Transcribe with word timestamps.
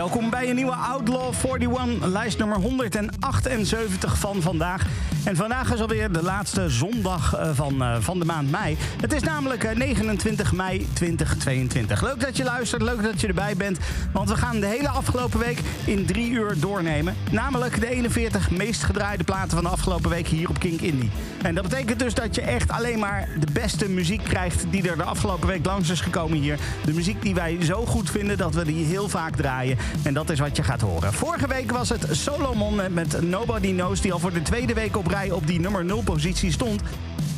welkom 0.00 0.30
bij 0.30 0.48
een 0.48 0.54
nieuwe 0.54 0.74
Outlaw 0.74 1.34
41, 1.44 2.06
lijst 2.08 2.38
nummer 2.38 2.58
178 2.58 4.18
van 4.18 4.42
vandaag. 4.42 4.86
En 5.24 5.36
vandaag 5.36 5.72
is 5.74 5.80
alweer 5.80 6.12
de 6.12 6.22
laatste 6.22 6.68
zondag 6.68 7.34
eh, 7.34 7.50
van, 7.52 7.82
eh, 7.82 7.96
van 7.98 8.18
de 8.18 8.24
maand 8.24 8.50
mei. 8.50 8.76
Het 9.00 9.12
is 9.12 9.22
namelijk 9.22 9.64
eh, 9.64 9.76
29 9.76 10.52
mei 10.52 10.88
2022. 10.92 12.02
Leuk 12.02 12.20
dat 12.20 12.36
je 12.36 12.44
luistert, 12.44 12.82
leuk 12.82 13.02
dat 13.02 13.20
je 13.20 13.26
erbij 13.26 13.56
bent. 13.56 13.78
Want 14.12 14.28
we 14.28 14.36
gaan 14.36 14.60
de 14.60 14.66
hele 14.66 14.88
afgelopen 14.88 15.38
week 15.38 15.60
in 15.84 16.06
drie 16.06 16.30
uur 16.30 16.54
doornemen. 16.60 17.16
Namelijk 17.30 17.80
de 17.80 17.90
41 17.90 18.50
meest 18.50 18.82
gedraaide 18.82 19.24
platen 19.24 19.50
van 19.50 19.62
de 19.62 19.68
afgelopen 19.68 20.10
week 20.10 20.26
hier 20.26 20.48
op 20.48 20.58
Kink 20.58 20.80
Indie. 20.80 21.10
En 21.42 21.54
dat 21.54 21.68
betekent 21.68 21.98
dus 21.98 22.14
dat 22.14 22.34
je 22.34 22.40
echt 22.40 22.70
alleen 22.70 22.98
maar 22.98 23.28
de 23.40 23.52
beste 23.52 23.88
muziek 23.88 24.24
krijgt 24.24 24.64
die 24.70 24.88
er 24.88 24.96
de 24.96 25.02
afgelopen 25.02 25.48
week 25.48 25.64
langs 25.64 25.88
is 25.88 26.00
gekomen 26.00 26.38
hier. 26.38 26.58
De 26.84 26.92
muziek 26.92 27.22
die 27.22 27.34
wij 27.34 27.56
zo 27.62 27.86
goed 27.86 28.10
vinden 28.10 28.38
dat 28.38 28.54
we 28.54 28.64
die 28.64 28.84
heel 28.84 29.08
vaak 29.08 29.36
draaien. 29.36 29.78
En 30.02 30.14
dat 30.14 30.30
is 30.30 30.38
wat 30.38 30.56
je 30.56 30.62
gaat 30.62 30.80
horen. 30.80 31.12
Vorige 31.12 31.46
week 31.46 31.70
was 31.70 31.88
het 31.88 32.06
Solomon 32.10 32.80
met 32.90 33.22
Nobody 33.22 33.72
Knows... 33.72 34.00
die 34.00 34.12
al 34.12 34.18
voor 34.18 34.32
de 34.32 34.42
tweede 34.42 34.74
week 34.74 34.96
op 34.96 35.06
rij 35.06 35.30
op 35.30 35.46
die 35.46 35.60
nummer 35.60 35.84
0 35.84 36.02
positie 36.02 36.52
stond. 36.52 36.82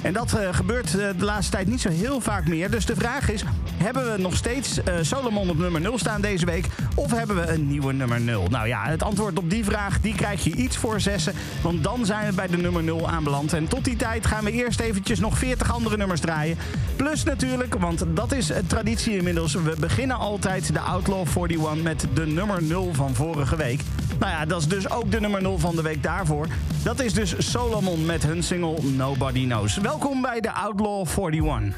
En 0.02 0.12
dat 0.12 0.34
uh, 0.34 0.48
gebeurt 0.54 0.94
uh, 0.94 1.08
de 1.18 1.24
laatste 1.24 1.52
tijd 1.52 1.68
niet 1.68 1.80
zo 1.80 1.88
heel 1.88 2.20
vaak 2.20 2.48
meer. 2.48 2.70
Dus 2.70 2.86
de 2.86 2.94
vraag 2.94 3.30
is, 3.30 3.44
hebben 3.76 4.12
we 4.12 4.18
nog 4.18 4.36
steeds 4.36 4.78
uh, 4.78 4.94
Solomon 5.00 5.50
op 5.50 5.58
nummer 5.58 5.80
0 5.80 5.98
staan 5.98 6.20
deze 6.20 6.46
week? 6.46 6.66
Of 6.94 7.10
hebben 7.10 7.36
we 7.36 7.48
een 7.48 7.68
nieuwe 7.68 7.92
nummer 7.92 8.20
0? 8.20 8.46
Nou 8.50 8.68
ja, 8.68 8.84
het 8.84 9.02
antwoord 9.02 9.38
op 9.38 9.50
die 9.50 9.64
vraag 9.64 10.00
die 10.00 10.14
krijg 10.14 10.44
je 10.44 10.56
iets 10.56 10.76
voor 10.76 11.00
zessen. 11.00 11.32
Want 11.62 11.82
dan 11.84 12.06
zijn 12.06 12.28
we 12.28 12.34
bij 12.34 12.46
de 12.46 12.56
nummer 12.56 12.82
0 12.82 13.08
aanbeland. 13.08 13.52
En 13.52 13.68
tot 13.68 13.84
die 13.84 13.96
tijd 13.96 14.26
gaan 14.26 14.44
we 14.44 14.52
eerst 14.52 14.80
eventjes 14.80 15.20
nog 15.20 15.38
40 15.38 15.72
andere 15.72 15.96
nummers 15.96 16.20
draaien. 16.20 16.56
Plus 16.96 17.24
natuurlijk, 17.24 17.74
want 17.74 18.04
dat 18.14 18.32
is 18.32 18.50
traditie 18.66 19.16
inmiddels. 19.16 19.54
We 19.54 19.74
beginnen 19.80 20.16
altijd 20.16 20.72
de 20.72 20.80
Outlaw 20.80 21.26
41 21.36 21.82
met 21.82 22.06
de 22.14 22.26
nummer 22.26 22.62
0 22.62 22.94
van 22.94 23.14
vorige 23.14 23.56
week. 23.56 23.80
Nou 24.22 24.34
ja, 24.34 24.44
dat 24.44 24.60
is 24.60 24.68
dus 24.68 24.90
ook 24.90 25.10
de 25.10 25.20
nummer 25.20 25.42
0 25.42 25.58
van 25.58 25.76
de 25.76 25.82
week 25.82 26.02
daarvoor. 26.02 26.46
Dat 26.82 27.00
is 27.00 27.14
dus 27.14 27.50
Solomon 27.50 28.06
met 28.06 28.22
hun 28.22 28.42
single 28.42 28.82
Nobody 28.82 29.44
Knows. 29.44 29.76
Welkom 29.76 30.22
bij 30.22 30.40
de 30.40 30.52
Outlaw 30.52 31.06
41. 31.06 31.76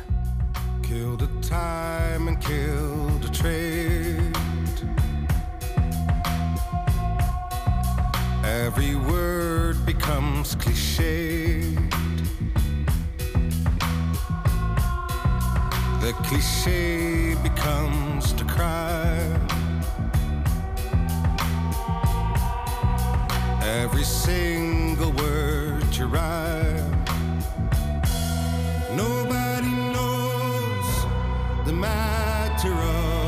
Kill 0.80 1.16
the 1.16 1.28
time 1.38 2.28
and 2.28 2.38
kill 2.38 3.18
the 3.20 3.30
trade. 3.30 4.30
Every 8.66 8.96
word 8.96 9.84
becomes 9.84 10.56
cliched. 10.56 11.78
The 16.00 16.14
cliche 16.22 17.36
becomes 17.42 18.34
the 18.34 18.44
crime. 18.44 19.63
Every 23.66 24.04
single 24.04 25.10
word 25.12 25.96
you 25.96 26.04
write. 26.04 26.84
Nobody 28.94 29.70
knows 29.94 31.06
the 31.64 31.72
matter 31.72 32.72
of 32.72 33.23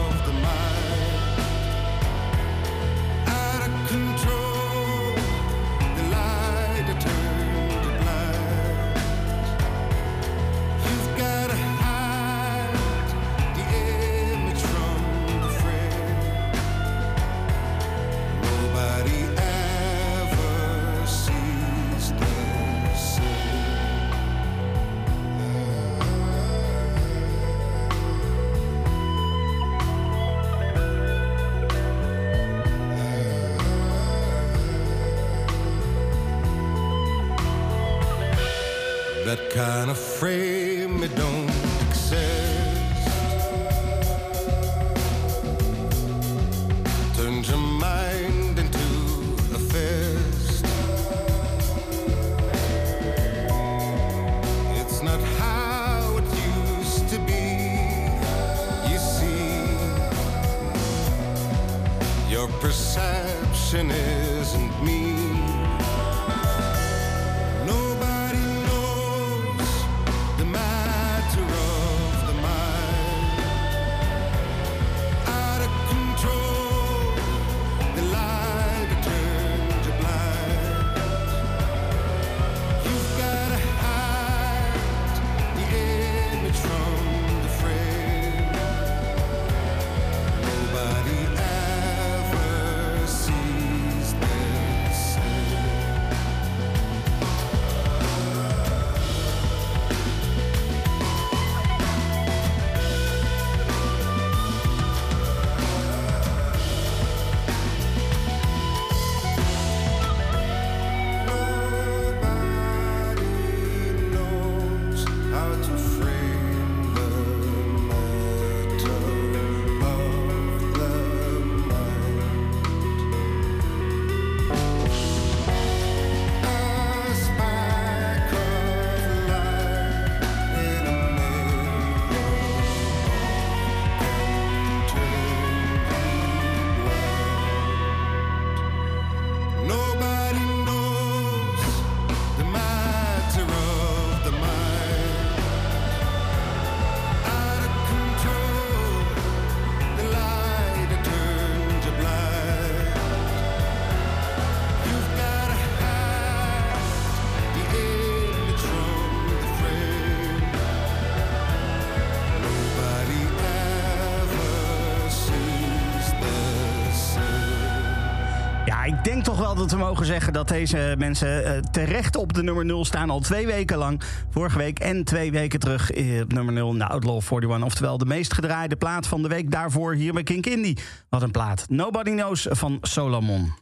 dat 169.56 169.70
we 169.70 169.76
mogen 169.76 170.06
zeggen 170.06 170.32
dat 170.32 170.48
deze 170.48 170.94
mensen 170.98 171.44
eh, 171.44 171.58
terecht 171.70 172.16
op 172.16 172.32
de 172.32 172.42
nummer 172.42 172.64
0 172.64 172.84
staan. 172.84 173.10
Al 173.10 173.20
twee 173.20 173.46
weken 173.46 173.78
lang. 173.78 174.00
Vorige 174.30 174.58
week 174.58 174.78
en 174.78 175.04
twee 175.04 175.32
weken 175.32 175.58
terug 175.58 175.90
eh, 175.90 176.20
op 176.20 176.32
nummer 176.32 176.54
0 176.54 176.72
in 176.72 176.78
de 176.78 176.86
Outlaw 176.86 177.20
41. 177.30 177.64
Oftewel 177.64 177.98
de 177.98 178.04
meest 178.04 178.34
gedraaide 178.34 178.76
plaat 178.76 179.06
van 179.06 179.22
de 179.22 179.28
week 179.28 179.50
daarvoor 179.50 179.94
hier 179.94 180.12
bij 180.12 180.22
Kink 180.22 180.46
Indie. 180.46 180.78
Wat 181.08 181.22
een 181.22 181.30
plaat. 181.30 181.64
Nobody 181.68 182.10
Knows 182.10 182.46
van 182.50 182.78
Solomon. 182.80 183.52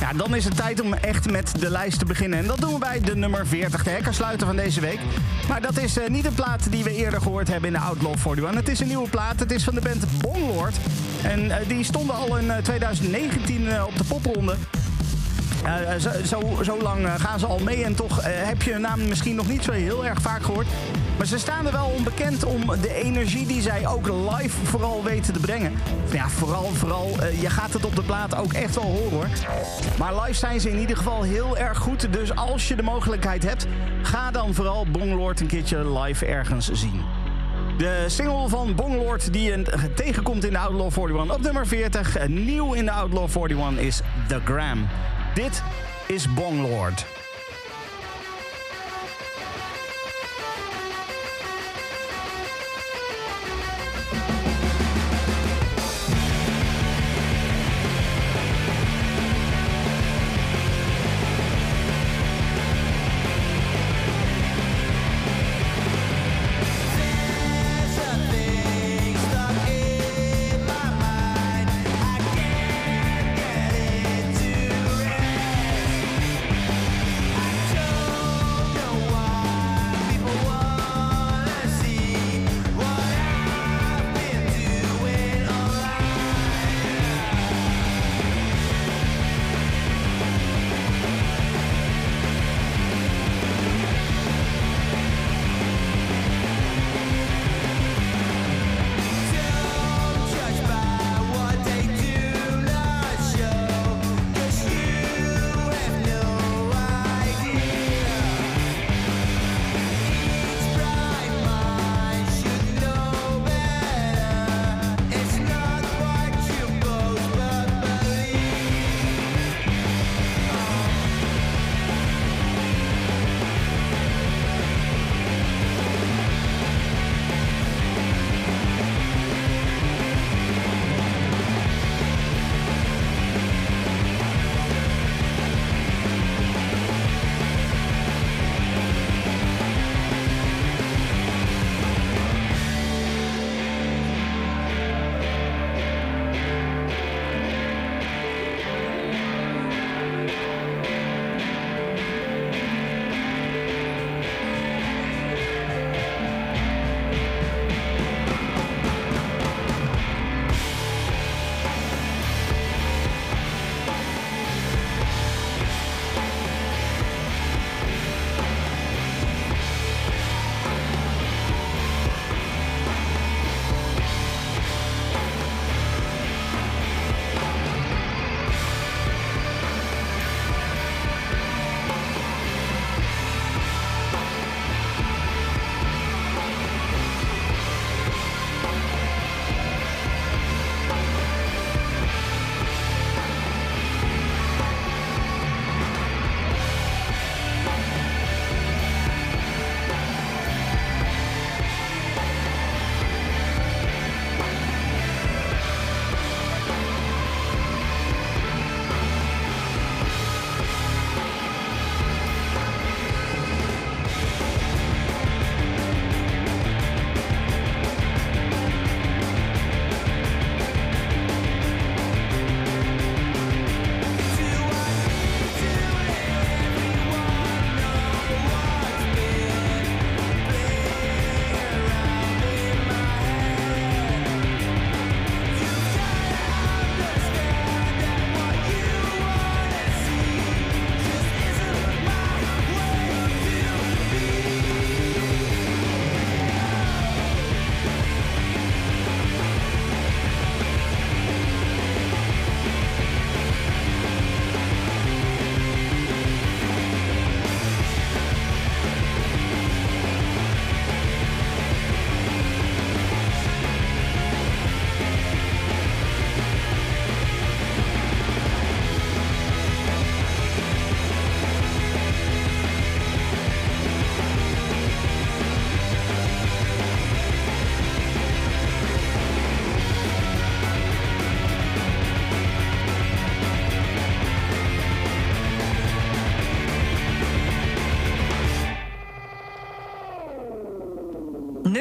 Ja, 0.00 0.12
dan 0.12 0.34
is 0.34 0.44
het 0.44 0.56
tijd 0.56 0.80
om 0.80 0.92
echt 0.94 1.30
met 1.30 1.52
de 1.60 1.70
lijst 1.70 1.98
te 1.98 2.04
beginnen. 2.04 2.38
En 2.38 2.46
dat 2.46 2.60
doen 2.60 2.72
we 2.72 2.78
bij 2.78 3.00
de 3.00 3.16
nummer 3.16 3.46
40, 3.46 3.84
de 3.84 3.90
hekkersluiter 3.90 4.46
van 4.46 4.56
deze 4.56 4.80
week. 4.80 5.00
Maar 5.48 5.60
dat 5.60 5.78
is 5.78 5.98
uh, 5.98 6.08
niet 6.08 6.24
een 6.24 6.34
plaat 6.34 6.70
die 6.70 6.84
we 6.84 6.94
eerder 6.94 7.20
gehoord 7.20 7.48
hebben 7.48 7.68
in 7.68 7.74
de 7.74 7.84
Outlaw 7.84 8.14
41. 8.26 8.54
Het 8.54 8.68
is 8.68 8.80
een 8.80 8.86
nieuwe 8.86 9.08
plaat. 9.08 9.40
Het 9.40 9.52
is 9.52 9.64
van 9.64 9.74
de 9.74 9.80
band 9.80 10.04
Bonglord. 10.20 10.76
En 11.22 11.44
uh, 11.44 11.56
die 11.66 11.84
stonden 11.84 12.16
al 12.16 12.36
in 12.36 12.52
2019 12.62 13.84
op 13.84 13.96
de 13.96 14.04
popronde. 14.04 14.54
Zo, 16.24 16.40
zo, 16.62 16.78
lang 16.82 17.08
gaan 17.18 17.38
ze 17.38 17.46
al 17.46 17.58
mee 17.58 17.84
en 17.84 17.94
toch 17.94 18.20
heb 18.24 18.62
je 18.62 18.72
hun 18.72 18.80
naam 18.80 19.08
misschien 19.08 19.36
nog 19.36 19.48
niet 19.48 19.64
zo 19.64 19.72
heel 19.72 20.06
erg 20.06 20.20
vaak 20.20 20.42
gehoord. 20.42 20.66
Maar 21.16 21.26
ze 21.26 21.38
staan 21.38 21.66
er 21.66 21.72
wel 21.72 21.92
onbekend 21.96 22.44
om 22.44 22.66
de 22.80 22.94
energie 22.94 23.46
die 23.46 23.62
zij 23.62 23.86
ook 23.86 24.08
live 24.08 24.66
vooral 24.66 25.04
weten 25.04 25.32
te 25.32 25.40
brengen. 25.40 25.72
Ja, 26.12 26.28
vooral, 26.28 26.64
vooral 26.64 27.08
je 27.40 27.50
gaat 27.50 27.72
het 27.72 27.84
op 27.84 27.96
de 27.96 28.02
plaat 28.02 28.36
ook 28.36 28.52
echt 28.52 28.74
wel 28.74 28.84
horen 28.84 29.10
hoor. 29.10 29.28
Maar 29.98 30.20
live 30.20 30.38
zijn 30.38 30.60
ze 30.60 30.70
in 30.70 30.78
ieder 30.78 30.96
geval 30.96 31.22
heel 31.22 31.58
erg 31.58 31.78
goed. 31.78 32.12
Dus 32.12 32.34
als 32.34 32.68
je 32.68 32.76
de 32.76 32.82
mogelijkheid 32.82 33.42
hebt, 33.42 33.66
ga 34.02 34.30
dan 34.30 34.54
vooral 34.54 34.86
Bonglord 34.90 35.40
een 35.40 35.46
keertje 35.46 35.98
live 35.98 36.26
ergens 36.26 36.70
zien. 36.72 37.17
De 37.78 38.04
single 38.08 38.48
van 38.48 38.74
Bonglord 38.74 39.32
die 39.32 39.42
je 39.42 39.90
tegenkomt 39.94 40.44
in 40.44 40.52
de 40.52 40.58
Outlaw 40.58 41.08
41 41.08 41.36
op 41.36 41.42
nummer 41.42 41.66
40. 41.66 42.28
Nieuw 42.28 42.72
in 42.72 42.84
de 42.84 42.90
Outlaw 42.90 43.28
41 43.36 43.84
is 43.84 44.00
The 44.28 44.40
Gram. 44.44 44.88
Dit 45.34 45.62
is 46.06 46.34
Bonglord. 46.34 47.17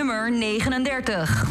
Nummer 0.07 0.31
39. 0.31 1.46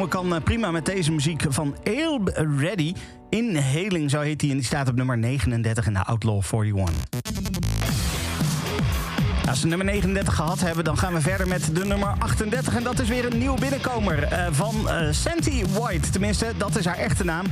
Wegdromen 0.00 0.30
kan 0.30 0.38
eh, 0.38 0.44
prima 0.44 0.70
met 0.70 0.84
deze 0.84 1.12
muziek 1.12 1.44
van 1.48 1.76
Ale 1.84 2.20
Ready. 2.58 2.94
Inhaling, 3.28 4.10
zo 4.10 4.20
heet 4.20 4.40
die. 4.40 4.50
En 4.50 4.56
die 4.56 4.66
staat 4.66 4.88
op 4.88 4.94
nummer 4.94 5.18
39 5.18 5.86
in 5.86 5.92
de 5.92 6.04
Outlaw 6.04 6.42
41. 6.52 6.94
Als 9.48 9.60
we 9.62 9.68
nummer 9.68 9.86
39 9.86 10.34
gehad 10.34 10.60
hebben, 10.60 10.84
dan 10.84 10.98
gaan 10.98 11.14
we 11.14 11.20
verder 11.20 11.48
met 11.48 11.70
de 11.74 11.84
nummer 11.84 12.14
38. 12.18 12.76
En 12.76 12.82
dat 12.82 12.98
is 12.98 13.08
weer 13.08 13.32
een 13.32 13.38
nieuw 13.38 13.54
binnenkomer 13.54 14.22
eh, 14.22 14.46
van 14.50 14.88
eh 14.88 15.06
Santi 15.10 15.64
White. 15.72 16.10
Tenminste, 16.10 16.46
dat 16.56 16.76
is 16.78 16.84
haar 16.84 16.98
echte 16.98 17.24
naam. 17.24 17.46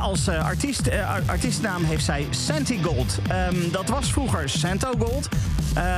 Als 0.00 0.28
artiest, 0.28 0.90
ar- 0.90 1.22
artiestennaam 1.26 1.84
heeft 1.84 2.04
zij 2.04 2.26
Santi 2.30 2.82
Gold. 2.82 3.18
Ehm, 3.28 3.70
dat 3.72 3.88
was 3.88 4.12
vroeger 4.12 4.48
Santo 4.48 4.90
Gold. 4.98 5.28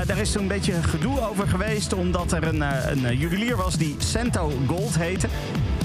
Daar 0.06 0.18
is 0.18 0.32
toen 0.32 0.42
een 0.42 0.48
beetje 0.48 0.72
gedoe 0.72 1.28
over 1.28 1.48
geweest... 1.48 1.92
omdat 1.92 2.32
er 2.32 2.42
een, 2.44 2.60
een 2.60 3.16
juwelier 3.18 3.56
was 3.56 3.76
die 3.76 3.94
Santo 3.98 4.52
Gold 4.66 4.98
heette. 4.98 5.28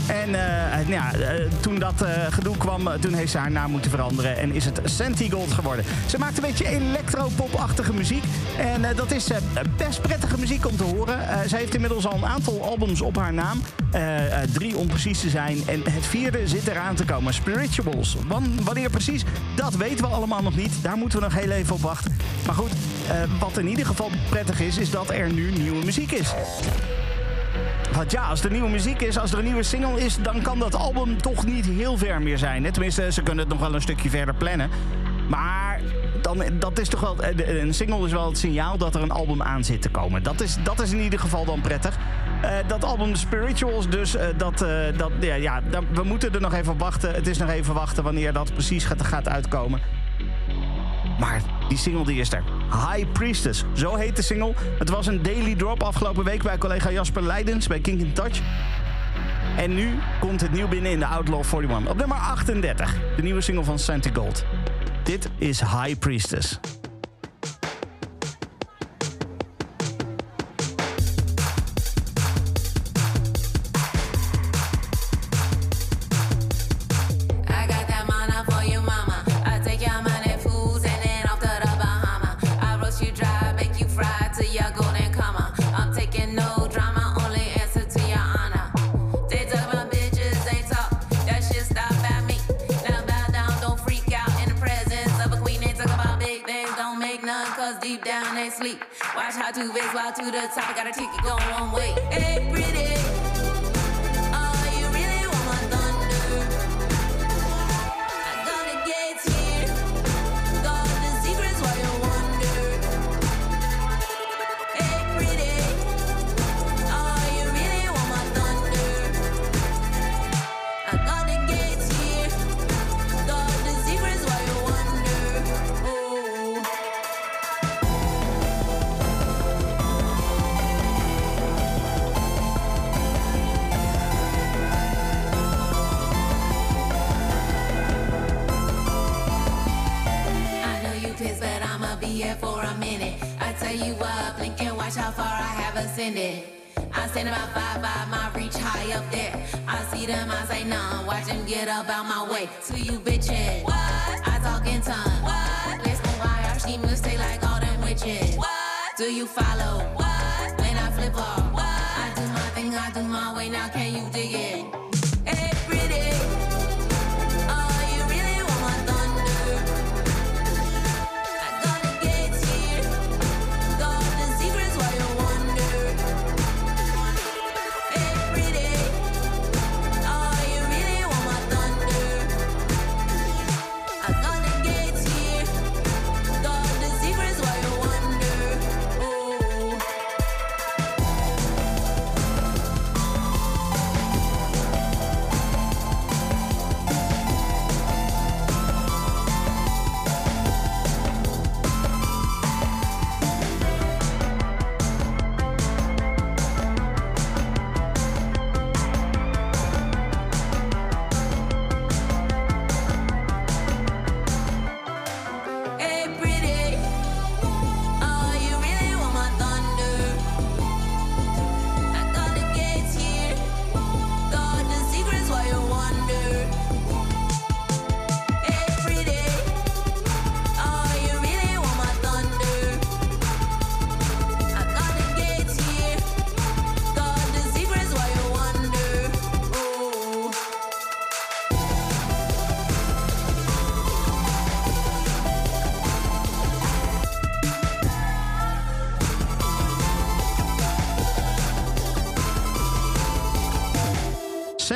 En 0.07 0.35
eh, 0.35 0.77
nou 0.87 0.91
ja, 0.91 1.13
eh, 1.13 1.45
toen 1.59 1.79
dat 1.79 2.01
eh, 2.01 2.11
gedoe 2.29 2.57
kwam, 2.57 2.87
eh, 2.87 2.93
toen 2.93 3.13
heeft 3.13 3.31
ze 3.31 3.37
haar 3.37 3.51
naam 3.51 3.71
moeten 3.71 3.91
veranderen... 3.91 4.37
en 4.37 4.53
is 4.53 4.65
het 4.65 4.79
Santi 4.83 5.29
Gold 5.31 5.51
geworden. 5.51 5.85
Ze 6.07 6.17
maakt 6.17 6.37
een 6.37 6.43
beetje 6.43 6.67
electropop-achtige 6.67 7.93
muziek. 7.93 8.23
En 8.57 8.85
eh, 8.85 8.95
dat 8.95 9.11
is 9.11 9.29
eh, 9.31 9.37
best 9.77 10.01
prettige 10.01 10.39
muziek 10.39 10.67
om 10.67 10.77
te 10.77 10.83
horen. 10.83 11.29
Eh, 11.29 11.39
ze 11.47 11.55
heeft 11.55 11.73
inmiddels 11.75 12.05
al 12.07 12.13
een 12.15 12.25
aantal 12.25 12.63
albums 12.63 13.01
op 13.01 13.15
haar 13.17 13.33
naam. 13.33 13.61
Eh, 13.91 14.41
eh, 14.43 14.49
drie 14.51 14.75
om 14.77 14.87
precies 14.87 15.19
te 15.19 15.29
zijn. 15.29 15.57
En 15.67 15.81
het 15.89 16.05
vierde 16.05 16.47
zit 16.47 16.67
eraan 16.67 16.95
te 16.95 17.05
komen. 17.05 17.33
Spirituals. 17.33 18.17
Wan- 18.27 18.63
wanneer 18.63 18.89
precies, 18.89 19.23
dat 19.55 19.75
weten 19.75 20.05
we 20.05 20.11
allemaal 20.11 20.41
nog 20.41 20.55
niet. 20.55 20.73
Daar 20.81 20.95
moeten 20.97 21.19
we 21.19 21.25
nog 21.25 21.35
heel 21.35 21.51
even 21.51 21.75
op 21.75 21.81
wachten. 21.81 22.17
Maar 22.45 22.55
goed, 22.55 22.71
eh, 23.07 23.15
wat 23.39 23.57
in 23.57 23.67
ieder 23.67 23.85
geval 23.85 24.09
prettig 24.29 24.59
is, 24.59 24.77
is 24.77 24.89
dat 24.89 25.09
er 25.09 25.31
nu 25.31 25.51
nieuwe 25.51 25.85
muziek 25.85 26.11
is. 26.11 26.27
Ja, 28.11 28.27
als 28.27 28.43
er 28.43 28.51
nieuwe 28.51 28.69
muziek 28.69 29.01
is, 29.01 29.17
als 29.17 29.31
er 29.31 29.37
een 29.37 29.43
nieuwe 29.43 29.63
single 29.63 29.99
is... 29.99 30.17
dan 30.21 30.41
kan 30.41 30.59
dat 30.59 30.75
album 30.75 31.21
toch 31.21 31.45
niet 31.45 31.65
heel 31.65 31.97
ver 31.97 32.21
meer 32.21 32.37
zijn. 32.37 32.63
Hè? 32.63 32.71
Tenminste, 32.71 33.11
ze 33.11 33.21
kunnen 33.21 33.43
het 33.43 33.53
nog 33.53 33.61
wel 33.61 33.73
een 33.73 33.81
stukje 33.81 34.09
verder 34.09 34.35
plannen. 34.35 34.69
Maar 35.29 35.81
dan, 36.21 36.43
dat 36.59 36.79
is 36.79 36.89
toch 36.89 36.99
wel, 36.99 37.23
eh, 37.23 37.61
een 37.61 37.73
single 37.73 38.05
is 38.05 38.11
wel 38.11 38.27
het 38.27 38.37
signaal 38.37 38.77
dat 38.77 38.95
er 38.95 39.01
een 39.01 39.11
album 39.11 39.41
aan 39.41 39.63
zit 39.63 39.81
te 39.81 39.89
komen. 39.89 40.23
Dat 40.23 40.41
is, 40.41 40.57
dat 40.63 40.81
is 40.81 40.91
in 40.91 40.99
ieder 40.99 41.19
geval 41.19 41.45
dan 41.45 41.61
prettig. 41.61 41.97
Eh, 42.41 42.51
dat 42.67 42.83
album 42.83 43.15
Spirituals 43.15 43.89
dus, 43.89 44.15
eh, 44.15 44.27
dat, 44.37 44.65
dat, 44.97 45.11
ja, 45.19 45.35
ja, 45.35 45.61
we 45.93 46.03
moeten 46.03 46.33
er 46.33 46.41
nog 46.41 46.53
even 46.53 46.73
op 46.73 46.79
wachten. 46.79 47.13
Het 47.13 47.27
is 47.27 47.37
nog 47.37 47.49
even 47.49 47.73
wachten 47.73 48.03
wanneer 48.03 48.33
dat 48.33 48.53
precies 48.53 48.85
gaat, 48.85 49.03
gaat 49.03 49.27
uitkomen. 49.27 49.81
Maar 51.19 51.41
die 51.67 51.77
single 51.77 52.05
die 52.05 52.19
is 52.19 52.33
er. 52.33 52.43
High 52.73 53.11
Priestess, 53.11 53.63
zo 53.73 53.95
heet 53.95 54.15
de 54.15 54.21
single. 54.21 54.53
Het 54.79 54.89
was 54.89 55.07
een 55.07 55.23
daily 55.23 55.55
drop 55.55 55.83
afgelopen 55.83 56.23
week 56.23 56.43
bij 56.43 56.57
collega 56.57 56.91
Jasper 56.91 57.23
Leidens 57.23 57.67
bij 57.67 57.79
Kink 57.79 57.99
in 58.01 58.13
Touch. 58.13 58.41
En 59.57 59.75
nu 59.75 59.99
komt 60.19 60.41
het 60.41 60.51
nieuw 60.51 60.67
binnen 60.67 60.91
in 60.91 60.99
de 60.99 61.05
Outlaw 61.05 61.43
41. 61.53 61.91
Op 61.91 61.97
nummer 61.97 62.17
38, 62.17 62.95
de 63.15 63.21
nieuwe 63.21 63.41
single 63.41 63.63
van 63.63 63.79
Santi 63.79 64.09
Gold. 64.13 64.45
Dit 65.03 65.29
is 65.37 65.59
High 65.59 65.99
Priestess. 65.99 66.59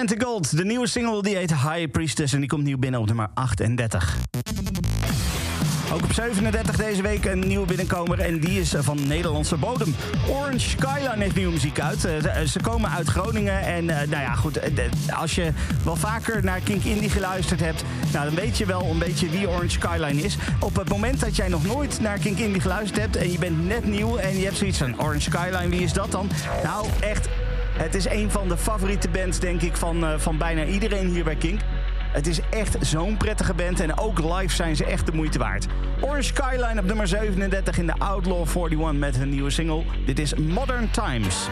De 0.08 0.64
nieuwe 0.66 0.88
single 0.88 1.22
die 1.22 1.36
heet 1.36 1.54
High 1.54 1.92
Priestess 1.92 2.34
en 2.34 2.40
die 2.40 2.50
komt 2.50 2.64
nieuw 2.64 2.78
binnen 2.78 3.00
op 3.00 3.06
nummer 3.08 3.28
38. 3.34 4.18
Ook 5.94 6.04
op 6.04 6.14
37 6.14 6.76
deze 6.76 7.02
week 7.02 7.26
een 7.26 7.40
nieuwe 7.48 7.66
binnenkomer 7.66 8.20
en 8.20 8.40
die 8.40 8.60
is 8.60 8.74
van 8.78 9.08
Nederlandse 9.08 9.56
bodem. 9.56 9.96
Orange 10.30 10.60
Skyline 10.70 11.24
heeft 11.24 11.36
nieuwe 11.36 11.52
muziek 11.52 11.80
uit. 11.80 12.06
Eh, 12.06 12.12
ze- 12.22 12.48
Ze 12.48 12.60
komen 12.60 12.90
uit 12.90 13.08
Groningen 13.08 13.62
en 13.62 13.90
eh, 13.90 13.96
nou 14.08 14.22
ja 14.24 14.34
goed, 14.36 14.58
eh, 14.58 14.70
als 15.20 15.36
je 15.36 15.52
wel 15.84 15.96
vaker 15.96 16.44
naar 16.44 16.60
Kink 16.60 16.84
Indie 16.84 17.10
geluisterd 17.10 17.60
hebt, 17.60 17.84
nou, 18.14 18.26
dan 18.26 18.36
weet 18.36 18.58
je 18.58 18.66
wel 18.66 18.82
een 18.92 19.00
beetje 19.00 19.30
wie 19.30 19.50
Orange 19.50 19.70
Skyline 19.70 20.22
is. 20.22 20.38
Op 20.60 20.76
het 20.76 20.90
moment 20.90 21.20
dat 21.20 21.36
jij 21.36 21.48
nog 21.48 21.66
nooit 21.66 22.00
naar 22.02 22.18
Kink 22.20 22.38
Indie 22.38 22.62
geluisterd 22.62 23.00
hebt 23.02 23.16
en 23.16 23.32
je 23.32 23.38
bent 23.38 23.68
net 23.68 23.86
nieuw 23.86 24.18
en 24.18 24.38
je 24.38 24.44
hebt 24.46 24.58
zoiets 24.58 24.78
van 24.78 25.00
Orange 25.02 25.22
Skyline, 25.22 25.70
wie 25.70 25.82
is 25.82 25.94
dat 25.94 26.12
dan? 26.12 26.30
Nou 26.64 26.86
echt, 27.00 27.30
het 27.78 27.96
is 27.96 28.10
een 28.10 28.32
van 28.32 28.48
de 28.48 28.58
favoriete 28.58 29.10
bands 29.10 29.40
denk 29.40 29.62
ik 29.62 29.78
van, 29.78 30.06
eh, 30.06 30.20
van 30.20 30.38
bijna 30.38 30.66
iedereen 30.66 31.08
hier 31.08 31.24
bij 31.24 31.36
Kink. 31.36 31.60
Het 32.12 32.28
is 32.28 32.40
echt 32.50 32.78
zo'n 32.80 33.18
prettige 33.18 33.54
band 33.54 33.80
en 33.80 33.98
ook 33.98 34.20
live 34.20 34.56
zijn 34.56 34.76
ze 34.76 34.86
echt 34.86 35.06
de 35.06 35.12
moeite 35.12 35.40
waard. 35.40 35.68
Orange 36.02 36.22
Skyline 36.22 36.80
op 36.80 36.86
nummer 36.86 37.08
37 37.08 37.78
in 37.78 37.86
de 37.86 37.94
Outlaw 37.98 38.48
41 38.48 38.94
met 38.94 39.18
hun 39.18 39.30
nieuwe 39.30 39.50
single. 39.50 39.84
Dit 40.06 40.20
is 40.20 40.34
Modern 40.34 40.90
Times. 40.92 41.48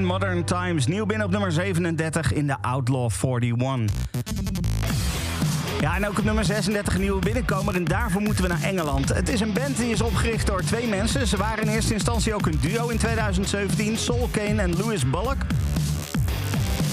Skyline 0.00 0.18
Modern 0.18 0.44
Times. 0.44 0.86
Nieuw 0.86 1.06
binnen 1.06 1.26
op 1.26 1.32
nummer 1.32 1.52
37 1.52 2.32
in 2.32 2.46
de 2.46 2.56
Outlaw 2.60 3.10
41. 3.22 3.96
Ja, 5.80 5.96
en 5.96 6.08
ook 6.08 6.18
op 6.18 6.24
nummer 6.24 6.44
36 6.44 6.94
een 6.94 7.00
nieuwe 7.00 7.18
binnenkomer. 7.18 7.74
En 7.74 7.84
daarvoor 7.84 8.20
moeten 8.20 8.42
we 8.42 8.48
naar 8.48 8.62
Engeland. 8.62 9.08
Het 9.08 9.28
is 9.28 9.40
een 9.40 9.52
band 9.52 9.76
die 9.76 9.90
is 9.90 10.00
opgericht 10.00 10.46
door 10.46 10.62
twee 10.62 10.86
mensen. 10.86 11.26
Ze 11.26 11.36
waren 11.36 11.64
in 11.64 11.68
eerste 11.68 11.92
instantie 11.92 12.34
ook 12.34 12.46
een 12.46 12.58
duo 12.60 12.88
in 12.88 12.98
2017. 12.98 13.96
Sol 13.96 14.28
Kane 14.32 14.62
en 14.62 14.76
Louis 14.76 15.10
Bullock. 15.10 15.36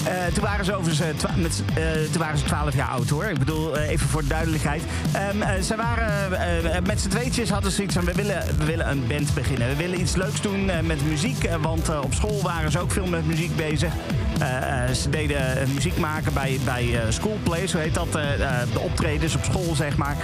Eh, 0.04 0.12
toen, 0.34 0.44
waren 0.44 0.64
ze 0.64 0.74
overigens, 0.74 1.16
twa- 1.16 1.34
met, 1.36 1.62
eh, 1.74 1.84
toen 2.12 2.20
waren 2.20 2.38
ze 2.38 2.44
12 2.44 2.74
jaar 2.74 2.88
oud 2.88 3.08
hoor. 3.08 3.24
Ik 3.24 3.38
bedoel, 3.38 3.78
eh, 3.78 3.88
even 3.88 4.08
voor 4.08 4.22
de 4.22 4.28
duidelijkheid. 4.28 4.82
Ehm, 5.12 5.42
eh, 5.42 5.62
ze 5.62 5.76
waren 5.76 6.86
met 6.86 7.00
z'n 7.00 7.08
tweetjes 7.08 7.50
hadden 7.50 7.70
ze 7.70 7.76
zoiets 7.76 7.94
van: 7.94 8.04
we 8.04 8.12
willen, 8.12 8.42
we 8.58 8.64
willen 8.64 8.90
een 8.90 9.06
band 9.06 9.34
beginnen. 9.34 9.68
We 9.68 9.76
willen 9.76 10.00
iets 10.00 10.16
leuks 10.16 10.40
doen 10.40 10.64
met 10.64 11.04
muziek. 11.08 11.48
want 11.60 11.88
op 11.88 12.14
school 12.14 12.42
waren 12.42 12.70
ze 12.70 12.78
ook 12.78 12.90
veel 12.90 13.06
met 13.06 13.26
muziek 13.26 13.56
bezig. 13.56 13.92
Ze 14.92 15.10
deden 15.10 15.68
muziek 15.74 15.96
maken 15.98 16.32
bij, 16.32 16.58
bij 16.64 17.00
schoolplays, 17.08 17.72
hoe 17.72 17.80
heet 17.80 17.94
dat? 17.94 18.12
De 18.12 18.80
optredens 18.80 19.34
op 19.34 19.44
school, 19.44 19.74
zeg 19.74 19.96
maar. 19.96 20.16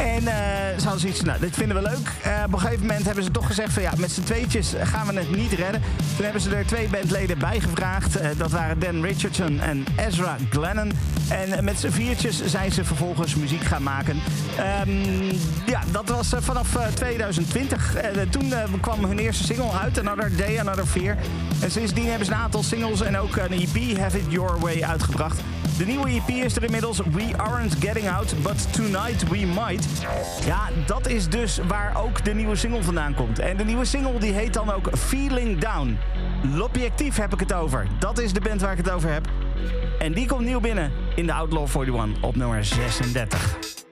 En 0.00 0.26
eh, 0.26 0.78
ze 0.78 0.82
hadden 0.82 1.00
zoiets 1.00 1.22
nou, 1.22 1.40
dit 1.40 1.54
vinden 1.54 1.76
we 1.76 1.82
leuk. 1.82 2.10
Eh, 2.22 2.42
op 2.46 2.52
een 2.52 2.60
gegeven 2.60 2.86
moment 2.86 3.04
hebben 3.04 3.24
ze 3.24 3.30
toch 3.30 3.46
gezegd 3.46 3.72
van 3.72 3.82
ja, 3.82 3.92
met 3.96 4.10
z'n 4.10 4.22
tweetjes 4.22 4.72
gaan 4.82 5.06
we 5.06 5.18
het 5.18 5.36
niet 5.36 5.52
redden. 5.52 5.82
Toen 6.16 6.24
hebben 6.24 6.40
ze 6.40 6.56
er 6.56 6.66
twee 6.66 6.88
bandleden 6.88 7.38
bij 7.38 7.60
gevraagd. 7.60 8.16
Eh, 8.16 8.28
dat 8.36 8.50
waren 8.50 8.78
Dan 8.78 9.02
Richardson 9.02 9.60
en 9.60 9.84
Ezra 9.96 10.36
Glennon. 10.50 10.92
En 11.28 11.64
met 11.64 11.80
z'n 11.80 11.90
viertjes 11.90 12.44
zijn 12.44 12.72
ze 12.72 12.84
vervolgens 12.84 13.34
muziek 13.34 13.62
gaan 13.62 13.82
maken. 13.82 14.16
Ehm, 14.58 14.90
ja, 15.66 15.80
dat 15.90 16.08
was 16.08 16.32
vanaf 16.38 16.76
eh, 16.76 16.86
2020. 16.86 17.94
Eh, 17.94 18.10
toen 18.30 18.52
kwam 18.80 19.04
hun 19.04 19.18
eerste 19.18 19.44
single 19.44 19.70
uit, 19.82 19.98
Another 19.98 20.36
Day, 20.36 20.58
Another 20.58 20.86
Fear. 20.86 21.16
En 21.60 21.70
sindsdien 21.70 22.08
hebben 22.08 22.26
ze 22.26 22.32
een 22.32 22.38
aantal 22.38 22.62
singles 22.62 23.00
en 23.00 23.18
ook 23.18 23.36
een 23.36 23.52
EP, 23.52 23.98
Have 23.98 24.18
It 24.18 24.24
Your 24.28 24.58
Way, 24.58 24.82
uitgebracht. 24.82 25.40
De 25.80 25.86
nieuwe 25.86 26.08
EP 26.08 26.28
is 26.28 26.56
er 26.56 26.64
inmiddels 26.64 26.98
We 26.98 27.30
Aren't 27.36 27.74
Getting 27.74 28.10
Out, 28.10 28.34
But 28.42 28.72
Tonight 28.72 29.28
We 29.28 29.46
Might. 29.46 29.86
Ja, 30.44 30.68
dat 30.86 31.08
is 31.08 31.28
dus 31.28 31.60
waar 31.68 32.02
ook 32.02 32.24
de 32.24 32.34
nieuwe 32.34 32.56
single 32.56 32.82
vandaan 32.82 33.14
komt. 33.14 33.38
En 33.38 33.56
de 33.56 33.64
nieuwe 33.64 33.84
single 33.84 34.18
die 34.18 34.32
heet 34.32 34.54
dan 34.54 34.72
ook 34.72 34.98
Feeling 34.98 35.58
Down. 35.58 35.98
L'Objectief 36.42 37.16
heb 37.16 37.32
ik 37.32 37.40
het 37.40 37.52
over. 37.52 37.86
Dat 37.98 38.18
is 38.18 38.32
de 38.32 38.40
band 38.40 38.60
waar 38.60 38.72
ik 38.72 38.78
het 38.78 38.90
over 38.90 39.12
heb. 39.12 39.28
En 39.98 40.12
die 40.12 40.26
komt 40.26 40.44
nieuw 40.44 40.60
binnen 40.60 40.92
in 41.14 41.26
de 41.26 41.32
Outlaw 41.32 41.68
41 41.68 42.22
op 42.22 42.36
nummer 42.36 42.64
36. 42.64 43.89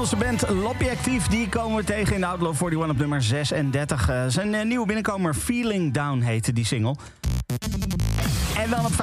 Engelse 0.00 0.16
band 0.16 0.48
Loppy 0.48 0.88
Actief. 0.88 1.26
Die 1.26 1.48
komen 1.48 1.76
we 1.76 1.84
tegen 1.84 2.14
in 2.14 2.20
de 2.20 2.26
Outlaw 2.26 2.54
41 2.54 2.90
op 2.90 2.98
nummer 2.98 3.22
36. 3.22 4.08
Eh, 4.08 4.24
zijn 4.28 4.54
eh, 4.54 4.64
nieuwe 4.64 4.86
binnenkomer 4.86 5.34
Feeling 5.34 5.92
Down 5.92 6.20
heette 6.20 6.52
die 6.52 6.64
single. 6.64 6.94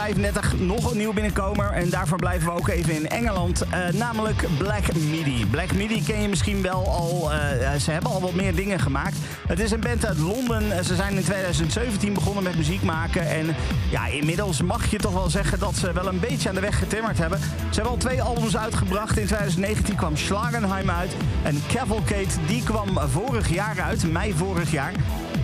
35 0.08 0.60
nog 0.60 0.92
een 0.92 0.98
nieuw 0.98 1.14
binnenkomer. 1.14 1.72
En 1.72 1.90
daarvoor 1.90 2.18
blijven 2.18 2.48
we 2.48 2.60
ook 2.60 2.68
even 2.68 2.94
in 2.94 3.10
Engeland. 3.10 3.62
Eh, 3.62 3.88
namelijk 3.94 4.46
Black 4.58 4.94
Midi. 4.96 5.46
Black 5.46 5.74
Midi 5.74 6.04
ken 6.04 6.22
je 6.22 6.28
misschien 6.28 6.62
wel 6.62 6.88
al. 6.88 7.32
Eh, 7.32 7.74
ze 7.74 7.92
hebben 7.92 8.12
al 8.12 8.22
wat 8.22 8.34
meer 8.34 8.56
dingen 8.56 8.80
gemaakt. 8.80 9.18
Het 9.48 9.60
is 9.60 9.72
een 9.72 9.80
band 9.80 10.06
uit 10.06 10.18
Londen. 10.18 10.86
Ze 10.86 10.96
zijn 10.96 11.16
in 11.16 11.24
2017 11.24 12.14
begonnen 12.14 12.44
met 12.44 12.56
muziek 12.56 12.84
maken. 12.84 13.28
En 13.28 13.56
ja, 13.90 14.08
inmiddels 14.08 14.62
mag 14.62 14.92
je 14.92 14.98
toch 14.98 15.14
wel 15.14 15.30
zeggen 15.30 15.60
dat 15.60 15.76
ze 15.76 15.94
wel 15.94 16.08
een 16.08 16.20
beetje 16.20 16.50
aan 16.50 16.56
de 16.56 16.62
weg 16.62 16.80
getimmerd 16.80 17.18
hebben. 17.18 17.40
Ze 17.40 17.74
hebben 17.74 17.92
al 17.92 17.98
twee 17.98 18.22
albums 18.22 18.58
uitgebracht. 18.58 19.18
In 19.18 19.26
2019 19.26 19.96
kwam 19.96 20.18
Schlagenheim 20.18 20.90
uit. 20.90 21.16
En 21.44 21.62
Cavalcade, 21.68 22.46
die 22.48 22.64
kwam 22.64 23.00
vorig 23.10 23.50
jaar 23.50 23.82
uit, 23.82 24.12
mei 24.12 24.34
vorig 24.34 24.72
jaar. 24.72 24.92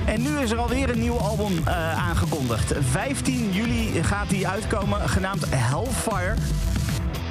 En 0.06 0.22
nu 0.22 0.40
is 0.40 0.52
er 0.52 0.58
alweer 0.58 0.90
een 0.90 1.00
nieuw 1.00 1.18
album 1.18 1.68
eh, 1.68 2.08
aangekondigd. 2.08 2.74
15 2.90 3.52
juli 3.52 4.04
gaat 4.04 4.30
die 4.30 4.48
uitkomen, 4.48 5.10
genaamd 5.10 5.46
Hellfire. 5.50 6.36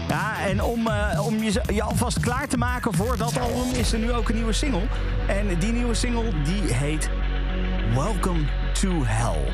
Ja, 0.08 0.46
en 0.46 0.62
om, 0.62 0.86
eh, 0.86 1.26
om 1.26 1.42
je, 1.42 1.62
je, 1.72 1.82
alvast 1.82 2.20
klaar 2.20 2.48
te 2.48 2.56
maken 2.56 2.94
voor 2.94 3.16
dat 3.16 3.38
album 3.40 3.74
is 3.74 3.92
er 3.92 3.98
nu 3.98 4.12
ook 4.12 4.28
een 4.28 4.34
nieuwe 4.34 4.52
single. 4.52 4.86
En 5.26 5.58
die 5.58 5.72
nieuwe 5.72 5.94
single 5.94 6.42
die 6.44 6.74
heet 6.74 7.10
Welcome 7.94 8.44
to 8.80 8.90
Hell. 9.04 9.52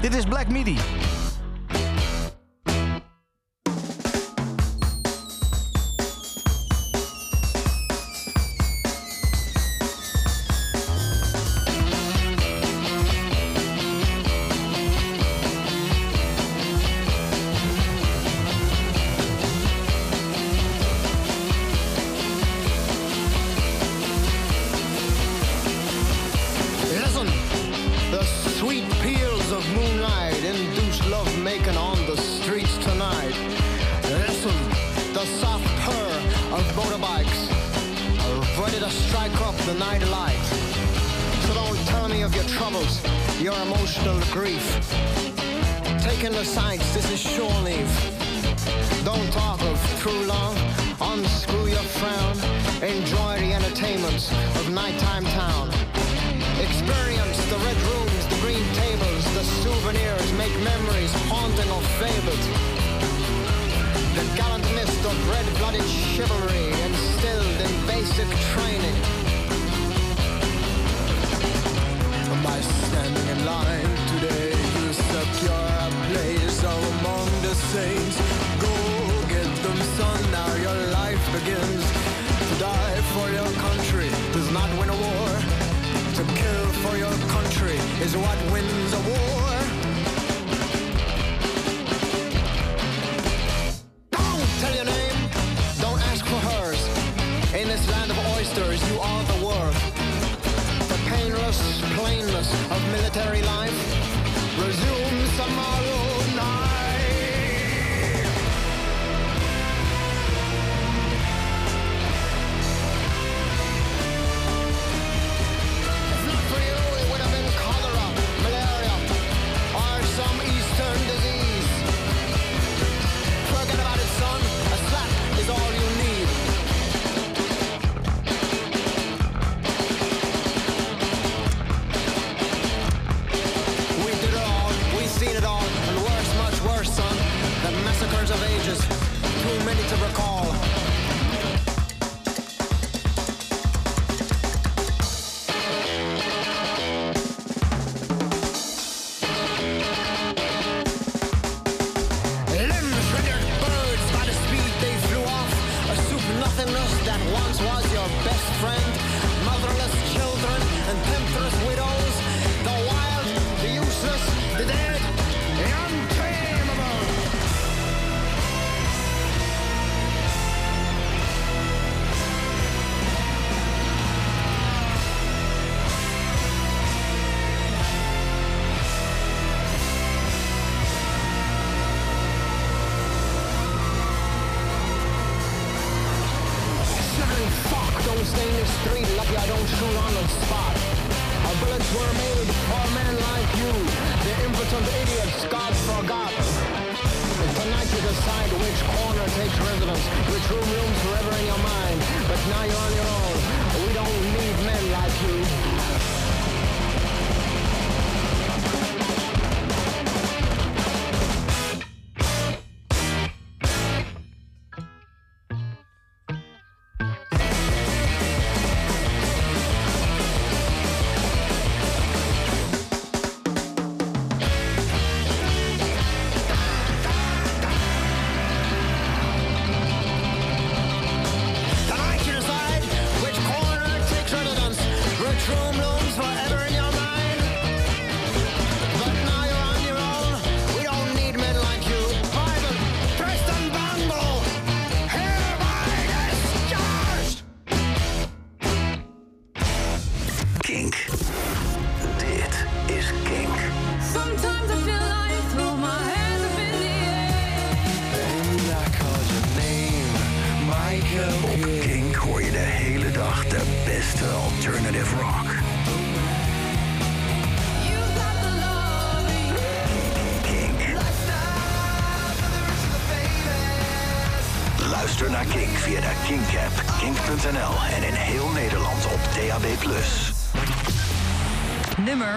Dit 0.00 0.14
is 0.14 0.24
Black 0.24 0.48
Midi. 0.48 0.76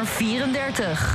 34. 0.05 1.08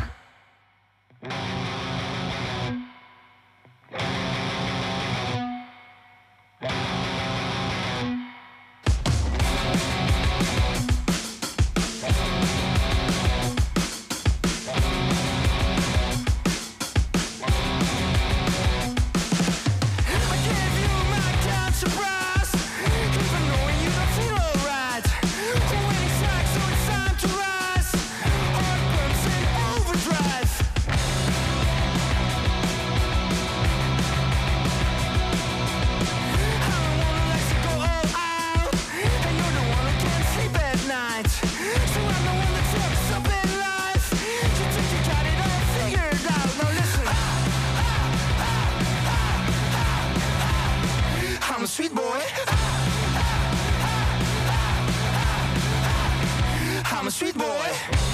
street 57.25 57.39
boy. 57.39 58.14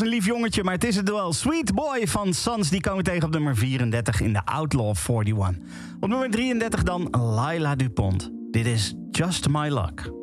een 0.00 0.06
lief 0.06 0.26
jongetje, 0.26 0.64
maar 0.64 0.74
het 0.74 0.84
is 0.84 0.96
het 0.96 1.10
wel. 1.10 1.32
Sweet 1.32 1.74
Boy 1.74 2.06
van 2.06 2.34
Sans, 2.34 2.70
die 2.70 2.80
komen 2.80 3.04
tegen 3.04 3.24
op 3.24 3.30
nummer 3.30 3.56
34 3.56 4.20
in 4.20 4.32
de 4.32 4.44
Outlaw 4.44 4.94
41. 5.08 5.64
Op 6.00 6.08
nummer 6.08 6.30
33 6.30 6.82
dan 6.82 7.08
Laila 7.10 7.76
Dupont. 7.76 8.30
Dit 8.50 8.66
is 8.66 8.94
Just 9.10 9.48
My 9.48 9.68
Luck. 9.68 10.13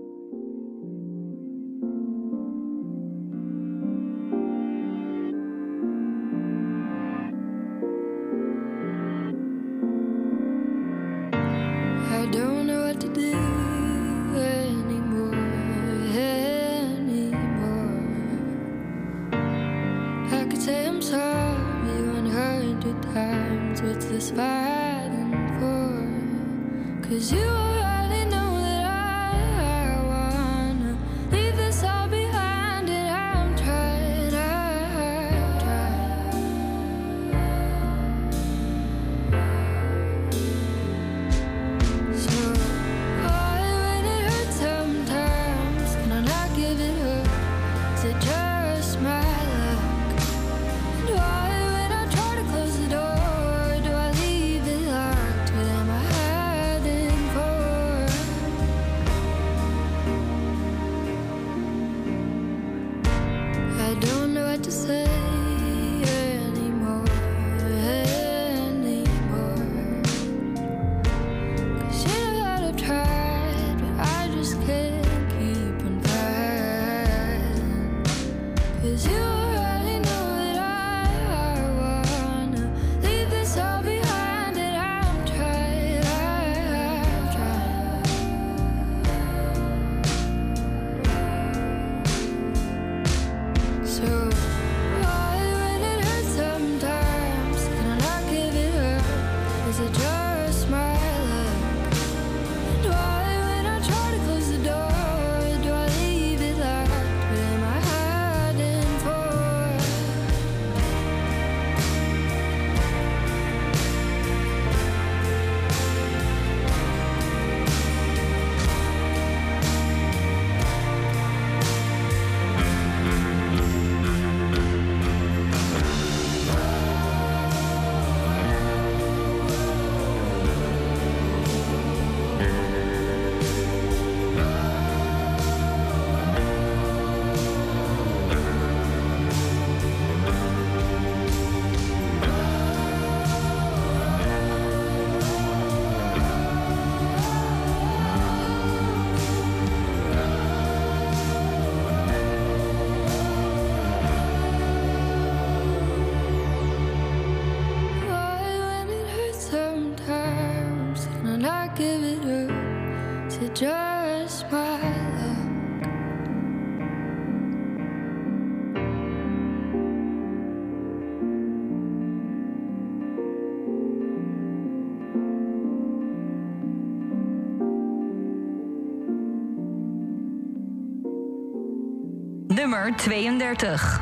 32. 183.12 184.01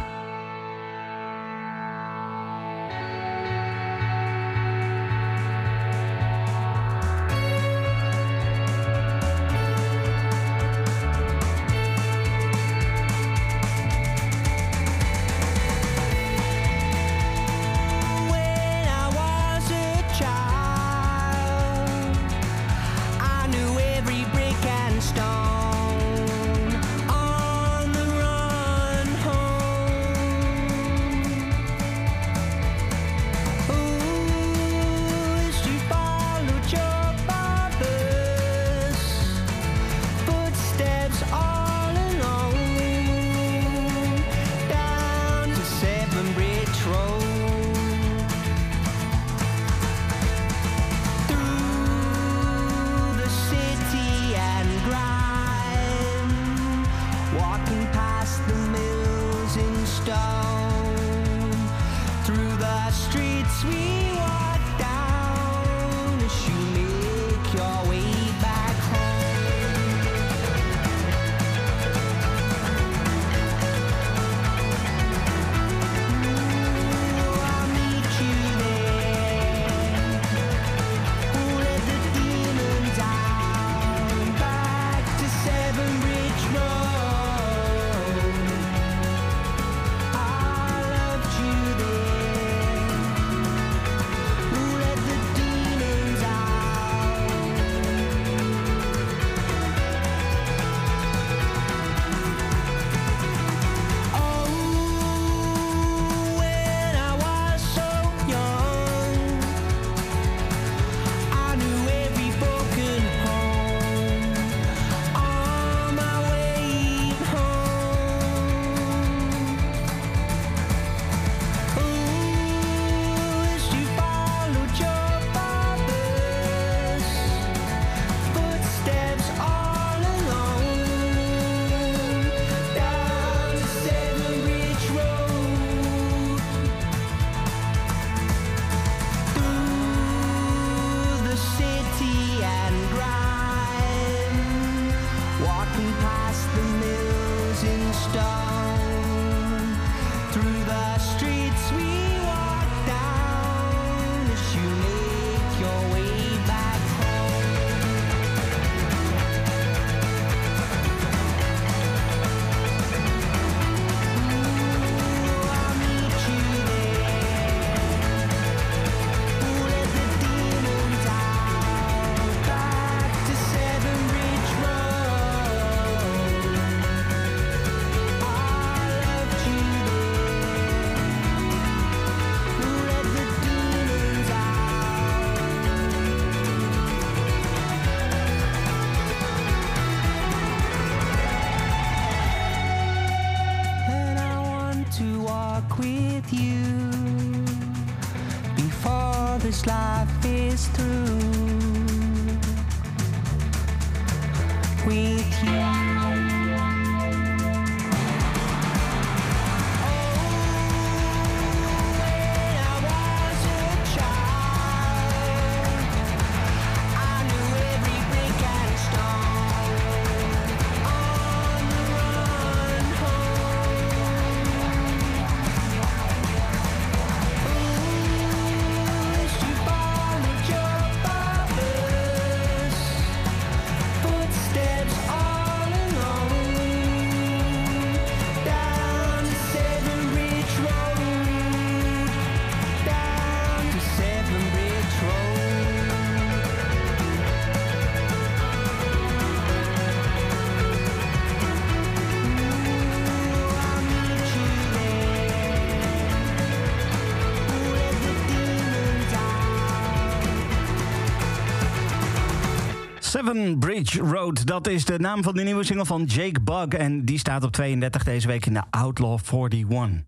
Seven 263.26 263.60
Bridge 263.60 264.02
Road, 264.02 264.46
dat 264.46 264.68
is 264.68 264.86
de 264.86 265.00
naam 265.00 265.24
van 265.24 265.34
de 265.34 265.44
nieuwe 265.44 265.64
single 265.64 265.86
van 265.86 266.04
Jake 266.04 266.42
Bug. 266.42 266.68
En 266.68 267.06
die 267.06 267.18
staat 267.18 267.44
op 267.44 267.52
32 267.52 268.04
deze 268.04 268.28
week 268.28 268.46
in 268.46 268.54
de 268.54 268.62
Outlaw 268.70 269.20
41. 269.32 270.04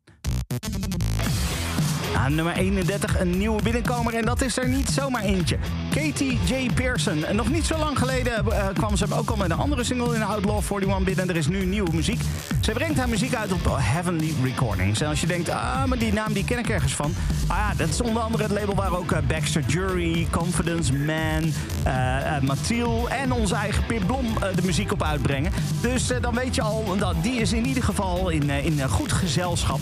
Aan 2.16 2.36
nummer 2.36 2.54
31 2.54 3.20
een 3.20 3.38
nieuwe 3.38 3.62
binnenkomer 3.62 4.14
en 4.14 4.26
dat 4.26 4.42
is 4.42 4.58
er 4.58 4.68
niet 4.68 4.90
zomaar 4.90 5.24
eentje. 5.24 5.58
Katie 5.90 6.40
J. 6.46 6.70
Pearson. 6.74 7.24
Nog 7.32 7.50
niet 7.50 7.66
zo 7.66 7.78
lang 7.78 7.98
geleden 7.98 8.52
eh, 8.52 8.68
kwam 8.74 8.96
ze 8.96 9.06
ook 9.16 9.30
al 9.30 9.36
met 9.36 9.52
een 9.52 9.58
andere 9.58 9.84
single 9.84 10.14
in 10.14 10.20
de 10.20 10.26
Outlaw 10.26 10.62
41 10.70 11.04
binnen. 11.04 11.30
Er 11.30 11.36
is 11.36 11.48
nu 11.48 11.66
nieuwe 11.66 11.96
muziek. 11.96 12.22
Zij 12.62 12.74
brengt 12.74 12.98
haar 12.98 13.10
muziek 13.10 13.36
uit 13.36 13.52
op 13.52 13.78
Heavenly 13.80 14.34
Recordings. 14.44 15.02
En 15.02 15.08
als 15.08 15.22
je 15.22 15.28
denkt, 15.28 15.50
ah, 15.50 15.84
maar 15.86 15.98
die 15.98 16.14
naam 16.14 16.34
die 16.34 16.44
ken 16.44 16.60
ik 16.60 16.70
ergens 16.70 16.96
van. 16.96 17.14
Ah 17.48 17.58
ja, 17.58 17.74
dat 17.76 17.90
is 17.90 18.02
onder 18.02 18.22
andere 18.22 18.44
het 18.44 18.52
label 18.52 18.76
waar 18.76 18.98
ook 18.98 19.12
eh, 19.12 19.20
Baxter 19.28 19.64
Jury, 19.68 20.28
Confidence 20.32 20.94
Man, 20.94 21.54
eh 21.84 22.36
eh, 22.36 22.42
Mathiel 22.42 23.10
en 23.10 23.32
onze 23.32 23.56
eigen 23.56 23.86
Pip 23.86 24.06
Blom 24.06 24.26
de 24.56 24.62
muziek 24.64 24.92
op 24.92 25.04
uitbrengen. 25.04 25.52
Dus 25.82 26.08
dan 26.22 26.36
weet 26.36 26.56
je 26.56 26.62
al, 26.62 26.98
dat 26.98 27.16
die 27.22 27.40
is 27.40 27.54
in 27.54 27.66
ieder 27.66 27.84
geval 27.84 28.30
in, 28.30 28.50
in 28.50 28.90
goed 28.90 29.12
gezelschap. 29.12 29.80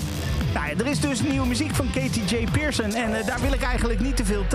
Nou, 0.53 0.67
ja, 0.67 0.73
er 0.77 0.87
is 0.87 0.99
dus 0.99 1.21
nieuwe 1.21 1.47
muziek 1.47 1.75
van 1.75 1.85
Katie 1.93 2.23
J. 2.25 2.47
Pearson. 2.51 2.93
En 2.93 3.25
daar 3.25 3.41
wil 3.41 3.53
ik 3.53 3.61
eigenlijk 3.61 3.99
niet 3.99 4.15
te 4.15 4.25
veel 4.25 4.45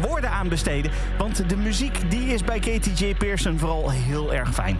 woorden 0.00 0.30
aan 0.30 0.48
besteden. 0.48 0.90
Want 1.18 1.48
de 1.48 1.56
muziek 1.56 2.10
die 2.10 2.26
is 2.26 2.44
bij 2.44 2.58
Katie 2.58 2.92
J. 2.92 3.14
Pearson 3.14 3.58
vooral 3.58 3.90
heel 3.90 4.34
erg 4.34 4.54
fijn. 4.54 4.78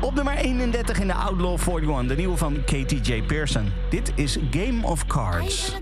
Op 0.00 0.14
nummer 0.14 0.36
31 0.36 0.98
in 1.00 1.06
de 1.06 1.14
Outlaw 1.14 1.58
41, 1.58 2.06
de 2.06 2.14
nieuwe 2.14 2.36
van 2.36 2.64
Katie 2.64 3.00
J. 3.00 3.22
Pearson. 3.22 3.72
Dit 3.90 4.12
is 4.14 4.38
Game 4.50 4.86
of 4.86 5.06
Cards. 5.06 5.72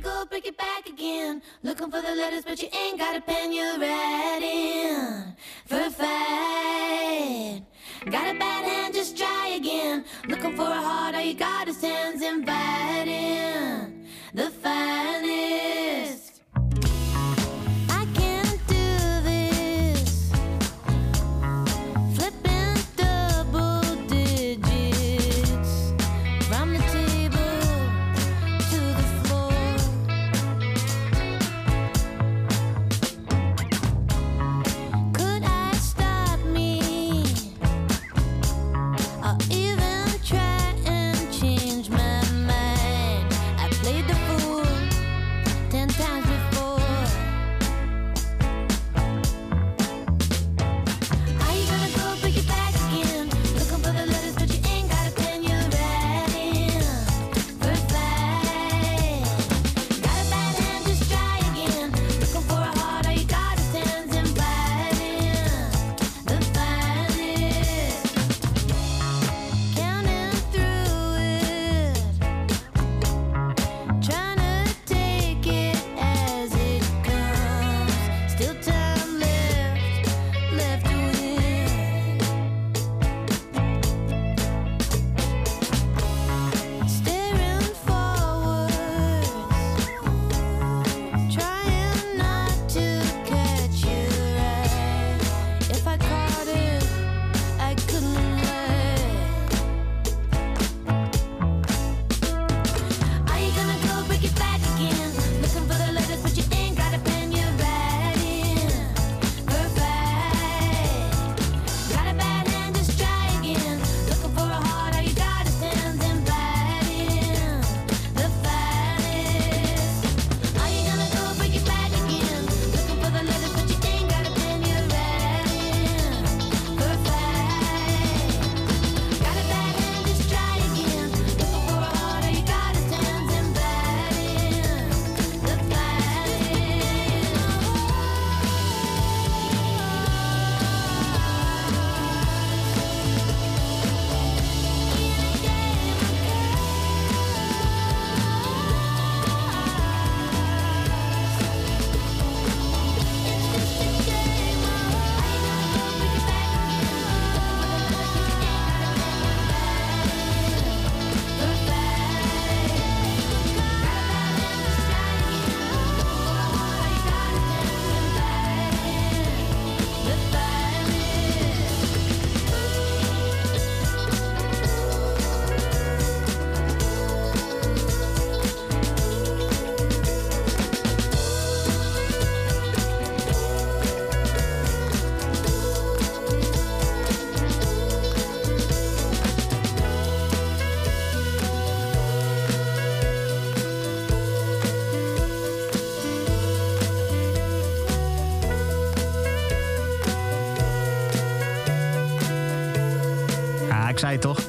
Toch. 204.25 204.41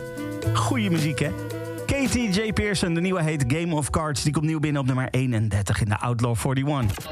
Goeie 0.54 0.92
muziek, 0.92 1.20
hè? 1.20 1.32
Katie 1.86 2.30
J. 2.30 2.54
Pearson, 2.54 2.94
de 2.94 3.02
nieuwe 3.02 3.22
heet 3.22 3.44
Game 3.48 3.76
of 3.76 3.90
Cards. 3.90 4.24
Die 4.24 4.34
komt 4.34 4.46
nieuw 4.46 4.60
binnen 4.60 4.82
op 4.82 4.88
nummer 4.88 5.08
31 5.10 5.82
in 5.82 5.90
de 5.90 6.00
Outlaw 6.00 6.36
41. 6.44 7.06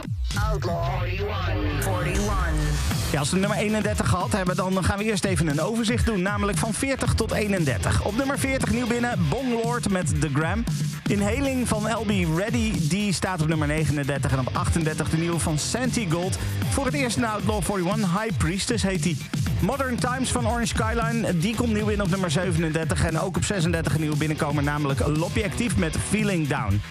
Outlaw 0.51 1.03
41. 1.03 2.05
41. 2.05 3.11
Ja, 3.11 3.19
als 3.19 3.31
we 3.31 3.37
nummer 3.37 3.57
31 3.57 4.09
gehad 4.09 4.31
hebben, 4.31 4.55
dan 4.55 4.83
gaan 4.83 4.97
we 4.97 5.03
eerst 5.03 5.23
even 5.23 5.47
een 5.47 5.61
overzicht 5.61 6.05
doen. 6.05 6.21
Namelijk 6.21 6.57
van 6.57 6.73
40 6.73 7.13
tot 7.13 7.31
31. 7.31 8.05
Op 8.05 8.15
nummer 8.15 8.39
40 8.39 8.71
nieuw 8.71 8.87
binnen, 8.87 9.19
Bonglord 9.29 9.89
met 9.89 10.21
The 10.21 10.29
Gram. 10.33 10.63
Inhaling 11.07 11.67
van 11.67 11.91
LB 11.91 12.37
Ready, 12.37 12.87
die 12.89 13.13
staat 13.13 13.41
op 13.41 13.47
nummer 13.47 13.67
39. 13.67 14.31
En 14.31 14.39
op 14.39 14.49
38 14.53 15.09
de 15.09 15.17
nieuwe 15.17 15.39
van 15.39 15.57
Santi 15.57 16.11
Gold. 16.11 16.37
Voor 16.69 16.85
het 16.85 16.93
eerst 16.93 17.15
in 17.15 17.21
de 17.21 17.27
Outlaw 17.27 17.61
41, 17.69 18.21
High 18.21 18.37
Priestess 18.37 18.83
heet 18.83 19.03
die. 19.03 19.22
Modern 19.65 19.95
Times 19.95 20.31
van 20.31 20.47
Orange 20.47 20.65
Skyline, 20.65 21.37
die 21.37 21.55
komt 21.55 21.73
nieuw 21.73 21.87
in 21.87 22.01
op 22.01 22.09
nummer 22.09 22.31
37. 22.31 23.05
En 23.05 23.19
ook 23.19 23.35
op 23.37 23.43
36 23.43 23.93
een 23.93 23.99
nieuwe 23.99 24.17
binnenkomer, 24.17 24.63
namelijk 24.63 25.07
Lobby 25.07 25.43
Actief 25.43 25.77
met 25.77 25.95
Feeling 26.09 26.47
Down. 26.47 26.81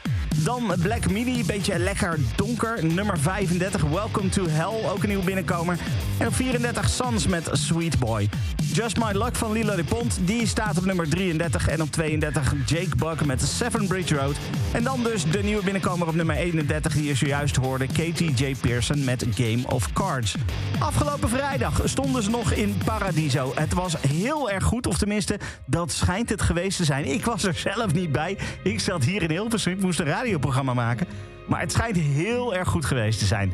Dan 0.45 0.73
Black 0.83 1.11
Midi, 1.11 1.45
beetje 1.45 1.79
lekker 1.79 2.19
donker. 2.37 2.85
Nummer 2.85 3.19
35, 3.19 3.83
Welcome 3.83 4.29
to 4.29 4.47
Hell, 4.49 4.91
ook 4.91 5.03
een 5.03 5.09
nieuw 5.09 5.23
binnenkomer. 5.23 5.79
En 6.19 6.27
op 6.27 6.35
34 6.35 6.89
Sans 6.89 7.27
met 7.27 7.49
Sweet 7.53 7.99
Boy. 7.99 8.29
Just 8.73 8.97
My 8.97 9.13
Luck 9.13 9.37
van 9.37 9.53
Lila 9.53 9.77
de 9.77 9.85
Pont, 9.85 10.19
die 10.25 10.47
staat 10.47 10.79
op 10.79 10.85
nummer 10.85 11.09
33. 11.09 11.69
En 11.69 11.83
op 11.83 11.91
32 11.91 12.53
Jake 12.67 12.97
Buck 12.97 13.25
met 13.25 13.43
Seven 13.43 13.87
Bridge 13.87 14.15
Road. 14.17 14.37
En 14.73 14.85
dan 14.85 15.03
dus 15.03 15.25
de 15.31 15.43
nieuwe 15.43 15.65
binnenkomer 15.65 16.09
op 16.09 16.15
nummer 16.15 16.37
31, 16.37 16.93
die 16.93 17.05
je 17.05 17.15
zojuist 17.15 17.57
hoorde. 17.57 17.87
Katie 17.87 18.33
J. 18.33 18.55
Pearson 18.61 19.05
met 19.05 19.27
Game 19.35 19.63
of 19.67 19.93
Cards. 19.93 20.37
Afgelopen 20.79 21.29
vrijdag 21.29 21.81
stonden 21.85 22.23
ze 22.23 22.31
nog 22.31 22.53
in 22.53 22.77
Paradiso. 22.85 23.53
Het 23.55 23.73
was 23.73 23.97
heel 24.01 24.51
erg 24.51 24.65
goed, 24.65 24.87
of 24.87 24.99
tenminste, 24.99 25.39
dat 25.67 25.93
schijnt 25.93 26.29
het 26.29 26.43
geweest 26.43 26.77
te 26.77 26.85
zijn. 26.85 27.05
Ik 27.05 27.25
was 27.25 27.45
er 27.45 27.55
zelf 27.55 27.95
niet 27.95 28.13
bij. 28.13 28.39
Ik 28.63 28.81
zat 28.81 29.05
hier 29.05 29.23
in 29.23 29.31
Hilversum, 29.31 29.73
ik 29.73 29.81
moest 29.81 30.01
een 30.01 30.07
radioprogramma 30.07 30.75
maken. 30.75 31.07
Maar 31.49 31.61
het 31.61 31.73
schijnt 31.73 31.97
heel 31.97 32.55
erg 32.55 32.69
goed 32.69 32.85
geweest 32.85 33.19
te 33.19 33.27
zijn. 33.27 33.53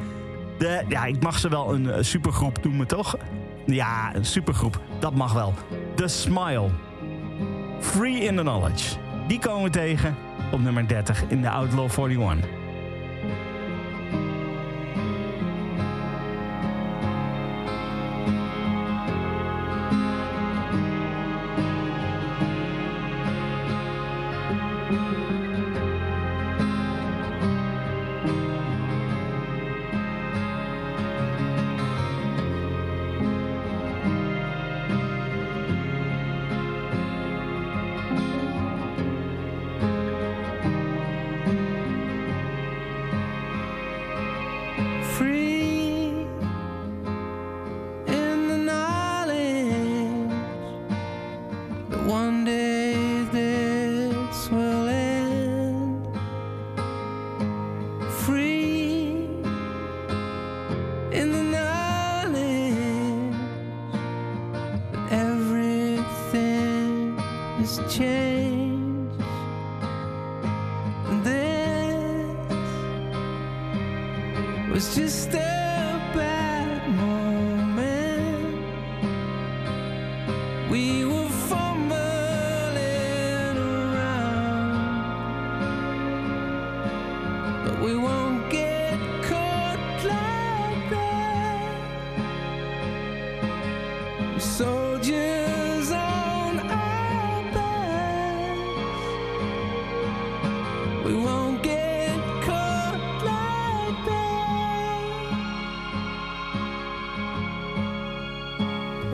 De, 0.59 0.85
ja, 0.89 1.05
ik 1.05 1.23
mag 1.23 1.39
ze 1.39 1.49
wel 1.49 1.75
een 1.75 1.91
eh, 1.91 2.03
supergroep 2.03 2.64
noemen, 2.64 2.87
toch? 2.87 3.16
Ja, 3.66 4.14
een 4.14 4.25
supergroep. 4.25 4.81
Dat 5.01 5.14
mag 5.14 5.33
wel. 5.33 5.55
The 5.95 6.09
Smile. 6.09 6.71
Free 7.81 8.21
in 8.21 8.37
the 8.37 8.43
Knowledge. 8.43 8.97
Die 9.29 9.39
komen 9.39 9.62
we 9.62 9.71
tegen 9.71 10.16
op 10.53 10.61
nummer 10.61 10.88
30 10.88 11.24
in 11.28 11.42
de 11.42 11.49
Outlaw 11.49 11.90
41. 11.90 12.57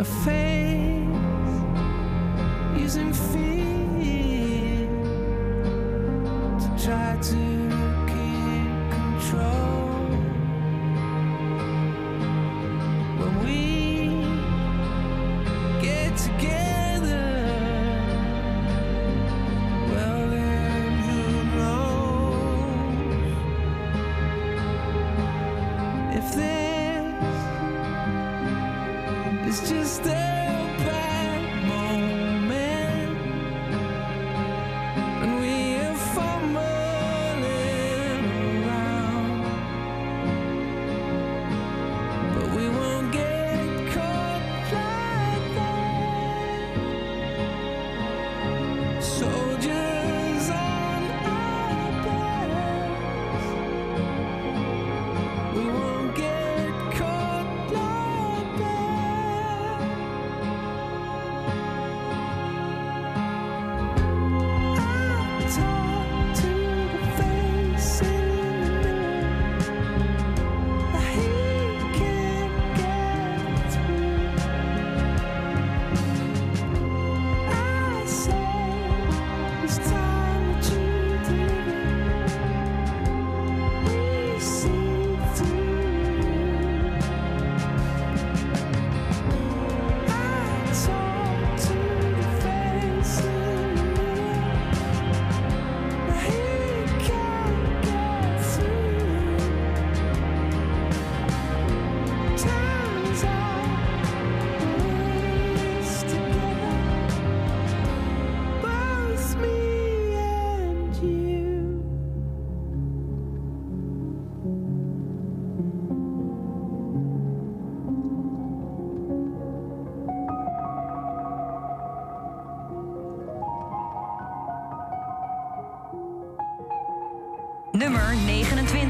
Face 0.04 1.08
using 2.76 3.12
fear 3.14 4.86
to 6.60 6.84
try 6.84 7.16
to 7.22 7.53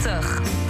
29. 0.05 0.64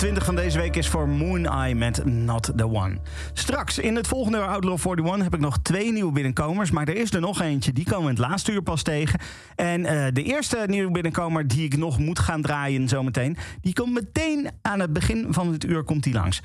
29 0.00 0.24
van 0.24 0.44
deze 0.44 0.58
week 0.58 0.76
is 0.76 0.88
voor 0.88 1.08
Moon 1.08 1.46
Eye 1.46 1.74
met 1.74 2.04
Not 2.04 2.52
The 2.56 2.64
One. 2.64 2.98
Straks 3.32 3.78
in 3.78 3.96
het 3.96 4.06
volgende 4.06 4.38
uur 4.38 4.46
Outlaw 4.46 4.78
41 4.86 5.22
heb 5.22 5.34
ik 5.34 5.40
nog 5.40 5.58
twee 5.62 5.92
nieuwe 5.92 6.12
binnenkomers. 6.12 6.70
Maar 6.70 6.88
er 6.88 6.96
is 6.96 7.12
er 7.12 7.20
nog 7.20 7.40
eentje, 7.40 7.72
die 7.72 7.84
komen 7.84 8.04
we 8.04 8.10
het 8.10 8.18
laatste 8.18 8.52
uur 8.52 8.62
pas 8.62 8.82
tegen. 8.82 9.20
En 9.54 9.84
eh, 9.84 10.06
de 10.12 10.22
eerste 10.22 10.64
nieuwe 10.66 10.90
binnenkomer 10.90 11.46
die 11.46 11.64
ik 11.64 11.76
nog 11.76 11.98
moet 11.98 12.18
gaan 12.18 12.42
draaien 12.42 12.88
zometeen... 12.88 13.36
die 13.60 13.72
komt 13.72 13.92
meteen 13.92 14.50
aan 14.62 14.80
het 14.80 14.92
begin 14.92 15.26
van 15.32 15.52
het 15.52 15.64
uur 15.64 15.84
komt 15.84 16.02
die 16.02 16.14
langs. 16.14 16.40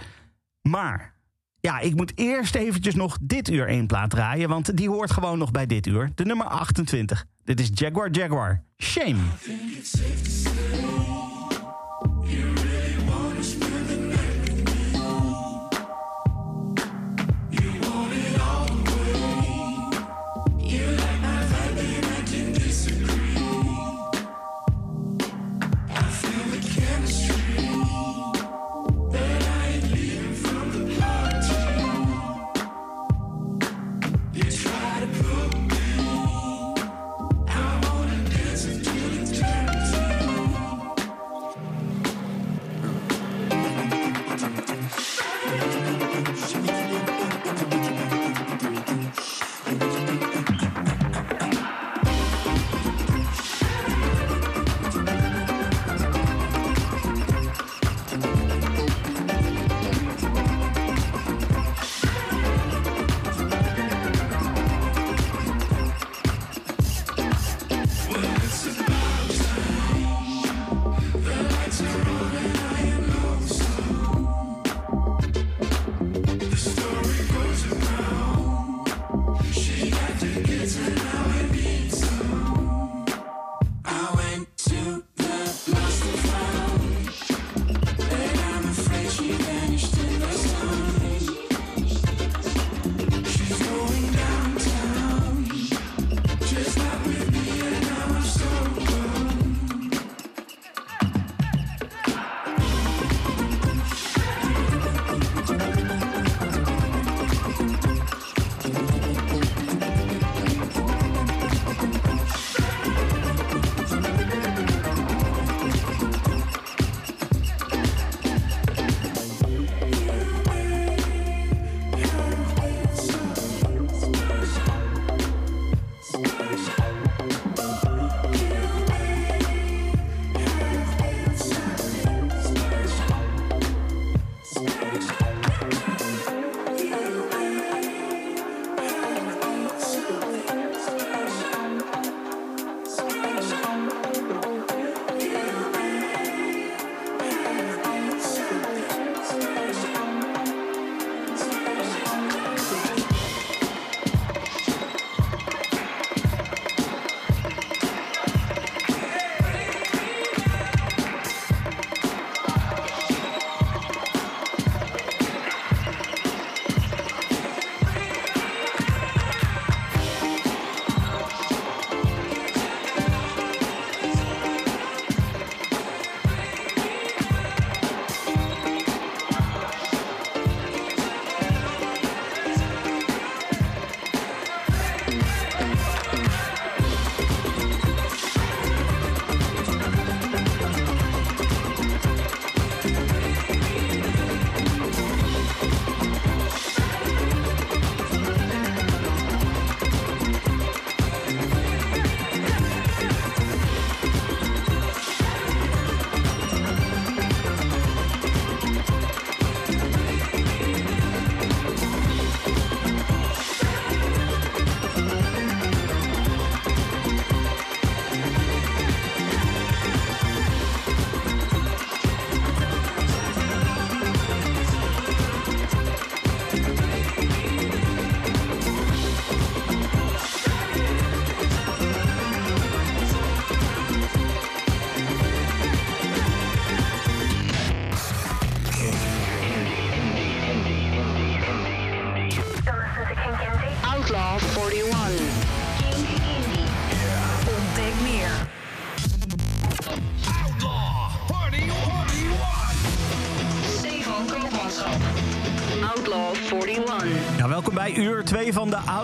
Maar 0.61 1.13
ja, 1.59 1.79
ik 1.79 1.95
moet 1.95 2.11
eerst 2.15 2.55
eventjes 2.55 2.95
nog 2.95 3.17
dit 3.21 3.49
uur 3.49 3.67
één 3.67 3.87
plaat 3.87 4.09
draaien... 4.09 4.49
want 4.49 4.77
die 4.77 4.89
hoort 4.89 5.11
gewoon 5.11 5.37
nog 5.37 5.51
bij 5.51 5.65
dit 5.65 5.87
uur. 5.87 6.11
De 6.15 6.25
nummer 6.25 6.45
28. 6.45 7.25
Dit 7.43 7.59
is 7.59 7.69
Jaguar 7.73 8.11
Jaguar. 8.11 8.63
Shame. 8.77 9.19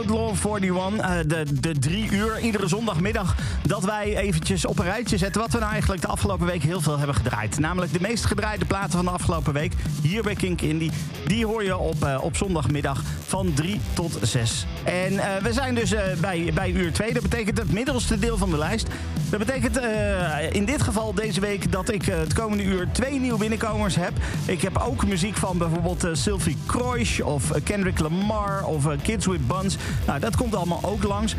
Outlaw 0.01 0.59
41. 0.59 0.97
eh, 0.97 1.17
de, 1.27 1.59
de 1.59 1.79
drie 1.79 2.11
uur 2.11 2.39
iedere 2.39 2.67
zondagmiddag 2.67 3.35
dat 3.67 3.83
wij 3.83 4.17
eventjes 4.17 4.65
op 4.65 4.79
een 4.79 4.85
rijtje 4.85 5.17
zetten... 5.17 5.41
wat 5.41 5.51
we 5.51 5.59
nou 5.59 5.71
eigenlijk 5.71 6.01
de 6.01 6.07
afgelopen 6.07 6.45
week 6.45 6.63
heel 6.63 6.81
veel 6.81 6.97
hebben 6.97 7.15
gedraaid. 7.15 7.59
Namelijk 7.59 7.93
de 7.93 8.01
meest 8.01 8.25
gedraaide 8.25 8.65
platen 8.65 8.91
van 8.91 9.05
de 9.05 9.11
afgelopen 9.11 9.53
week. 9.53 9.73
Hier 10.01 10.23
bij 10.23 10.35
Kink 10.35 10.61
Indie. 10.61 10.91
Die 11.27 11.45
hoor 11.45 11.63
je 11.63 11.77
op, 11.77 12.03
eh, 12.03 12.23
op 12.23 12.35
zondagmiddag 12.35 13.03
van 13.27 13.53
3 13.53 13.79
tot 13.93 14.17
6. 14.21 14.65
En 14.83 15.19
eh, 15.19 15.43
we 15.43 15.53
zijn 15.53 15.75
dus 15.75 15.93
bij, 16.19 16.51
bij 16.53 16.71
uur 16.71 16.93
2. 16.93 17.13
Dat 17.13 17.21
betekent 17.23 17.57
het 17.57 17.71
middelste 17.71 18.19
deel 18.19 18.37
van 18.37 18.49
de 18.49 18.57
lijst. 18.57 18.87
Dat 19.31 19.39
betekent 19.39 19.77
eh, 19.77 20.51
in 20.51 20.65
dit 20.65 20.81
geval 20.81 21.13
deze 21.13 21.39
week 21.39 21.71
dat 21.71 21.91
ik 21.91 22.07
eh, 22.07 22.17
het 22.17 22.33
komende 22.33 22.63
uur 22.63 22.87
twee 22.91 23.19
nieuwe 23.19 23.37
binnenkomers 23.37 23.95
heb. 23.95 24.11
Ik 24.45 24.61
heb 24.61 24.77
ook 24.77 25.05
muziek 25.05 25.35
van 25.35 25.57
bijvoorbeeld 25.57 26.03
eh, 26.03 26.09
Sylvie 26.13 26.57
Kroijs 26.65 27.21
of 27.21 27.51
Kendrick 27.63 27.99
Lamar 27.99 28.65
of 28.65 28.87
Kids 29.01 29.25
with 29.25 29.47
Buns. 29.47 29.77
Nou, 30.07 30.19
dat 30.19 30.35
komt 30.35 30.55
allemaal 30.55 30.79
ook 30.83 31.03
langs. 31.03 31.35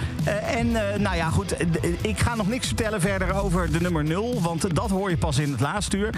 En 0.47 0.73
nou 1.03 1.17
ja, 1.17 1.31
goed, 1.31 1.57
ik 2.01 2.19
ga 2.19 2.35
nog 2.35 2.49
niks 2.49 2.67
vertellen 2.67 3.01
verder 3.01 3.35
over 3.35 3.73
de 3.73 3.81
nummer 3.81 4.05
0, 4.05 4.41
want 4.43 4.75
dat 4.75 4.91
hoor 4.91 5.11
je 5.11 5.17
pas 5.17 5.39
in 5.39 5.51
het 5.51 5.61
laatste 5.61 5.97
uur. 5.97 6.11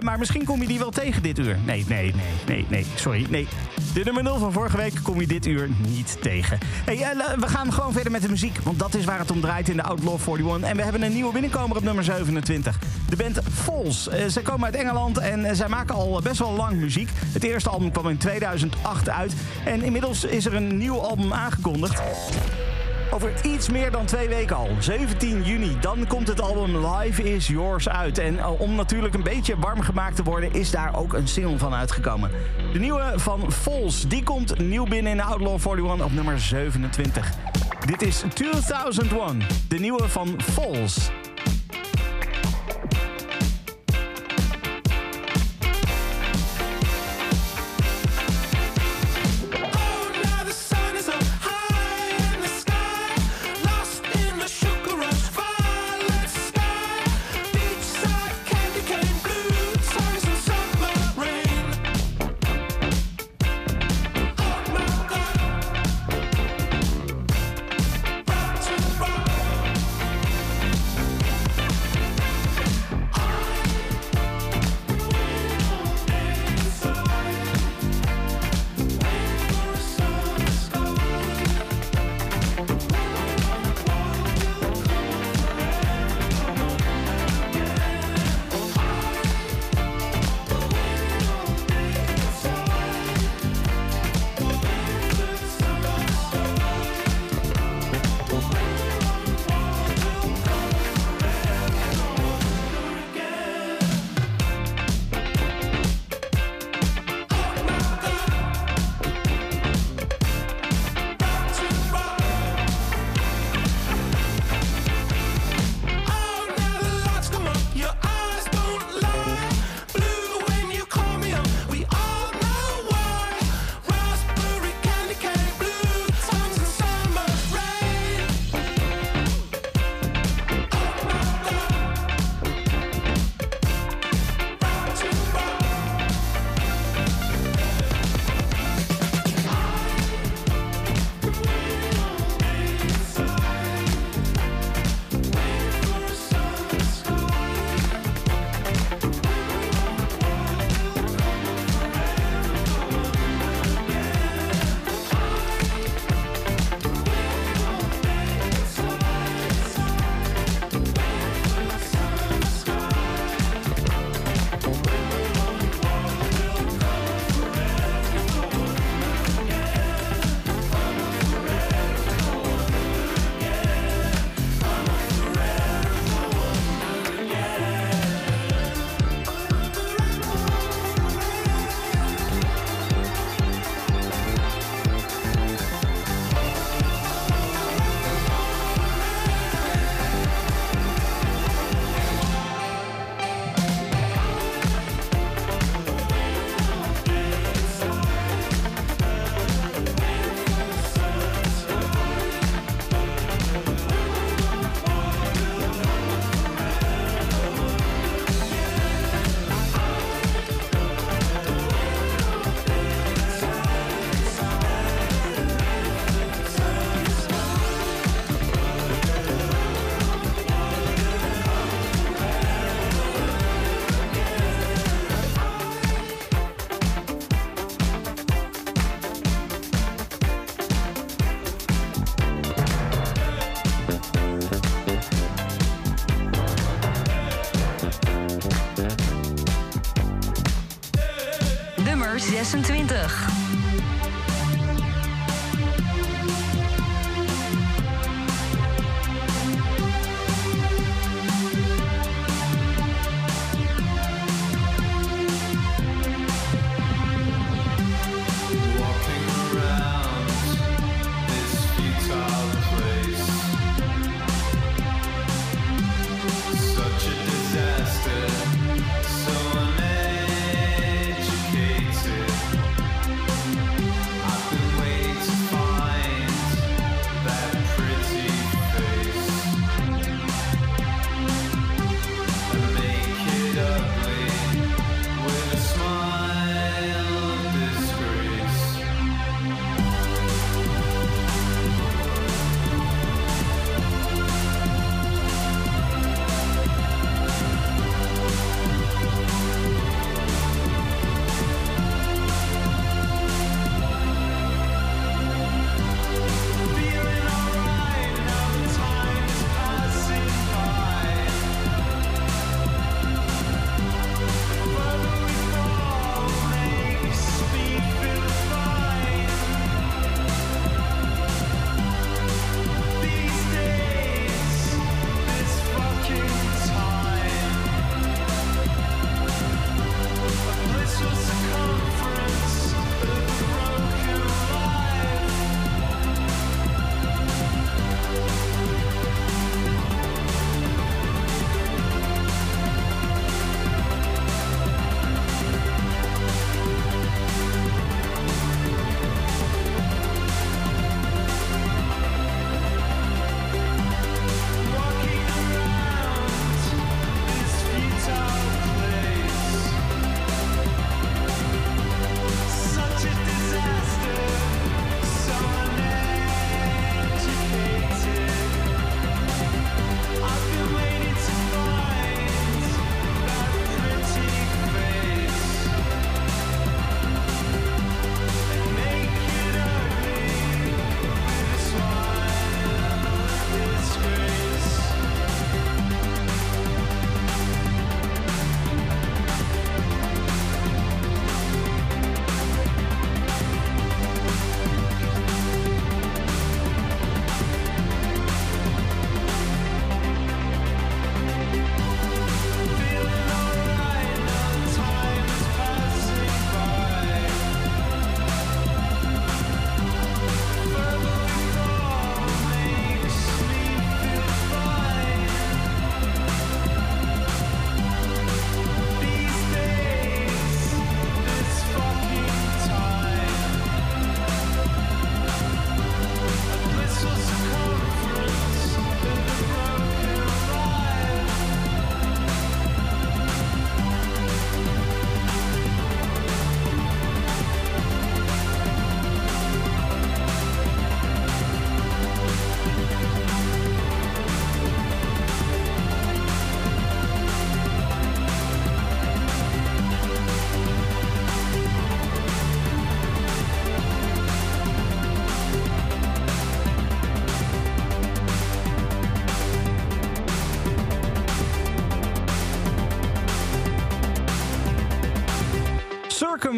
Maar 0.00 0.18
misschien 0.18 0.44
kom 0.44 0.60
je 0.60 0.68
die 0.68 0.78
wel 0.78 0.90
tegen 0.90 1.22
dit 1.22 1.38
uur. 1.38 1.56
Nee, 1.64 1.84
nee, 1.88 2.14
nee, 2.14 2.14
nee, 2.46 2.66
nee, 2.68 2.86
sorry, 2.94 3.26
nee. 3.28 3.48
De 3.96 4.04
nummer 4.04 4.22
0 4.22 4.38
van 4.38 4.52
vorige 4.52 4.76
week 4.76 4.94
kom 5.02 5.20
je 5.20 5.26
dit 5.26 5.46
uur 5.46 5.68
niet 5.78 6.16
tegen. 6.22 6.58
Hey, 6.84 7.02
eh, 7.02 7.38
we 7.38 7.48
gaan 7.48 7.72
gewoon 7.72 7.92
verder 7.92 8.12
met 8.12 8.22
de 8.22 8.28
muziek, 8.28 8.58
want 8.62 8.78
dat 8.78 8.94
is 8.94 9.04
waar 9.04 9.18
het 9.18 9.30
om 9.30 9.40
draait 9.40 9.68
in 9.68 9.76
de 9.76 9.82
Outlaw 9.82 10.18
41. 10.20 10.70
En 10.70 10.76
we 10.76 10.82
hebben 10.82 11.02
een 11.02 11.12
nieuwe 11.12 11.32
binnenkomer 11.32 11.76
op 11.76 11.82
nummer 11.82 12.04
27. 12.04 12.78
De 13.08 13.16
band 13.16 13.38
Falls. 13.52 14.08
Eh, 14.08 14.24
zij 14.26 14.42
komen 14.42 14.64
uit 14.64 14.74
Engeland 14.74 15.18
en 15.18 15.44
eh, 15.44 15.54
zij 15.54 15.68
maken 15.68 15.94
al 15.94 16.20
best 16.22 16.38
wel 16.38 16.52
lang 16.52 16.80
muziek. 16.80 17.10
Het 17.32 17.44
eerste 17.44 17.68
album 17.68 17.90
kwam 17.92 18.08
in 18.08 18.18
2008 18.18 19.08
uit. 19.08 19.34
En 19.64 19.82
inmiddels 19.82 20.24
is 20.24 20.46
er 20.46 20.54
een 20.54 20.76
nieuw 20.76 21.00
album 21.00 21.32
aangekondigd. 21.32 22.00
Over 23.10 23.32
iets 23.42 23.68
meer 23.68 23.90
dan 23.90 24.06
twee 24.06 24.28
weken 24.28 24.56
al, 24.56 24.68
17 24.78 25.42
juni, 25.42 25.76
dan 25.80 26.06
komt 26.06 26.28
het 26.28 26.40
album 26.40 26.86
Life 26.86 27.22
is 27.22 27.46
Yours 27.46 27.88
uit. 27.88 28.18
En 28.18 28.38
eh, 28.38 28.60
om 28.60 28.74
natuurlijk 28.74 29.14
een 29.14 29.22
beetje 29.22 29.58
warm 29.58 29.80
gemaakt 29.80 30.16
te 30.16 30.22
worden, 30.22 30.52
is 30.52 30.70
daar 30.70 30.96
ook 30.96 31.12
een 31.12 31.28
single 31.28 31.58
van 31.58 31.74
uitgekomen. 31.74 32.30
De 32.72 32.78
nieuwe 32.78 33.12
van 33.16 33.52
Falls, 33.52 34.08
die 34.08 34.22
komt 34.22 34.58
nieuw 34.58 34.86
binnen 34.86 35.10
in 35.10 35.16
de 35.16 35.22
Outlaw 35.22 35.60
41 35.66 36.06
op 36.06 36.12
nummer 36.12 36.40
27. 36.40 37.32
Dit 37.86 38.02
is 38.02 38.22
2001, 38.34 39.42
de 39.68 39.78
nieuwe 39.78 40.08
van 40.08 40.40
Falls. 40.42 41.10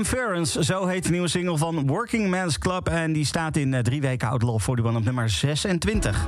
Circumference, 0.05 0.65
zo 0.65 0.87
heet 0.87 1.05
de 1.05 1.11
nieuwe 1.11 1.29
single 1.29 1.57
van 1.57 1.87
Working 1.87 2.31
Man's 2.31 2.59
Club. 2.59 2.89
En 2.89 3.13
die 3.13 3.25
staat 3.25 3.57
in 3.57 3.75
eh, 3.75 3.81
drie 3.81 4.01
weken 4.01 4.29
Outlaw 4.29 4.59
41 4.61 4.97
op 4.97 5.05
nummer 5.05 5.31
26. 5.31 6.27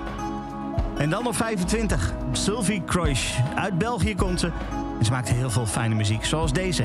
En 0.96 1.10
dan 1.10 1.26
op 1.26 1.36
25, 1.36 2.12
Sylvie 2.32 2.82
Croix. 2.84 3.36
Uit 3.54 3.78
België 3.78 4.14
komt 4.14 4.40
ze. 4.40 4.50
En 4.98 5.04
ze 5.04 5.10
maakt 5.10 5.28
heel 5.28 5.50
veel 5.50 5.66
fijne 5.66 5.94
muziek, 5.94 6.24
zoals 6.24 6.52
deze. 6.52 6.84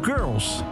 Girls. 0.00 0.62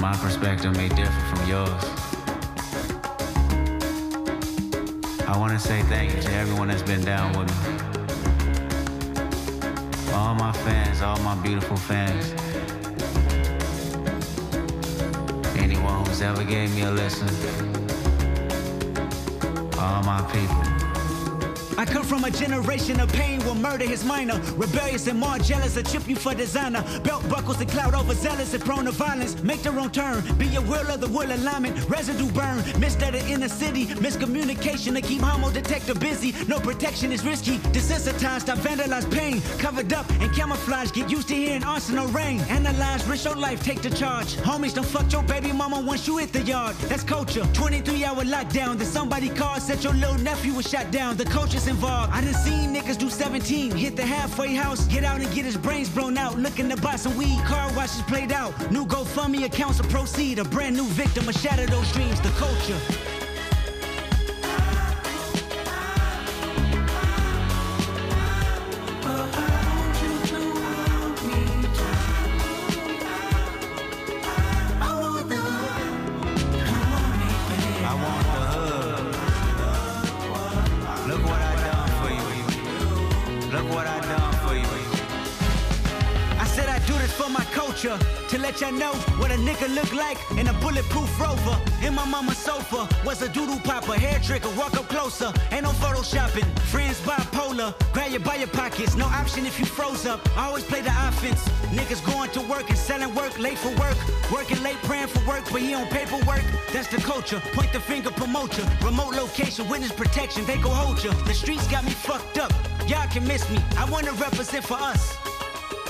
My 0.00 0.16
perspective 0.16 0.74
may 0.76 0.88
differ 0.88 1.20
from 1.28 1.46
yours. 1.46 1.84
I 5.28 5.36
want 5.36 5.52
to 5.52 5.58
say 5.58 5.82
thank 5.82 6.14
you 6.14 6.22
to 6.22 6.32
everyone 6.32 6.68
that's 6.68 6.82
been 6.82 7.04
down 7.04 7.38
with 7.38 7.48
me. 7.50 7.54
All 10.14 10.34
my 10.34 10.52
fans, 10.52 11.02
all 11.02 11.18
my 11.18 11.34
beautiful 11.42 11.76
fans. 11.76 12.32
Anyone 15.58 16.06
who's 16.06 16.22
ever 16.22 16.44
gave 16.44 16.74
me 16.74 16.82
a 16.84 16.90
listen. 16.90 17.28
All 19.78 20.02
my 20.02 20.22
people. 20.32 20.79
I 21.80 21.86
come 21.86 22.04
from 22.04 22.24
a 22.24 22.30
generation 22.30 23.00
of 23.00 23.10
pain 23.10 23.42
will 23.46 23.54
murder 23.54 23.86
his 23.86 24.04
minor. 24.04 24.38
Rebellious 24.56 25.06
and 25.06 25.18
more 25.18 25.38
jealous, 25.38 25.78
a 25.78 25.82
chip 25.82 26.06
you 26.06 26.14
for 26.14 26.34
designer. 26.34 26.84
Belt 27.02 27.26
buckles 27.30 27.58
and 27.58 27.70
cloud 27.70 27.94
overzealous 27.94 28.52
and 28.52 28.62
prone 28.62 28.84
to 28.84 28.90
violence. 28.90 29.42
Make 29.42 29.62
the 29.62 29.70
wrong 29.70 29.90
turn, 29.90 30.22
be 30.36 30.44
your 30.48 30.60
will 30.60 30.86
of 30.90 31.00
the 31.00 31.08
will 31.08 31.32
alignment. 31.32 31.88
Residue 31.88 32.30
burn, 32.32 32.58
missed 32.78 33.02
at 33.02 33.14
the 33.14 33.26
inner 33.26 33.48
city. 33.48 33.86
Miscommunication 33.86 34.94
to 34.94 35.00
keep 35.00 35.22
homo 35.22 35.50
detector 35.50 35.94
busy. 35.94 36.34
No 36.46 36.60
protection 36.60 37.12
is 37.12 37.24
risky. 37.24 37.56
Desensitized, 37.72 38.50
I 38.50 38.56
vandalize 38.56 39.10
pain. 39.10 39.40
Covered 39.58 39.90
up 39.94 40.06
and 40.20 40.30
camouflage. 40.34 40.92
Get 40.92 41.10
used 41.10 41.28
to 41.28 41.34
hearing 41.34 41.64
arsenal 41.64 42.08
rain. 42.08 42.40
Analyze, 42.50 43.06
risk 43.08 43.24
your 43.24 43.36
life, 43.36 43.64
take 43.64 43.80
the 43.80 43.88
charge. 43.88 44.36
Homies, 44.36 44.74
don't 44.74 44.84
fuck 44.84 45.10
your 45.10 45.22
baby 45.22 45.50
mama 45.50 45.80
once 45.80 46.06
you 46.06 46.18
hit 46.18 46.30
the 46.30 46.42
yard. 46.42 46.76
That's 46.90 47.04
culture. 47.04 47.48
23 47.54 48.04
hour 48.04 48.22
lockdown. 48.22 48.76
Then 48.76 48.86
somebody 48.86 49.30
called, 49.30 49.62
said 49.62 49.82
your 49.82 49.94
little 49.94 50.18
nephew 50.18 50.52
was 50.52 50.68
shot 50.68 50.90
down. 50.90 51.16
The 51.16 51.24
culture's 51.24 51.69
involved. 51.70 52.12
I 52.12 52.20
done 52.20 52.34
seen 52.34 52.74
niggas 52.74 52.98
do 52.98 53.08
17, 53.08 53.70
hit 53.70 53.96
the 53.96 54.04
halfway 54.04 54.54
house, 54.54 54.86
get 54.88 55.04
out 55.04 55.20
and 55.20 55.32
get 55.34 55.44
his 55.44 55.56
brains 55.56 55.88
blown 55.88 56.18
out. 56.18 56.36
Looking 56.38 56.68
to 56.68 56.76
buy 56.76 56.96
some 56.96 57.16
weed, 57.16 57.38
car 57.44 57.72
washes 57.74 58.02
played 58.02 58.32
out. 58.32 58.52
New 58.70 58.84
GoFundMe 58.84 59.44
accounts 59.44 59.78
to 59.78 59.84
proceed. 59.84 60.38
A 60.38 60.44
brand 60.44 60.76
new 60.76 60.86
victim, 60.88 61.28
a 61.28 61.32
shatter 61.32 61.66
those 61.66 61.90
dreams. 61.92 62.20
The 62.20 62.30
culture. 62.30 63.19
Trigger, 94.30 94.56
walk 94.56 94.76
up 94.76 94.88
closer. 94.88 95.32
Ain't 95.50 95.64
no 95.64 95.70
photoshopping. 95.82 96.46
Friends 96.70 97.00
bipolar, 97.00 97.74
grab 97.92 98.12
you 98.12 98.20
by 98.20 98.36
your 98.36 98.46
pockets. 98.46 98.94
No 98.94 99.06
option 99.06 99.44
if 99.44 99.58
you 99.58 99.66
froze 99.66 100.06
up. 100.06 100.20
I 100.38 100.46
always 100.46 100.62
play 100.62 100.82
the 100.82 100.94
offense. 101.08 101.42
Niggas 101.74 102.00
going 102.06 102.30
to 102.30 102.40
work 102.42 102.68
and 102.68 102.78
selling 102.78 103.12
work, 103.12 103.36
late 103.40 103.58
for 103.58 103.70
work. 103.70 103.96
Working 104.30 104.62
late, 104.62 104.76
praying 104.84 105.08
for 105.08 105.18
work, 105.28 105.42
but 105.50 105.62
he 105.62 105.74
on 105.74 105.86
paperwork. 105.88 106.44
That's 106.72 106.86
the 106.86 106.98
culture. 106.98 107.42
Point 107.54 107.72
the 107.72 107.80
finger, 107.80 108.12
promote 108.12 108.56
you. 108.56 108.64
Remote 108.84 109.16
location, 109.16 109.68
witness 109.68 109.90
protection, 109.90 110.44
they 110.46 110.58
go 110.58 110.70
hold 110.70 111.02
you. 111.02 111.10
The 111.26 111.34
streets 111.34 111.66
got 111.66 111.84
me 111.84 111.90
fucked 111.90 112.38
up. 112.38 112.52
Y'all 112.86 113.08
can 113.08 113.26
miss 113.26 113.50
me. 113.50 113.58
I 113.76 113.84
wanna 113.90 114.12
represent 114.12 114.64
for 114.64 114.78
us. 114.78 115.19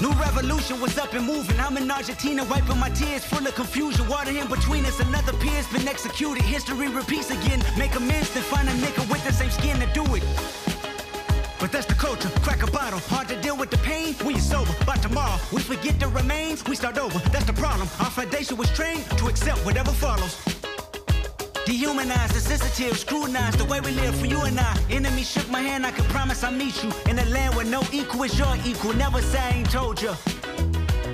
New 0.01 0.12
revolution 0.12 0.81
was 0.81 0.97
up 0.97 1.12
and 1.12 1.27
moving. 1.27 1.60
I'm 1.60 1.77
in 1.77 1.90
Argentina, 1.90 2.43
wiping 2.44 2.78
my 2.78 2.89
tears, 2.89 3.22
full 3.22 3.47
of 3.47 3.55
confusion. 3.55 4.09
Water 4.09 4.31
in 4.31 4.47
between 4.48 4.86
us, 4.86 4.98
another 4.98 5.35
peer's 5.35 5.66
been 5.70 5.86
executed. 5.86 6.43
History 6.43 6.89
repeats 6.89 7.31
again. 7.31 7.62
Make 7.77 7.94
amends, 7.94 8.32
then 8.32 8.43
find 8.44 8.66
a 8.66 8.72
nigga 8.72 9.06
with 9.10 9.22
the 9.24 9.32
same 9.32 9.51
skin 9.51 9.78
to 9.78 9.86
do 9.93 10.02
it. 10.14 10.22
But 11.60 11.70
that's 11.70 11.85
the 11.85 11.94
culture. 11.94 12.31
Crack 12.40 12.62
a 12.62 12.70
bottle. 12.70 13.01
Hard 13.10 13.28
to 13.28 13.36
deal 13.43 13.59
with 13.59 13.70
the 13.70 13.77
pain 13.78 14.14
you're 14.24 14.39
sober. 14.39 14.74
But 14.86 15.02
tomorrow, 15.02 15.39
we 15.52 15.60
forget 15.60 16.01
the 16.01 16.09
remains. 16.09 16.64
We 16.64 16.77
start 16.77 16.97
over. 16.97 17.18
That's 17.28 17.44
the 17.44 17.52
problem. 17.52 17.86
Our 18.01 18.10
foundation 18.10 18.56
was 18.56 18.70
trained 18.70 19.05
to 19.18 19.27
accept 19.27 19.59
whatever 19.66 19.90
follows. 19.90 20.35
Dehumanized, 21.71 22.35
the 22.35 22.41
sensitive, 22.41 22.99
scrutinized 22.99 23.59
the 23.59 23.65
way 23.65 23.81
we 23.81 23.93
live 23.93 24.17
for 24.17 24.27
you 24.27 24.41
and 24.41 24.59
I. 24.59 24.77
Enemy 24.91 25.23
shook 25.23 25.49
my 25.49 25.61
hand, 25.61 25.87
I 25.87 25.93
can 25.93 26.05
promise 26.07 26.43
I'll 26.43 26.51
meet 26.51 26.83
you 26.83 26.91
in 27.09 27.17
a 27.17 27.25
land 27.27 27.55
where 27.55 27.65
no 27.65 27.81
equal 27.93 28.25
is 28.25 28.37
your 28.37 28.57
equal. 28.67 28.93
Never 28.95 29.23
say 29.23 29.39
I 29.39 29.51
ain't 29.51 29.71
told 29.71 30.03
you. 30.03 30.11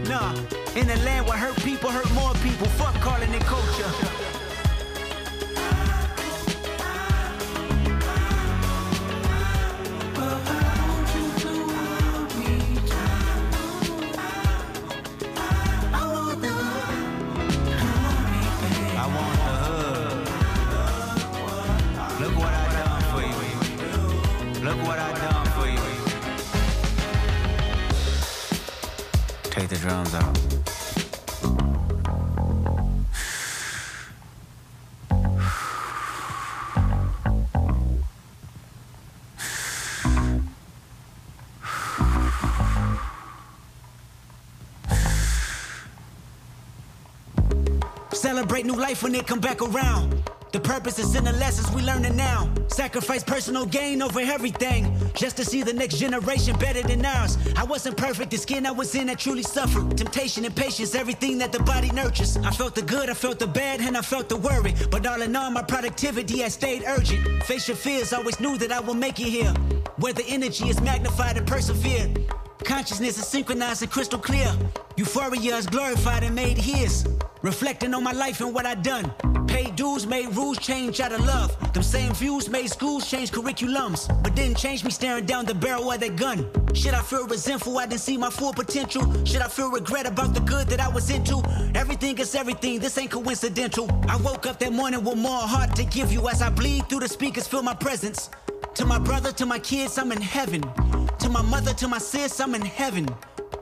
Nah, 0.09 0.35
in 0.75 0.89
a 0.89 0.97
land 1.05 1.27
where 1.27 1.37
hurt 1.37 1.57
people 1.63 1.91
hurt 1.91 2.11
more 2.15 2.33
people. 2.43 2.69
Fuck 2.69 2.95
calling 3.03 3.35
it 3.35 3.43
culture. 3.43 4.16
Take 29.67 29.81
the 29.81 29.89
drums 29.89 30.15
out. 30.15 30.39
Celebrate 48.13 48.67
new 48.67 48.77
life 48.77 49.03
when 49.03 49.17
it 49.17 49.27
come 49.27 49.41
back 49.41 49.61
around. 49.63 50.16
The 50.57 50.63
purpose 50.63 50.99
is 50.99 51.15
in 51.15 51.25
the 51.25 51.35
lessons 51.35 51.71
we 51.71 51.83
learning 51.83 52.17
now. 52.17 52.51
Sacrifice 52.69 53.23
personal 53.23 53.67
gain 53.67 54.01
over 54.01 54.21
everything, 54.21 54.91
just 55.13 55.37
to 55.37 55.45
see 55.45 55.63
the 55.63 55.75
next 55.75 55.99
generation 55.99 56.57
better 56.57 56.81
than 56.81 57.05
ours. 57.05 57.37
I 57.59 57.65
wasn't 57.65 57.99
perfect, 57.99 58.31
the 58.31 58.39
skin 58.39 58.65
I 58.65 58.71
was 58.71 58.95
in, 58.95 59.11
I 59.11 59.15
truly 59.17 59.43
suffered. 59.43 59.99
Temptation 59.99 60.47
and 60.47 60.57
patience, 60.57 60.95
everything 60.95 61.37
that 61.39 61.53
the 61.53 61.59
body 61.59 61.91
nurtures. 61.91 62.39
I 62.39 62.51
felt 62.53 62.75
the 62.75 62.81
good, 62.81 63.11
I 63.11 63.13
felt 63.13 63.39
the 63.39 63.47
bad, 63.47 63.83
and 63.83 63.99
I 63.99 64.01
felt 64.01 64.31
the 64.31 64.39
worry. 64.39 64.75
But 64.91 65.07
all 65.07 65.21
in 65.21 65.37
all, 65.37 65.51
my 65.51 65.63
productivity 65.63 66.39
has 66.39 66.55
stayed 66.55 66.85
urgent. 66.87 67.43
Face 67.43 67.69
your 67.69 67.77
fears, 67.77 68.15
always 68.15 68.41
knew 68.41 68.57
that 68.57 68.73
I 68.73 68.81
will 68.81 68.95
make 68.95 69.21
it 69.21 69.29
here. 69.29 69.53
Where 69.99 70.15
the 70.15 70.25
energy 70.27 70.71
is 70.71 70.81
magnified 70.81 71.37
and 71.37 71.47
persevered. 71.47 72.33
Consciousness 72.65 73.19
is 73.19 73.27
synchronized 73.27 73.83
and 73.83 73.93
crystal 73.93 74.19
clear. 74.19 74.51
Euphoria 74.97 75.57
is 75.57 75.67
glorified 75.67 76.23
and 76.23 76.35
made 76.35 76.57
his. 76.57 77.07
Reflecting 77.43 77.93
on 77.93 78.03
my 78.03 78.13
life 78.13 78.41
and 78.41 78.55
what 78.55 78.65
I 78.65 78.75
done. 78.75 79.13
Paid 79.57 79.75
dues, 79.75 80.07
made 80.07 80.37
rules 80.37 80.59
change 80.59 81.01
out 81.01 81.13
of 81.13 81.25
love. 81.25 81.51
Them 81.73 81.83
same 81.83 82.13
views 82.13 82.51
made 82.51 82.69
schools 82.69 83.11
change 83.11 83.31
curriculums. 83.31 84.07
But 84.23 84.35
didn't 84.35 84.59
change 84.59 84.85
me 84.85 84.91
staring 84.91 85.25
down 85.25 85.47
the 85.47 85.55
barrel 85.55 85.91
of 85.91 85.99
that 86.01 86.15
gun. 86.15 86.47
Should 86.75 86.93
I 86.93 87.01
feel 87.01 87.27
resentful 87.27 87.79
I 87.79 87.87
didn't 87.87 88.03
see 88.03 88.19
my 88.19 88.29
full 88.29 88.53
potential? 88.53 89.03
Should 89.25 89.41
I 89.41 89.49
feel 89.49 89.71
regret 89.71 90.07
about 90.07 90.35
the 90.35 90.41
good 90.41 90.69
that 90.69 90.79
I 90.79 90.89
was 90.89 91.09
into? 91.09 91.43
Everything 91.75 92.19
is 92.19 92.35
everything, 92.35 92.81
this 92.81 92.99
ain't 92.99 93.11
coincidental. 93.11 93.89
I 94.11 94.17
woke 94.17 94.45
up 94.45 94.59
that 94.59 94.75
morning 94.75 95.03
with 95.03 95.17
more 95.17 95.49
heart 95.55 95.75
to 95.77 95.85
give 95.85 96.13
you 96.13 96.29
as 96.29 96.43
I 96.43 96.51
bleed 96.51 96.87
through 96.91 97.01
the 97.01 97.09
speakers, 97.09 97.49
feel 97.49 97.63
my 97.63 97.75
presence. 97.75 98.29
To 98.75 98.85
my 98.85 98.99
brother, 98.99 99.33
to 99.33 99.47
my 99.47 99.59
kids, 99.59 99.97
I'm 99.97 100.13
in 100.13 100.21
heaven. 100.21 100.61
To 101.21 101.31
my 101.31 101.41
mother, 101.41 101.73
to 101.73 101.89
my 101.89 101.97
sis, 101.97 102.41
I'm 102.41 102.55
in 102.55 102.61
heaven. 102.61 103.09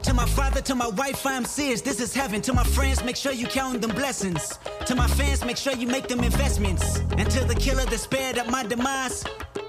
To 0.04 0.12
my 0.12 0.26
father, 0.26 0.60
to 0.60 0.74
my 0.74 0.88
wife, 0.88 1.24
I'm 1.24 1.46
serious. 1.46 1.80
This 1.80 1.98
is 1.98 2.12
heaven. 2.12 2.42
To 2.42 2.52
my 2.52 2.62
friends, 2.62 3.02
make 3.02 3.16
sure 3.16 3.32
you 3.32 3.46
count 3.46 3.80
them 3.80 3.90
blessings. 3.90 4.58
To 4.84 4.94
my 4.94 5.06
fans, 5.08 5.42
make 5.44 5.56
sure 5.56 5.72
you 5.72 5.86
make 5.86 6.08
them 6.08 6.20
investments. 6.20 6.98
And 7.16 7.30
to 7.30 7.42
the 7.44 7.54
killer 7.54 7.86
that 7.86 7.98
spared 7.98 8.36
at 8.36 8.50
my 8.50 8.64
demise, 8.64 9.24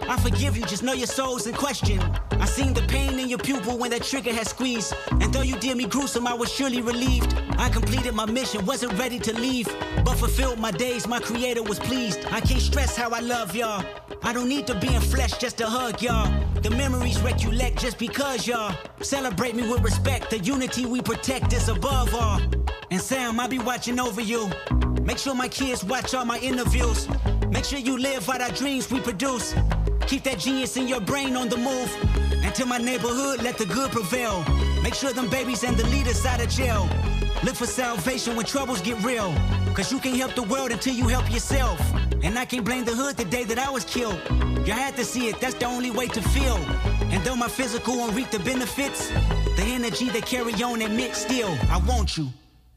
I 0.07 0.17
forgive 0.17 0.55
you. 0.55 0.63
Just 0.65 0.83
know 0.83 0.93
your 0.93 1.07
soul's 1.07 1.47
in 1.47 1.55
question. 1.55 1.99
I 2.31 2.45
seen 2.45 2.73
the 2.73 2.81
pain 2.83 3.17
in 3.19 3.27
your 3.27 3.39
pupil 3.39 3.77
when 3.77 3.89
that 3.91 4.03
trigger 4.03 4.31
had 4.31 4.47
squeezed. 4.47 4.93
And 5.09 5.33
though 5.33 5.41
you 5.41 5.57
did 5.57 5.77
me 5.77 5.85
gruesome, 5.85 6.27
I 6.27 6.33
was 6.33 6.51
surely 6.51 6.81
relieved. 6.81 7.33
I 7.57 7.69
completed 7.69 8.13
my 8.13 8.25
mission, 8.25 8.65
wasn't 8.65 8.93
ready 8.99 9.17
to 9.19 9.33
leave, 9.33 9.67
but 10.03 10.15
fulfilled 10.15 10.59
my 10.59 10.71
days. 10.71 11.07
My 11.07 11.19
creator 11.19 11.63
was 11.63 11.79
pleased. 11.79 12.19
I 12.31 12.39
can't 12.39 12.61
stress 12.61 12.95
how 12.95 13.09
I 13.09 13.19
love 13.19 13.55
y'all. 13.55 13.83
I 14.21 14.31
don't 14.31 14.47
need 14.47 14.67
to 14.67 14.75
be 14.75 14.93
in 14.93 15.01
flesh 15.01 15.37
just 15.37 15.57
to 15.57 15.65
hug 15.65 16.01
y'all. 16.01 16.31
The 16.61 16.69
memories 16.69 17.19
recollect 17.21 17.79
just 17.79 17.97
because 17.97 18.47
y'all 18.47 18.75
celebrate 19.01 19.55
me 19.55 19.67
with 19.67 19.81
respect. 19.81 20.29
The 20.29 20.39
unity 20.39 20.85
we 20.85 21.01
protect 21.01 21.53
is 21.53 21.67
above 21.67 22.13
all. 22.13 22.41
And 22.91 23.01
Sam, 23.01 23.39
I'll 23.39 23.47
be 23.47 23.59
watching 23.59 23.99
over 23.99 24.21
you. 24.21 24.49
Make 25.01 25.17
sure 25.17 25.35
my 25.35 25.47
kids 25.47 25.83
watch 25.83 26.13
all 26.13 26.25
my 26.25 26.39
interviews. 26.39 27.07
Make 27.49 27.65
sure 27.65 27.79
you 27.79 27.97
live 27.97 28.29
out 28.29 28.41
our 28.41 28.51
dreams 28.51 28.91
we 28.91 28.99
produce. 28.99 29.55
Keep 30.07 30.23
that 30.23 30.37
genius 30.37 30.77
in 30.77 30.87
your 30.87 31.01
brain 31.01 31.35
on 31.35 31.49
the 31.49 31.57
move. 31.57 31.91
And 32.43 32.53
to 32.55 32.65
my 32.65 32.77
neighborhood, 32.77 33.41
let 33.41 33.57
the 33.57 33.65
good 33.65 33.91
prevail. 33.91 34.45
Make 34.83 34.93
sure 34.93 35.11
them 35.11 35.27
babies 35.29 35.63
and 35.63 35.75
the 35.75 35.87
leaders 35.87 36.23
out 36.27 36.39
of 36.39 36.47
jail. 36.47 36.87
Look 37.43 37.55
for 37.55 37.65
salvation 37.65 38.35
when 38.35 38.45
troubles 38.45 38.81
get 38.81 39.03
real. 39.03 39.33
Cause 39.73 39.91
you 39.91 39.99
can't 39.99 40.15
help 40.15 40.35
the 40.35 40.43
world 40.43 40.71
until 40.71 40.93
you 40.93 41.07
help 41.07 41.31
yourself. 41.31 41.79
And 42.23 42.37
I 42.37 42.45
can't 42.45 42.63
blame 42.63 42.85
the 42.85 42.93
hood 42.93 43.17
the 43.17 43.25
day 43.25 43.45
that 43.45 43.57
I 43.57 43.69
was 43.71 43.83
killed. 43.83 44.19
You 44.65 44.73
had 44.73 44.95
to 44.97 45.03
see 45.03 45.27
it, 45.27 45.39
that's 45.39 45.55
the 45.55 45.65
only 45.65 45.89
way 45.89 46.07
to 46.07 46.21
feel. 46.21 46.57
And 47.11 47.23
though 47.23 47.35
my 47.35 47.47
physical 47.47 47.97
won't 47.97 48.15
reap 48.15 48.29
the 48.29 48.39
benefits, 48.39 49.09
the 49.57 49.63
energy 49.63 50.09
they 50.09 50.21
carry 50.21 50.53
on 50.63 50.83
admit 50.83 51.15
still, 51.15 51.49
I 51.69 51.81
want 51.87 52.15
you. 52.15 52.29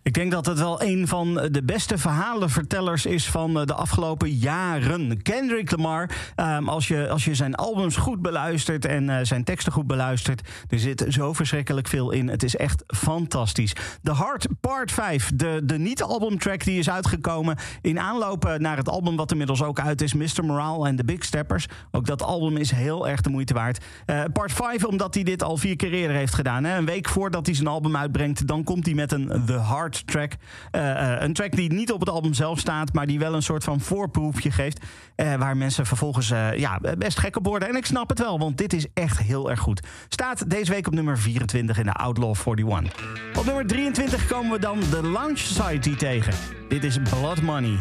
Ik 0.03 0.15
denk 0.15 0.31
dat 0.31 0.47
het 0.47 0.59
wel 0.59 0.83
een 0.83 1.09
van 1.09 1.35
de 1.51 1.63
beste 1.65 1.99
verhalenvertellers 1.99 3.07
is 3.07 3.29
van 3.29 3.61
eh, 3.61 3.67
de 3.67 3.75
afgelopen 3.75 4.31
jaren. 4.31 5.23
Kendrick 5.23 5.71
Lamar, 5.71 6.11
ehm, 6.35 6.69
als, 6.69 6.89
je, 6.89 7.09
als 7.09 7.25
je 7.25 7.35
zijn 7.35 7.55
albums 7.55 7.97
goed 7.97 8.23
beluistert 8.23 8.85
en 8.85 9.11
eh, 9.11 9.25
zijn 9.25 9.45
teksten 9.45 9.73
goed 9.73 9.87
beluistert, 9.87 10.49
er 10.69 10.79
zit 10.79 11.05
zo 11.09 11.33
verschrikkelijk 11.33 11.89
veel 11.89 12.11
in. 12.11 12.29
Het 12.29 12.43
is 12.43 12.57
echt 12.57 12.85
fantastisch. 12.87 13.73
The 14.03 14.17
Heart 14.17 14.47
Part 14.61 14.93
5, 14.93 15.31
de, 15.35 15.61
de 15.65 15.79
niet-albumtrack 15.79 16.65
die 16.65 16.79
is 16.79 16.91
uitgekomen 16.91 17.57
in 17.81 18.01
aanloop 18.01 18.57
naar 18.59 18.77
het 18.77 18.89
album 18.89 19.17
wat 19.17 19.31
inmiddels 19.31 19.63
ook 19.63 19.81
uit 19.81 20.03
is, 20.03 20.15
Mr. 20.15 20.45
Morale 20.45 20.89
en 20.89 20.97
The 20.97 21.05
Big 21.05 21.25
Steppers. 21.25 21.67
Ook 21.91 22.07
dat 22.07 22.23
album 22.23 22.57
is 22.57 22.71
heel 22.71 23.09
erg 23.09 23.21
de 23.21 23.31
moeite 23.31 23.55
waard. 23.55 23.85
Eh, 24.07 24.23
part 24.33 24.53
5, 24.53 24.85
omdat 24.85 25.15
hij 25.15 25.23
dit 25.23 25.43
al 25.43 25.57
vier 25.57 25.77
keer 25.77 25.93
eerder 25.93 26.17
heeft 26.17 26.35
gedaan. 26.35 26.65
Hè? 26.65 26.77
Een 26.77 26.85
week 26.85 27.09
voordat 27.09 27.47
hij 27.47 27.55
zijn 27.55 27.69
album 27.69 27.97
uitbrengt, 27.97 28.47
dan 28.47 28.65
komt 28.65 28.87
hij 28.87 28.95
met 28.95 29.13
een 29.13 29.43
The 29.47 29.61
Heart 29.61 29.98
track. 30.05 30.33
Eh, 30.71 31.13
eh, 31.13 31.23
een 31.23 31.33
track 31.33 31.57
die 31.57 31.73
niet 31.73 31.93
op 31.93 32.01
het 32.01 32.09
album 32.09 32.35
zelf 32.35 32.59
staat, 32.59 32.93
maar 32.93 33.07
die 33.07 33.19
wel 33.19 33.35
een 33.35 33.43
soort 33.43 33.65
van 33.65 33.81
voorproefje 33.81 34.51
geeft. 34.51 34.81
eh, 35.15 35.35
waar 35.35 35.57
mensen 35.57 35.87
vervolgens 35.87 36.29
ja, 36.57 36.81
best 36.99 37.19
gek 37.19 37.37
op 37.37 37.47
worden. 37.47 37.69
En 37.69 37.77
ik 37.77 37.87
snap 37.87 38.09
het 38.09 38.19
wel, 38.19 38.39
want 38.39 38.59
dit 38.59 38.73
is 38.73 38.87
echt 38.95 39.19
heel 39.19 39.51
erg 39.51 39.61
goed. 39.61 39.87
Staat 40.09 40.51
deze 40.51 40.73
week 40.73 40.87
op 40.87 40.95
nummer 40.95 41.19
24 41.19 41.79
in 41.79 41.85
de 41.85 41.93
Outlaw 41.93 42.35
41. 42.47 42.93
Op 43.35 43.45
nummer 43.45 43.67
23 43.67 44.27
komen 44.27 44.53
we 44.53 44.59
dan 44.59 44.81
de 44.91 45.03
Lounge 45.03 45.37
Society 45.37 45.97
tegen. 45.97 46.35
Dit 46.69 46.85
is 46.85 46.99
Blood 47.11 47.43
Money. 47.43 47.77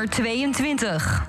Nummer 0.00 0.06
22. 0.06 1.19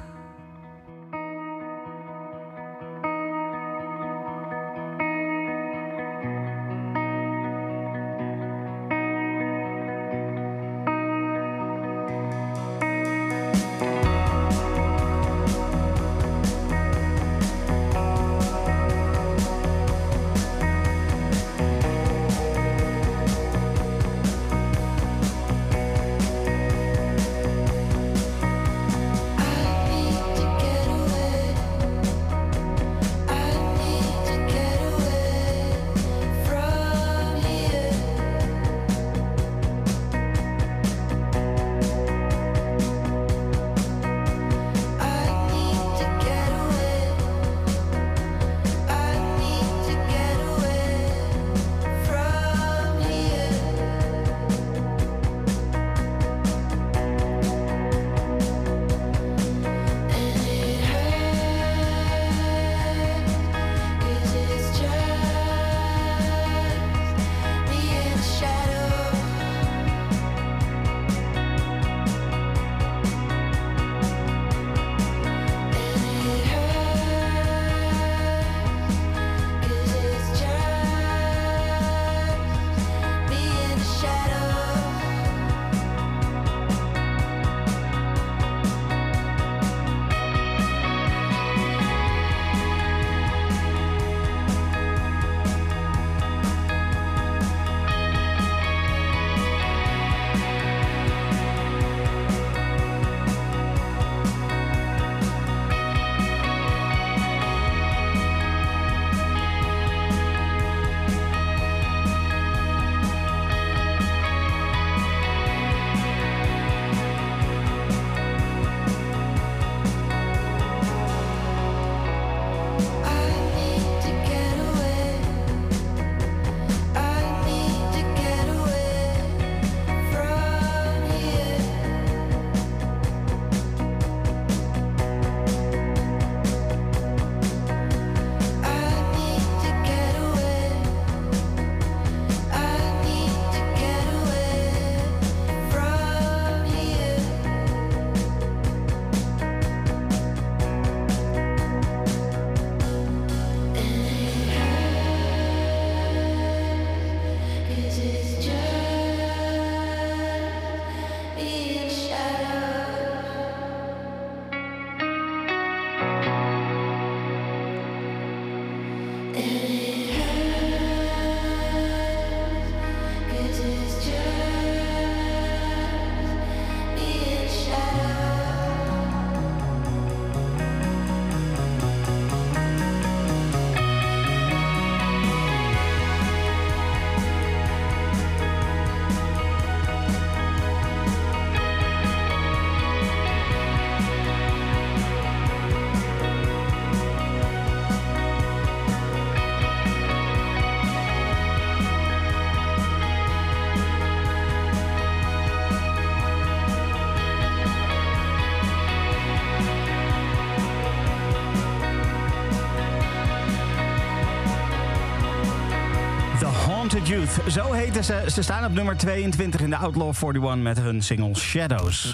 Youth, 217.12 217.40
zo 217.48 217.72
heten 217.72 218.04
ze. 218.04 218.24
Ze 218.28 218.42
staan 218.42 218.66
op 218.66 218.74
nummer 218.74 218.98
22 218.98 219.62
in 219.62 219.70
de 219.70 219.76
Outlaw 219.76 220.14
41 220.14 220.56
met 220.56 220.80
hun 220.80 221.02
single 221.02 221.36
Shadows. 221.36 222.14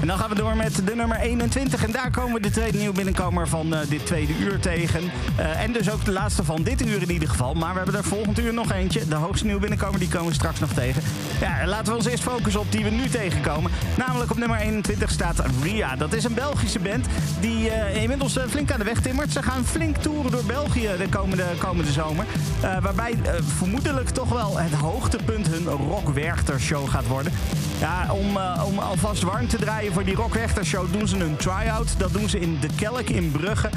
En 0.00 0.06
dan 0.06 0.18
gaan 0.18 0.28
we 0.28 0.34
door 0.34 0.56
met 0.56 0.86
de 0.86 0.94
nummer 0.94 1.18
21. 1.20 1.84
En 1.84 1.92
daar 1.92 2.10
komen 2.10 2.34
we 2.34 2.40
de 2.40 2.50
tweede 2.50 2.78
nieuwe 2.78 2.94
binnenkomer 2.94 3.48
van 3.48 3.74
eh, 3.74 3.80
dit 3.88 4.06
tweede 4.06 4.32
uur 4.38 4.58
tegen. 4.58 5.00
Eh, 5.36 5.62
en 5.62 5.72
dus 5.72 5.90
ook 5.90 6.04
de 6.04 6.12
laatste 6.12 6.44
van 6.44 6.62
dit 6.62 6.86
uur 6.86 7.02
in 7.02 7.10
ieder 7.10 7.28
geval. 7.28 7.54
Maar 7.54 7.70
we 7.70 7.76
hebben 7.76 7.96
er 7.96 8.04
volgend 8.04 8.38
uur 8.38 8.54
nog 8.54 8.72
eentje. 8.72 9.08
De 9.08 9.14
hoogste 9.14 9.44
nieuwe 9.44 9.60
binnenkomer, 9.60 9.98
die 9.98 10.08
komen 10.08 10.28
we 10.28 10.34
straks 10.34 10.60
nog 10.60 10.72
tegen. 10.72 11.02
Ja, 11.40 11.66
laten 11.66 11.92
we 11.92 11.98
ons 11.98 12.06
eerst 12.06 12.22
focussen 12.22 12.60
op 12.60 12.72
die 12.72 12.84
we 12.84 12.90
nu 12.90 13.08
tegenkomen. 13.08 13.70
Namelijk 13.96 14.30
op 14.30 14.38
nummer 14.38 14.58
21 14.58 15.10
staat 15.10 15.42
Ria. 15.62 15.96
Dat 15.96 16.12
is 16.12 16.24
een 16.24 16.34
Belgische 16.34 16.78
band 16.78 17.06
die 17.40 17.70
eh, 17.70 18.02
inmiddels 18.02 18.38
flink 18.48 18.72
aan 18.72 18.78
de 18.78 18.84
weg 18.84 19.00
timmert. 19.00 19.32
Ze 19.32 19.42
gaan 19.42 19.64
flink 19.64 19.96
toeren 19.96 20.30
door 20.30 20.44
België 20.44 20.88
de 20.98 21.08
komende, 21.08 21.44
komende 21.58 21.92
zomer. 21.92 22.24
Eh, 22.62 22.76
waarbij 22.82 23.14
eh, 23.22 23.32
vermoedelijk 23.56 24.08
toch 24.08 24.28
wel 24.28 24.58
het 24.58 24.72
hoogtepunt 24.72 25.46
hun 25.46 25.64
Rock 25.64 26.08
Werchter 26.08 26.60
show 26.60 26.90
gaat 26.90 27.06
worden. 27.06 27.32
Ja, 27.80 28.06
om, 28.12 28.36
eh, 28.36 28.62
om 28.66 28.78
alvast 28.78 29.22
warm 29.22 29.48
te 29.48 29.56
draaien 29.56 29.92
voor 29.92 30.04
die 30.04 30.14
Rock 30.14 30.34
Werchter 30.34 30.64
show 30.66 30.92
doen 30.92 31.08
ze 31.08 31.16
een 31.18 31.36
try-out. 31.36 31.94
Dat 31.98 32.12
doen 32.12 32.28
ze 32.28 32.40
in 32.40 32.58
de 32.60 32.68
Kelk 32.76 33.08
in 33.08 33.30
Brugge. 33.30 33.70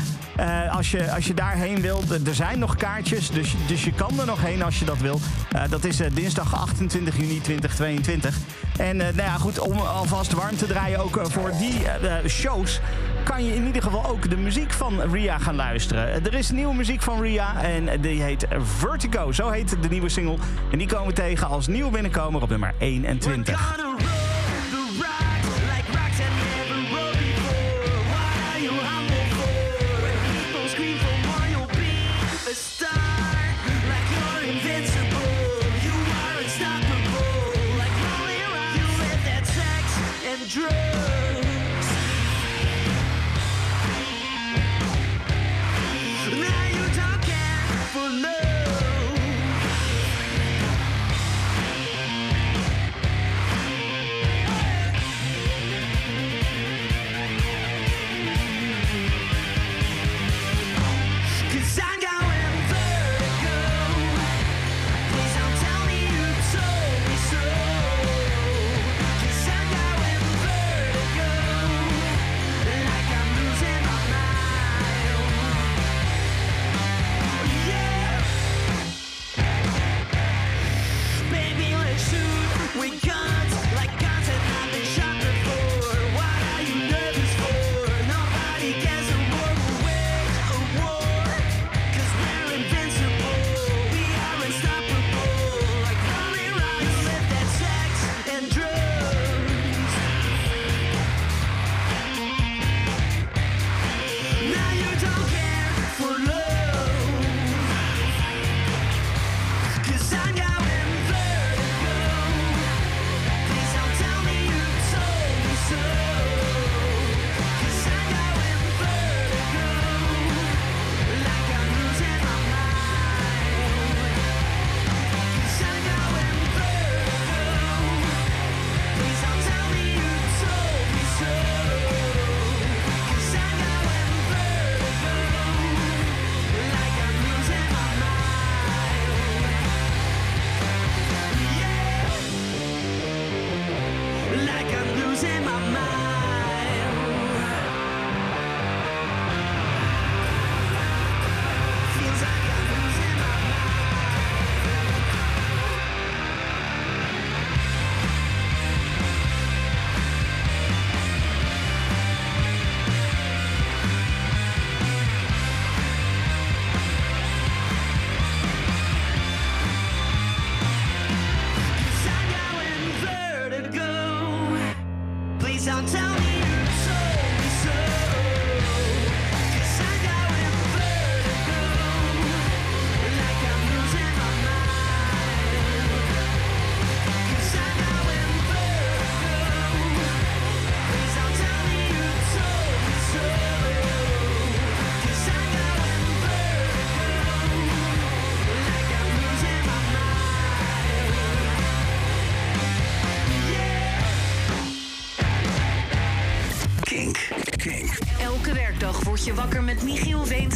Als, 0.71 0.91
je, 0.91 1.11
als 1.11 1.25
je 1.27 1.33
daarheen 1.33 1.81
wil, 1.81 2.03
d- 2.07 2.27
er 2.27 2.35
zijn 2.35 2.59
nog 2.59 2.75
kaartjes, 2.75 3.29
dus, 3.29 3.55
dus 3.67 3.83
je 3.83 3.93
kan 3.93 4.19
er 4.19 4.25
nog 4.25 4.41
heen 4.41 4.63
als 4.63 4.79
je 4.79 4.85
dat 4.85 4.97
wil. 4.97 5.19
Dat 5.69 5.83
is 5.83 5.97
dinsdag 6.13 6.55
28 6.55 7.17
juni 7.17 7.41
2022. 7.41 8.37
En 8.77 8.97
nou 8.97 9.15
ja, 9.15 9.37
goed, 9.37 9.59
om 9.59 9.77
alvast 9.79 10.33
warm 10.33 10.57
te 10.57 10.65
draaien 10.67 10.99
ook 11.03 11.19
voor 11.23 11.51
die 11.59 11.81
shows 12.27 12.79
kan 13.31 13.45
je 13.45 13.55
in 13.55 13.65
ieder 13.65 13.81
geval 13.81 14.05
ook 14.05 14.29
de 14.29 14.37
muziek 14.37 14.71
van 14.71 15.01
Ria 15.11 15.37
gaan 15.37 15.55
luisteren. 15.55 16.25
Er 16.25 16.33
is 16.33 16.51
nieuwe 16.51 16.75
muziek 16.75 17.01
van 17.01 17.21
Ria 17.21 17.61
en 17.61 18.01
die 18.01 18.21
heet 18.21 18.47
Vertigo. 18.59 19.31
Zo 19.31 19.49
heet 19.49 19.81
de 19.81 19.89
nieuwe 19.89 20.09
single. 20.09 20.37
En 20.71 20.77
die 20.77 20.87
komen 20.87 21.07
we 21.07 21.13
tegen 21.13 21.47
als 21.47 21.67
nieuwe 21.67 21.91
binnenkomer 21.91 22.41
op 22.41 22.49
nummer 22.49 22.73
21. 22.77 23.80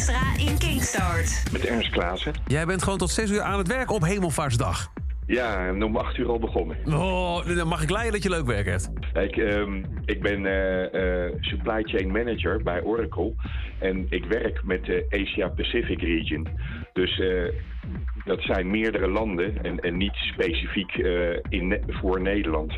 Veenstra 0.06 0.50
in 0.50 0.58
Kingstart. 0.58 1.42
Met 1.52 1.66
Ernst 1.66 1.90
Klaassen. 1.90 2.32
Jij 2.46 2.66
bent 2.66 2.82
gewoon 2.82 2.98
tot 2.98 3.10
6 3.10 3.30
uur 3.30 3.40
aan 3.40 3.58
het 3.58 3.68
werk 3.68 3.90
op 3.90 4.02
Hemelvaartsdag. 4.02 4.92
Ja, 5.26 5.66
en 5.66 5.82
om 5.82 5.96
acht 5.96 6.16
uur 6.18 6.28
al 6.28 6.38
begonnen. 6.38 6.76
Oh, 6.86 7.46
dan 7.56 7.68
mag 7.68 7.82
ik 7.82 7.90
leiden 7.90 8.12
dat 8.12 8.22
je 8.22 8.30
leuk 8.30 8.46
werk 8.46 8.66
hebt. 8.66 8.90
Ik, 9.14 9.36
ehm, 9.36 9.84
ik 10.04 10.22
ben 10.22 10.46
eh, 10.46 11.24
eh, 11.24 11.32
supply 11.40 11.82
chain 11.82 12.10
manager 12.10 12.62
bij 12.62 12.82
Oracle. 12.82 13.32
En 13.78 14.06
ik 14.08 14.24
werk 14.24 14.64
met 14.64 14.84
de 14.84 15.06
Asia 15.10 15.48
Pacific 15.48 16.00
region. 16.00 16.48
Dus 16.92 17.18
eh, 17.18 17.52
dat 18.24 18.42
zijn 18.42 18.70
meerdere 18.70 19.08
landen 19.08 19.64
en, 19.64 19.80
en 19.80 19.96
niet 19.96 20.14
specifiek 20.14 20.94
eh, 20.94 21.36
in, 21.48 21.82
voor 21.88 22.20
Nederland. 22.20 22.72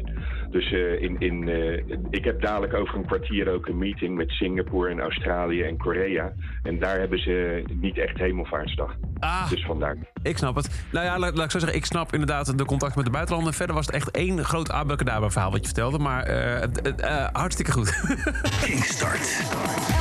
Dus 0.50 0.72
eh, 0.72 1.02
in, 1.02 1.16
in, 1.18 1.48
eh, 1.48 1.96
ik 2.10 2.24
heb 2.24 2.40
dadelijk 2.40 2.74
over 2.74 2.94
een 2.94 3.06
kwartier 3.06 3.52
ook 3.52 3.66
een 3.66 3.78
meeting 3.78 4.16
met 4.16 4.30
Singapore 4.30 4.90
en 4.90 5.00
Australië 5.00 5.62
en 5.62 5.76
Korea. 5.76 6.32
En 6.62 6.78
daar 6.78 6.98
hebben 6.98 7.18
ze 7.18 7.64
niet 7.80 7.98
echt 7.98 8.18
hemelvaartsdag. 8.18 8.96
Ah. 9.18 9.50
Dus 9.50 9.64
vandaar. 9.64 9.96
Ik 10.22 10.36
snap 10.36 10.54
het. 10.54 10.86
Nou 10.92 11.04
ja, 11.04 11.18
laat, 11.18 11.36
laat 11.36 11.44
ik 11.44 11.50
zo 11.50 11.58
zeggen, 11.58 11.78
ik 11.78 11.84
snap 11.84 12.12
inderdaad 12.12 12.58
de 12.58 12.64
contact 12.64 12.96
met 12.96 13.04
de 13.04 13.10
buitenlanden. 13.10 13.54
Verder 13.54 13.74
was 13.74 13.86
het 13.86 13.94
echt 13.94 14.10
één 14.10 14.44
groot 14.44 14.70
abracadabra 14.70 15.30
verhaal 15.30 15.50
wat 15.50 15.60
je 15.60 15.66
vertelde. 15.66 15.98
Maar 15.98 16.22
eh, 16.22 16.62
eh, 16.62 17.28
hartstikke 17.32 17.72
goed. 17.72 17.90
Kingstart. 18.64 19.42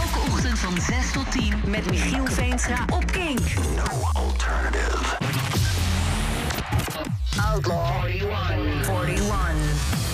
Elke 0.03 0.32
ochtend 0.32 0.60
van 0.60 0.78
6 0.82 1.11
tot 1.11 1.32
10 1.32 1.53
met 1.68 1.90
Michiel 1.90 2.26
Veenstra 2.26 2.86
op 2.94 3.06
Kink. 3.11 3.40
Outlaw 7.53 8.06
41. 8.06 8.90
41. 9.06 10.07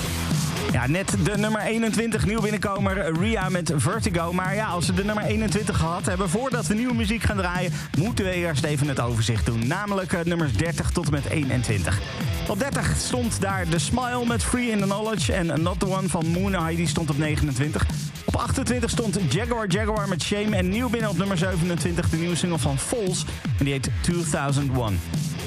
Ja, 0.71 0.87
net 0.87 1.15
de 1.23 1.37
nummer 1.37 1.61
21 1.61 2.25
nieuw 2.25 2.41
binnenkomer, 2.41 3.19
Ria 3.19 3.49
met 3.49 3.73
Vertigo. 3.75 4.33
Maar 4.33 4.55
ja, 4.55 4.67
als 4.67 4.87
we 4.87 4.93
de 4.93 5.03
nummer 5.03 5.23
21 5.23 5.77
gehad 5.77 6.05
hebben, 6.05 6.29
voordat 6.29 6.67
we 6.67 6.73
nieuwe 6.73 6.93
muziek 6.93 7.23
gaan 7.23 7.37
draaien, 7.37 7.71
moeten 7.97 8.25
we 8.25 8.31
eerst 8.31 8.63
even 8.63 8.87
het 8.87 8.99
overzicht 8.99 9.45
doen. 9.45 9.67
Namelijk 9.67 10.13
eh, 10.13 10.23
nummers 10.23 10.53
30 10.53 10.91
tot 10.91 11.05
en 11.05 11.11
met 11.11 11.25
21. 11.25 11.99
Op 12.47 12.59
30 12.59 12.95
stond 12.97 13.41
daar 13.41 13.67
The 13.67 13.79
Smile 13.79 14.25
met 14.25 14.43
Free 14.43 14.69
in 14.69 14.77
the 14.77 14.83
Knowledge 14.83 15.33
en 15.33 15.61
Not 15.61 15.79
the 15.79 15.87
One 15.87 16.07
van 16.07 16.27
Moon 16.27 16.75
die 16.75 16.87
stond 16.87 17.09
op 17.09 17.17
29. 17.17 17.85
Op 18.25 18.35
28 18.35 18.89
stond 18.89 19.19
Jaguar 19.29 19.67
Jaguar 19.67 20.07
met 20.07 20.23
Shame 20.23 20.55
en 20.55 20.69
nieuw 20.69 20.89
binnen 20.89 21.09
op 21.09 21.17
nummer 21.17 21.37
27 21.37 22.09
de 22.09 22.17
nieuwe 22.17 22.35
single 22.35 22.59
van 22.59 22.77
Falls 22.77 23.25
en 23.59 23.65
die 23.65 23.73
heet 23.73 23.89
2001. 24.01 24.99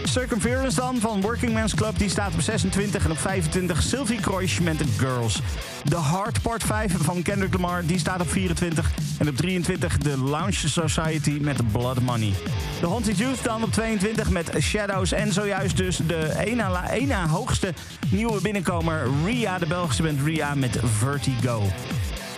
Circumference 0.06 0.76
dan 0.80 1.00
van 1.00 1.20
Working 1.20 1.52
Men's 1.52 1.74
Club. 1.74 1.98
Die 1.98 2.08
staat 2.08 2.34
op 2.34 2.40
26 2.40 3.04
en 3.04 3.10
op 3.10 3.18
25 3.18 3.82
Sylvie 3.82 4.20
Kroisch 4.20 4.60
met 4.60 4.78
The 4.78 4.84
Girls. 4.98 5.40
The 5.88 5.96
Hard 5.96 6.42
Part 6.42 6.62
5 6.62 6.92
van 6.96 7.22
Kendrick 7.22 7.52
Lamar. 7.54 7.86
Die 7.86 7.98
staat 7.98 8.20
op 8.20 8.30
24. 8.30 8.90
En 9.18 9.28
op 9.28 9.36
23 9.36 9.98
The 9.98 10.18
Lounge 10.18 10.68
Society 10.68 11.38
met 11.40 11.72
Blood 11.72 12.00
Money. 12.00 12.32
The 12.80 12.86
Haunted 12.86 13.18
Youth 13.18 13.42
dan 13.44 13.62
op 13.62 13.72
22 13.72 14.30
met 14.30 14.50
Shadows. 14.60 15.12
En 15.12 15.32
zojuist 15.32 15.76
dus 15.76 15.96
de 16.06 16.32
ene, 16.44 16.68
la- 16.68 16.90
ene 16.90 17.14
hoogste 17.28 17.74
nieuwe 18.10 18.40
binnenkomer. 18.40 19.08
Ria, 19.24 19.58
de 19.58 19.66
Belgische 19.66 20.02
band 20.02 20.20
Ria 20.24 20.54
met 20.54 20.78
Vertigo. 20.98 21.62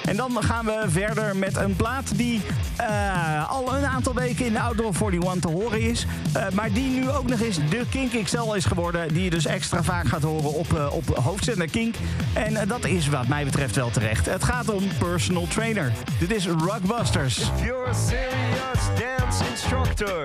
En 0.08 0.16
dan 0.16 0.42
gaan 0.42 0.64
we 0.64 0.84
verder 0.86 1.36
met 1.36 1.56
een 1.56 1.76
plaat 1.76 2.16
die 2.16 2.40
eh, 2.76 3.50
al 3.50 3.76
een 3.76 3.86
aantal 3.86 4.14
weken 4.14 4.46
in 4.46 4.52
de 4.52 4.60
Outdoor 4.60 4.94
41 5.00 5.40
te 5.40 5.48
horen 5.48 5.80
is. 5.80 6.06
eh, 6.32 6.48
maar 6.52 6.72
die 6.72 7.00
nu 7.00 7.10
ook 7.10 7.28
nog 7.28 7.40
eens 7.40 7.56
de 7.68 7.86
Kink 7.90 8.24
XL 8.24 8.52
is 8.52 8.64
geworden. 8.64 9.14
Die 9.14 9.24
je 9.24 9.30
dus 9.30 9.46
extra 9.46 9.82
vaak 9.82 10.08
gaat 10.08 10.22
horen 10.22 10.52
op, 10.52 10.72
eh, 10.74 10.92
op 10.92 11.16
hoofdzender 11.16 11.70
Kink. 11.70 11.94
En 12.32 12.68
dat 12.68 12.84
is 12.84 13.08
wat 13.08 13.28
mij 13.28 13.44
betreft 13.44 13.74
wel 13.76 13.90
terecht. 13.90 14.26
Het 14.26 14.44
gaat 14.44 14.68
om 14.70 14.82
Personal 14.98 15.46
Trainer. 15.46 15.92
Dit 16.18 16.30
is 16.30 16.46
Rockbusters. 16.46 17.38
If 17.38 17.64
you're 17.64 17.88
a 17.88 17.92
serious 17.94 18.82
dance 18.98 19.44
instructor, 19.50 20.24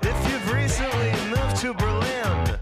if 0.00 0.16
you've 0.28 0.52
recently 0.52 1.10
moved 1.34 1.60
to 1.60 1.74
Berlin, 1.74 2.58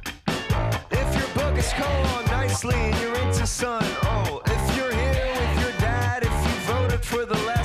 if 0.88 1.14
your 1.14 1.28
book 1.34 1.56
is 1.56 1.72
going 1.72 2.40
nicely 2.40 2.74
and 2.74 2.94
you're 3.00 3.20
into 3.26 3.46
sun, 3.46 3.82
oh, 4.02 4.40
if 4.44 4.63
for 7.04 7.26
the 7.26 7.34
lesser 7.46 7.63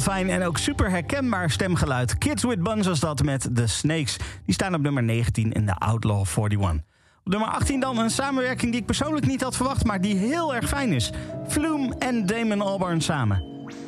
fijn 0.00 0.30
en 0.30 0.42
ook 0.42 0.58
super 0.58 0.90
herkenbaar 0.90 1.50
stemgeluid. 1.50 2.18
Kids 2.18 2.42
with 2.42 2.62
Buns 2.62 2.86
was 2.86 3.00
dat 3.00 3.22
met 3.22 3.48
The 3.54 3.66
Snakes. 3.66 4.16
Die 4.44 4.54
staan 4.54 4.74
op 4.74 4.80
nummer 4.80 5.02
19 5.02 5.52
in 5.52 5.66
de 5.66 5.74
Outlaw 5.74 6.24
41. 6.36 6.82
Op 7.24 7.32
nummer 7.32 7.48
18 7.48 7.80
dan 7.80 7.98
een 7.98 8.10
samenwerking 8.10 8.70
die 8.70 8.80
ik 8.80 8.86
persoonlijk 8.86 9.26
niet 9.26 9.42
had 9.42 9.56
verwacht, 9.56 9.84
maar 9.84 10.00
die 10.00 10.16
heel 10.16 10.54
erg 10.54 10.68
fijn 10.68 10.92
is. 10.92 11.10
Flume 11.48 11.94
en 11.98 12.26
Damon 12.26 12.60
Albarn 12.60 13.00
samen. 13.00 13.42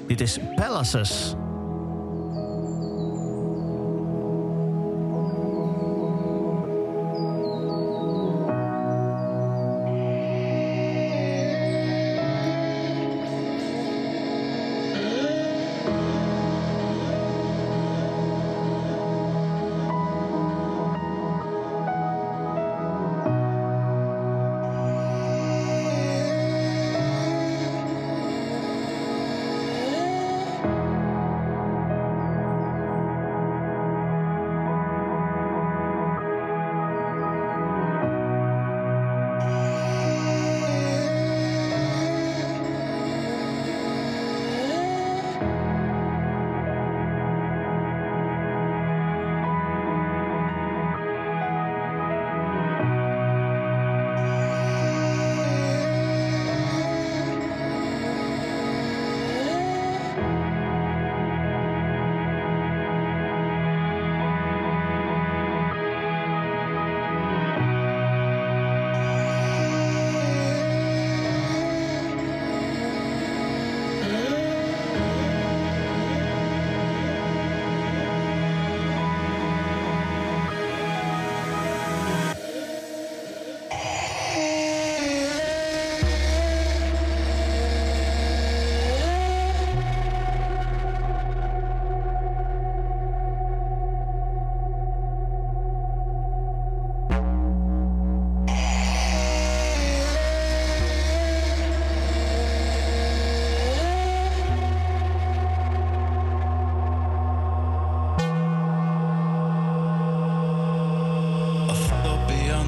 Dit 0.06 0.20
is 0.20 0.38
Palaces. 0.54 1.34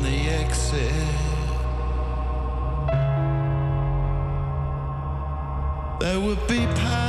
The 0.04 0.28
exit. 0.28 0.92
There 6.00 6.20
would 6.20 6.46
be 6.46 6.66
palaces, 6.66 7.03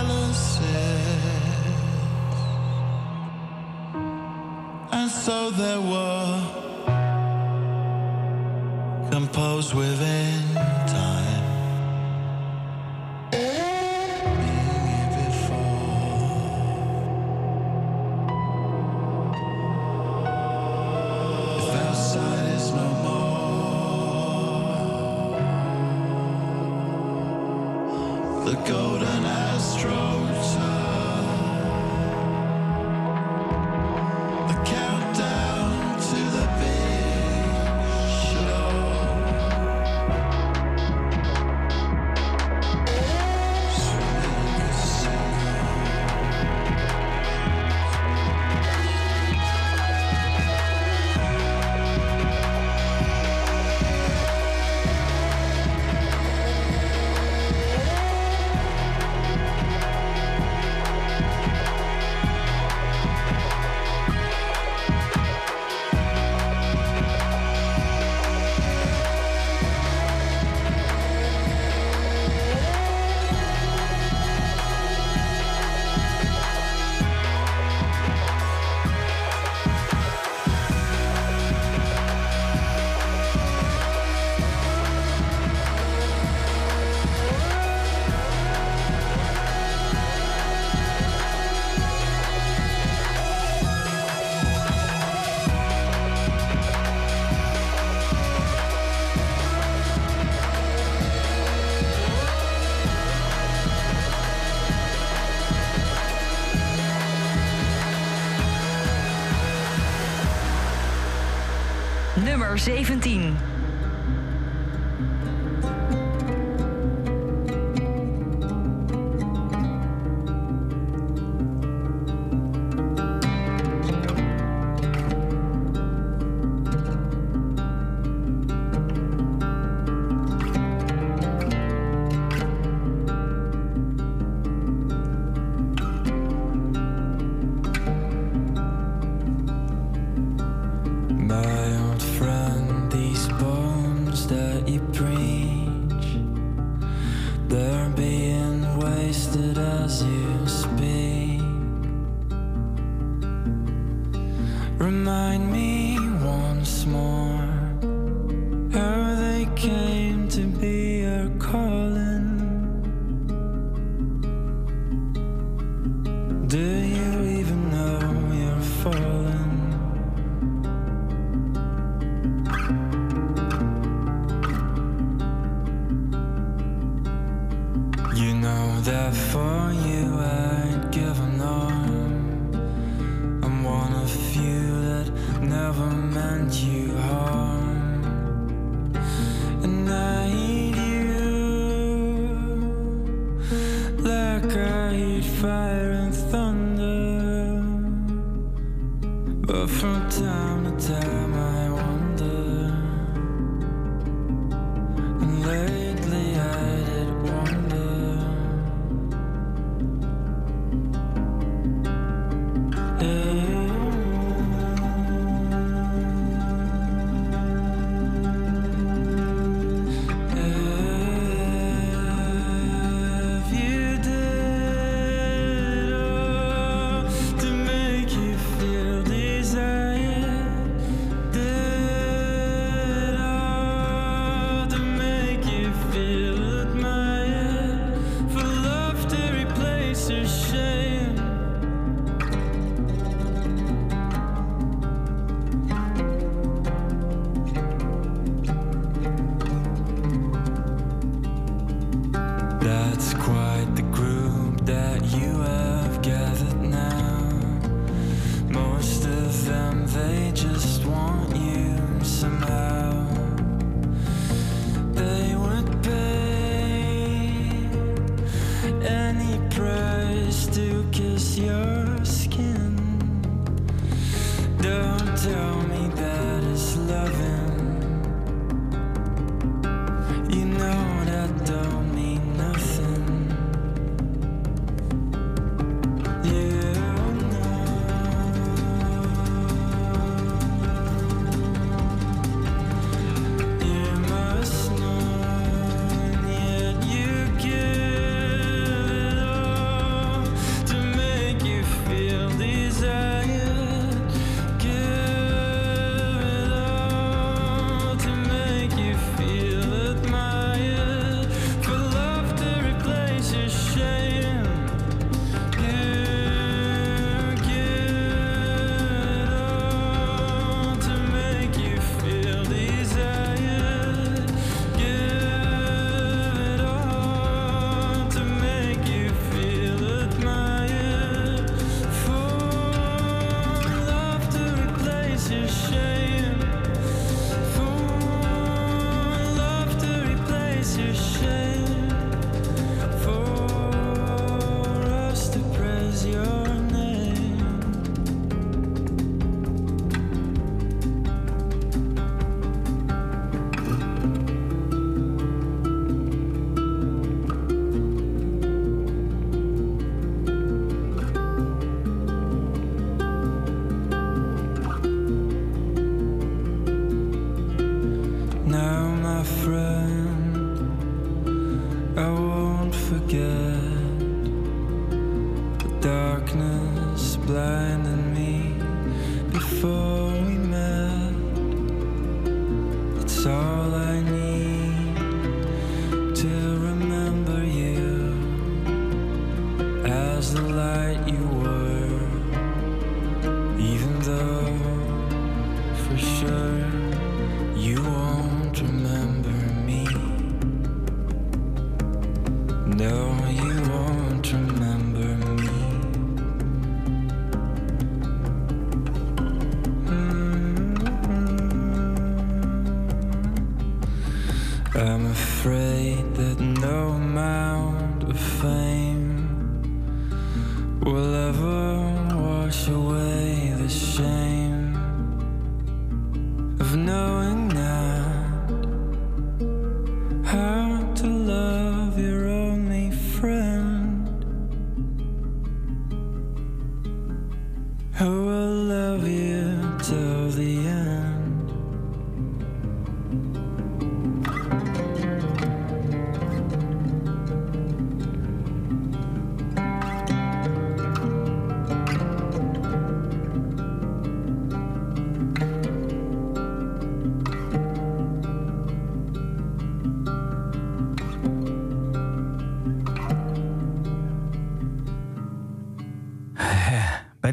Nummer 112.56 112.64
17. 112.64 113.35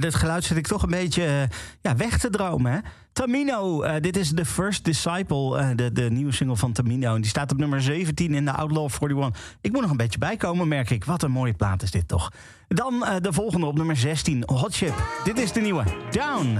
dat 0.03 0.15
geluid 0.15 0.45
zit 0.45 0.57
ik 0.57 0.67
toch 0.67 0.83
een 0.83 0.91
beetje 0.91 1.25
eh, 1.25 1.43
ja, 1.81 1.97
weg 1.97 2.19
te 2.19 2.31
dromen. 2.31 2.73
Hè? 2.73 2.79
Tamino, 3.13 3.83
eh, 3.83 4.01
dit 4.01 4.17
is 4.17 4.35
The 4.35 4.45
First 4.45 4.85
Disciple, 4.85 5.59
eh, 5.59 5.69
de, 5.77 5.93
de 5.93 6.11
nieuwe 6.11 6.33
single 6.33 6.57
van 6.57 6.73
Tamino. 6.73 7.15
En 7.15 7.21
die 7.21 7.31
staat 7.31 7.53
op 7.53 7.59
nummer 7.59 7.83
17 7.83 8.35
in 8.35 8.45
de 8.45 8.53
Outlaw 8.53 8.91
41. 9.01 9.57
Ik 9.61 9.73
moet 9.73 9.81
nog 9.81 9.91
een 9.91 9.97
beetje 9.97 10.19
bijkomen, 10.19 10.69
merk 10.69 10.91
ik. 10.91 11.05
Wat 11.05 11.23
een 11.23 11.31
mooie 11.31 11.55
plaat 11.55 11.83
is 11.83 11.91
dit 11.91 12.09
toch. 12.09 12.33
Dan 12.69 13.05
de 13.21 13.33
volgende 13.33 13.67
op 13.67 13.77
nummer 13.77 13.97
16, 13.97 14.43
Hot 14.47 14.75
Chip. 14.75 14.95
Dit 15.25 15.39
is 15.39 15.53
de 15.53 15.61
nieuwe, 15.61 15.85
Down. 16.11 16.59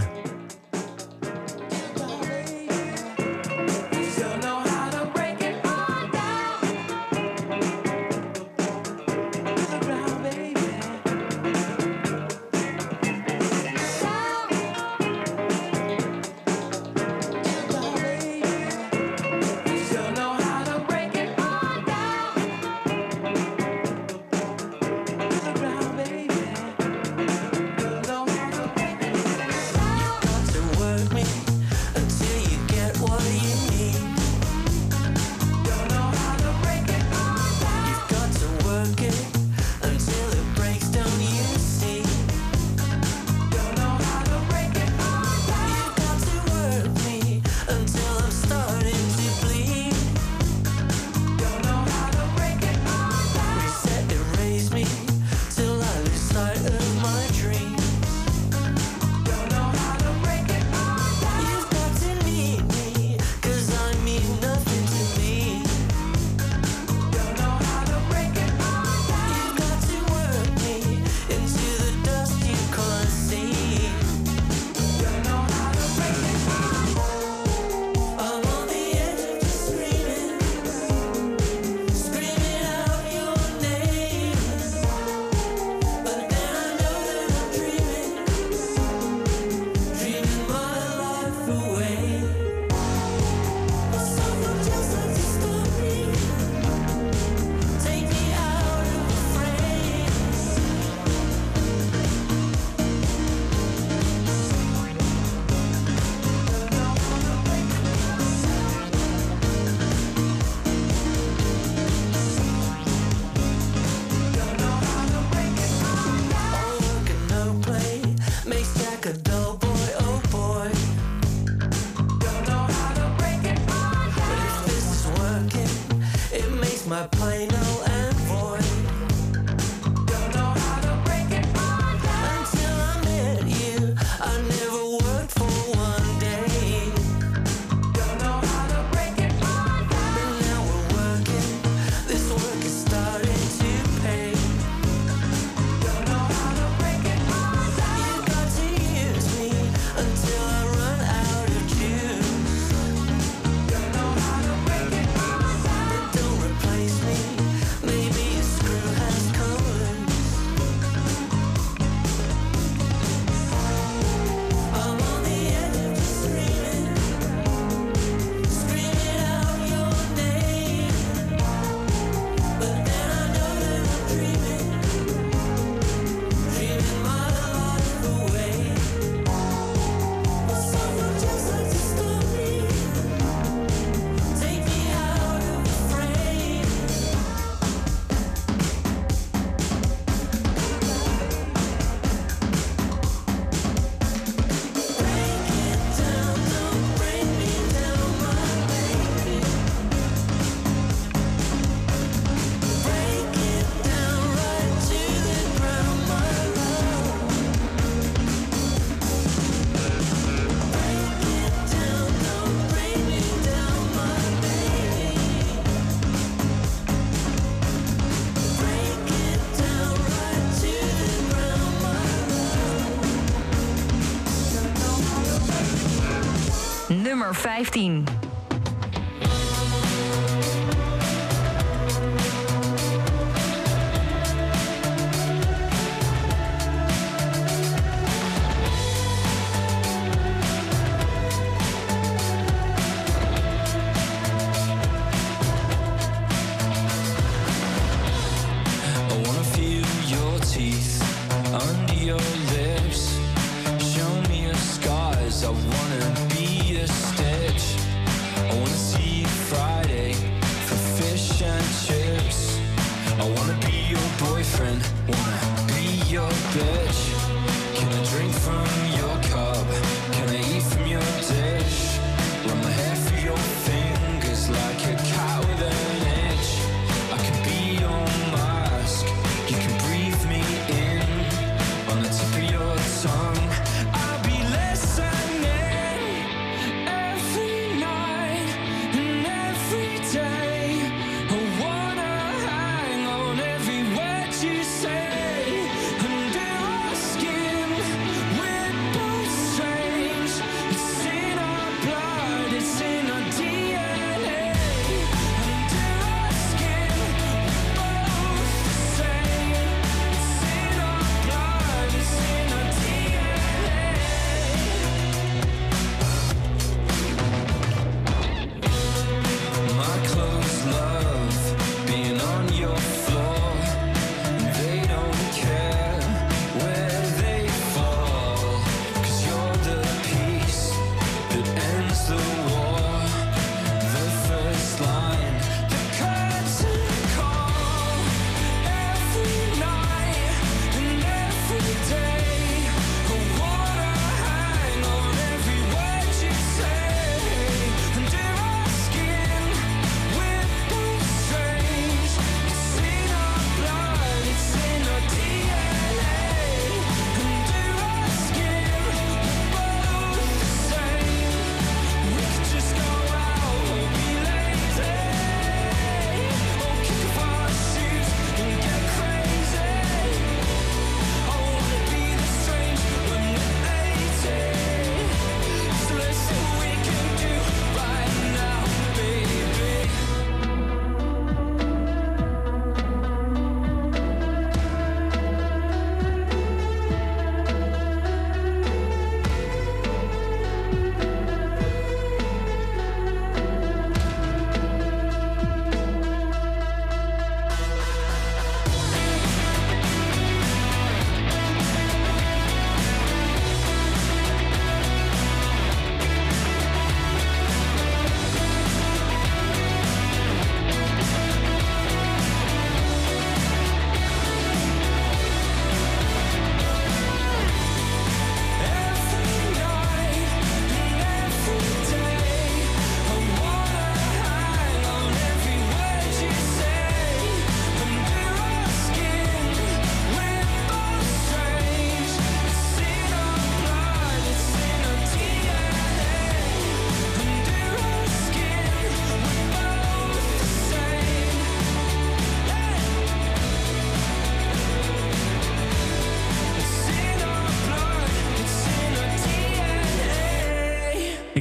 nummer 227.23 227.33
15. 227.33 228.22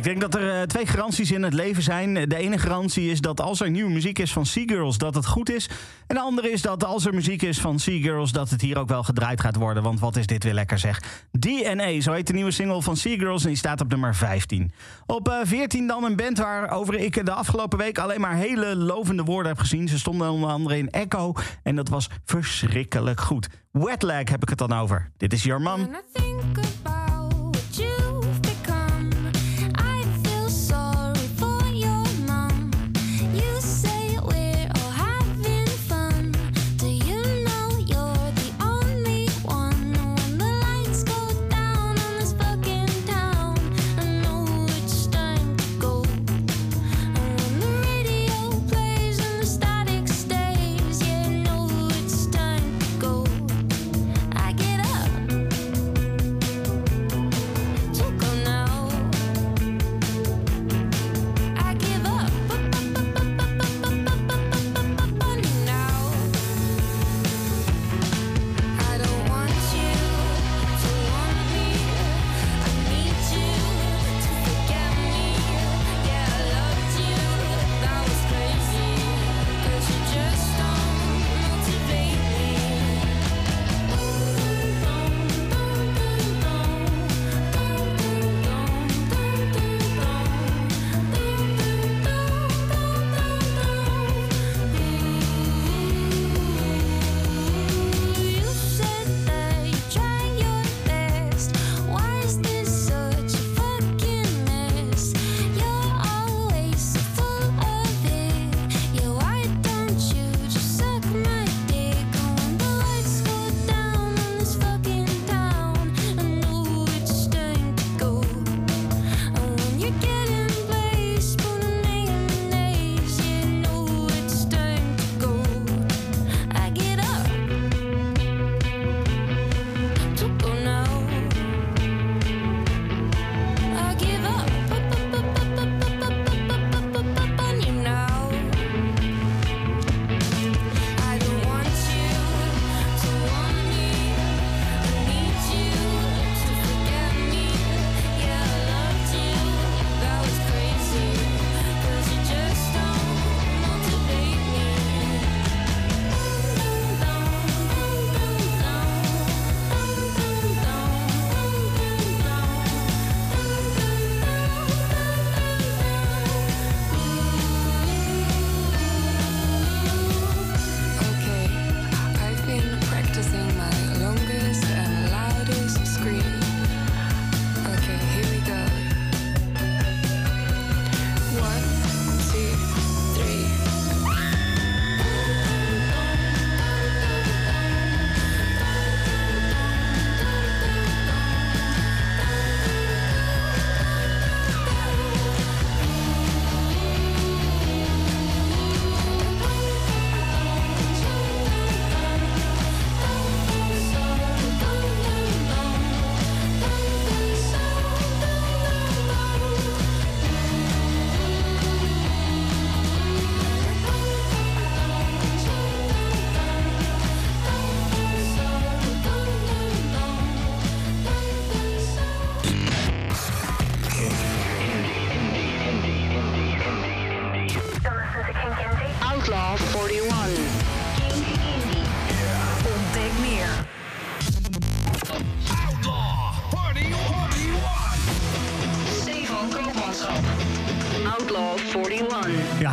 Ik 0.02 0.08
denk 0.08 0.22
dat 0.22 0.36
er 0.36 0.60
eh, 0.60 0.62
twee 0.62 0.86
garanties 0.86 1.32
in 1.32 1.44
het 1.44 1.54
leven 1.54 1.84
zijn. 1.84 2.14
De 2.14 2.36
ene 2.36 2.58
garantie 2.58 3.10
is 3.10 3.22
dat 3.22 3.42
als 3.42 3.62
er 3.62 3.70
nieuwe 3.70 3.92
muziek 3.92 4.20
is 4.20 4.34
van 4.34 4.46
Seagirls, 4.46 4.98
dat 4.98 5.16
het 5.16 5.26
goed 5.26 5.50
is. 5.50 5.70
En 6.08 6.16
de 6.16 6.22
andere 6.22 6.52
is 6.52 6.62
dat 6.62 6.84
als 6.84 7.06
er 7.06 7.14
muziek 7.14 7.42
is 7.42 7.60
van 7.60 7.80
Seagirls, 7.80 8.32
dat 8.32 8.50
het 8.50 8.62
hier 8.62 8.78
ook 8.78 8.88
wel 8.88 9.04
gedraaid 9.04 9.42
gaat 9.42 9.56
worden. 9.56 9.84
Want 9.84 10.00
wat 10.00 10.16
is 10.16 10.26
dit 10.26 10.44
weer 10.44 10.54
lekker 10.54 10.80
zeg. 10.80 11.02
DNA, 11.32 12.02
zo 12.02 12.12
heet 12.12 12.28
de 12.28 12.34
nieuwe 12.34 12.52
single 12.52 12.82
van 12.82 12.98
Seagirls 12.98 13.42
en 13.42 13.48
die 13.48 13.58
staat 13.58 13.82
op 13.82 13.90
nummer 13.90 14.16
15. 14.16 14.72
Op 15.06 15.30
eh, 15.30 15.36
14 15.44 15.88
dan 15.88 16.04
een 16.04 16.16
band 16.16 16.38
waarover 16.38 16.96
ik 16.96 17.26
de 17.26 17.32
afgelopen 17.32 17.78
week 17.78 17.98
alleen 17.98 18.22
maar 18.22 18.36
hele 18.36 18.76
lovende 18.76 19.24
woorden 19.24 19.52
heb 19.52 19.60
gezien. 19.60 19.88
Ze 19.88 20.00
stonden 20.00 20.32
onder 20.32 20.50
andere 20.50 20.78
in 20.78 20.90
Echo 20.90 21.34
en 21.64 21.76
dat 21.76 21.90
was 21.90 22.10
verschrikkelijk 22.26 23.20
goed. 23.20 23.48
Wetlag 23.72 24.30
heb 24.30 24.42
ik 24.42 24.50
het 24.50 24.58
dan 24.58 24.74
over. 24.74 25.12
Dit 25.18 25.34
is 25.34 25.44
Your 25.44 25.62
Mom. 25.62 25.90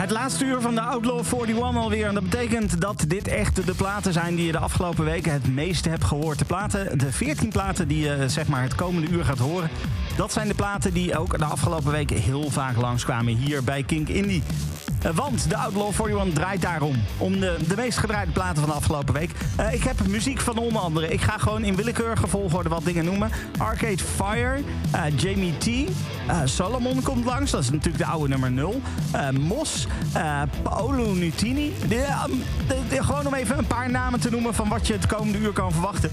Het 0.09 0.17
laatste 0.17 0.45
uur 0.45 0.61
van 0.61 0.75
de 0.75 0.81
Outlaw 0.81 1.25
41 1.25 1.83
alweer. 1.83 2.07
En 2.07 2.15
dat 2.15 2.23
betekent 2.23 2.81
dat 2.81 3.05
dit 3.07 3.29
echt 3.29 3.67
de 3.67 3.75
platen 3.75 4.13
zijn 4.13 4.35
die 4.35 4.47
je 4.47 4.53
de 4.53 4.59
afgelopen 4.59 5.05
weken 5.05 5.33
het 5.33 5.55
meeste 5.55 5.89
hebt 5.89 6.05
gehoord. 6.05 6.39
De 6.39 6.45
platen, 6.45 6.99
de 6.99 7.13
14 7.13 7.49
platen 7.49 7.89
die 7.89 8.05
je 8.05 8.29
zeg 8.29 8.47
maar 8.47 8.63
het 8.63 8.75
komende 8.75 9.09
uur 9.09 9.25
gaat 9.25 9.39
horen. 9.39 9.71
Dat 10.17 10.33
zijn 10.33 10.49
de 10.49 10.55
platen 10.55 10.93
die 10.93 11.19
ook 11.19 11.39
de 11.39 11.45
afgelopen 11.45 11.93
weken 11.93 12.17
heel 12.17 12.51
vaak 12.51 12.77
langskwamen 12.77 13.37
hier 13.37 13.65
bij 13.65 13.83
Kink 13.83 14.09
Indie. 14.09 14.43
Eh, 15.03 15.11
Want 15.15 15.49
de 15.49 15.57
Outlaw 15.57 15.93
41 16.09 16.35
draait 16.35 16.63
daarom. 16.63 16.97
Om 17.19 17.41
de, 17.41 17.57
de 17.69 17.77
meest 17.77 17.99
gedraaide 17.99 18.33
platen 18.33 18.57
van 18.57 18.69
de 18.69 18.77
afgelopen 18.77 19.15
week. 19.15 19.31
Eh, 19.57 19.73
ik 19.73 19.83
heb 19.83 20.07
muziek 20.07 20.41
van 20.41 20.59
onder 20.59 20.83
andere. 20.83 21.09
Ik 21.09 21.21
ga 21.21 21.39
gewoon 21.39 21.65
in 21.65 21.77
willekeurige 21.77 22.27
volgorde 22.27 22.69
wat 22.69 22.85
dingen 22.85 23.05
noemen. 23.05 23.31
Arcade 23.59 24.05
Fire, 24.17 24.61
eh, 24.91 25.03
Jamie 25.17 25.59
T, 25.59 25.91
eh, 26.29 26.41
Solomon 26.45 27.03
komt 27.03 27.25
langs. 27.25 27.51
Dat 27.51 27.63
is 27.63 27.71
natuurlijk 27.71 27.99
de 27.99 28.11
oude 28.11 28.29
nummer 28.29 28.51
0. 28.51 28.81
Eh, 29.13 29.29
Mos, 29.31 29.87
eh, 30.13 30.43
Paolo 30.63 31.13
Nutini. 31.13 31.73
Ehm, 31.89 32.31
gewoon 32.91 33.27
om 33.27 33.35
even 33.35 33.59
een 33.59 33.67
paar 33.67 33.91
namen 33.91 34.21
te 34.21 34.31
noemen 34.31 34.55
van 34.55 34.69
wat 34.69 34.87
je 34.87 34.93
het 34.93 35.07
komende 35.07 35.39
uur 35.39 35.53
kan 35.53 35.73
verwachten. 35.73 36.11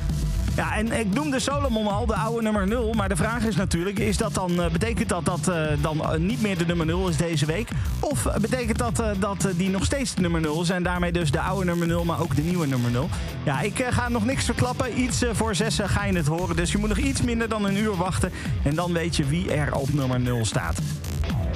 Ja, 0.55 0.75
en 0.75 0.91
ik 0.91 1.13
noemde 1.13 1.39
Solomon 1.39 1.87
al, 1.87 2.05
de 2.05 2.15
oude 2.15 2.41
nummer 2.41 2.67
0. 2.67 2.93
Maar 2.93 3.09
de 3.09 3.15
vraag 3.15 3.43
is 3.43 3.55
natuurlijk, 3.55 3.99
is 3.99 4.17
dat 4.17 4.33
dan, 4.33 4.55
betekent 4.71 5.09
dat 5.09 5.25
dat 5.25 5.51
dan 5.81 6.25
niet 6.25 6.41
meer 6.41 6.57
de 6.57 6.65
nummer 6.65 6.85
0 6.85 7.07
is 7.07 7.17
deze 7.17 7.45
week? 7.45 7.69
Of 7.99 8.27
betekent 8.41 8.77
dat 8.77 9.03
dat 9.19 9.47
die 9.55 9.69
nog 9.69 9.85
steeds 9.85 10.13
de 10.13 10.21
nummer 10.21 10.41
0 10.41 10.61
is 10.61 10.69
en 10.69 10.83
daarmee 10.83 11.11
dus 11.11 11.31
de 11.31 11.39
oude 11.39 11.65
nummer 11.65 11.87
0, 11.87 12.05
maar 12.05 12.21
ook 12.21 12.35
de 12.35 12.41
nieuwe 12.41 12.67
nummer 12.67 12.91
0? 12.91 13.09
Ja, 13.45 13.61
ik 13.61 13.80
eh, 13.80 13.93
ga 13.93 14.09
nog 14.09 14.26
niks 14.26 14.45
verklappen. 14.45 14.99
Iets 14.99 15.22
eh, 15.22 15.30
voor 15.34 15.55
zessen 15.55 15.89
ga 15.89 16.05
je 16.05 16.15
het 16.15 16.27
horen. 16.27 16.55
Dus 16.55 16.72
je 16.72 16.77
moet 16.77 16.89
nog 16.89 16.97
iets 16.97 17.22
minder 17.22 17.49
dan 17.49 17.65
een 17.65 17.77
uur 17.77 17.95
wachten. 17.95 18.31
En 18.63 18.76
dan 18.76 18.93
weet 18.93 19.15
je 19.15 19.26
wie 19.26 19.53
er 19.53 19.76
op 19.76 19.93
nummer 19.93 20.19
0 20.19 20.45
staat. 20.45 20.80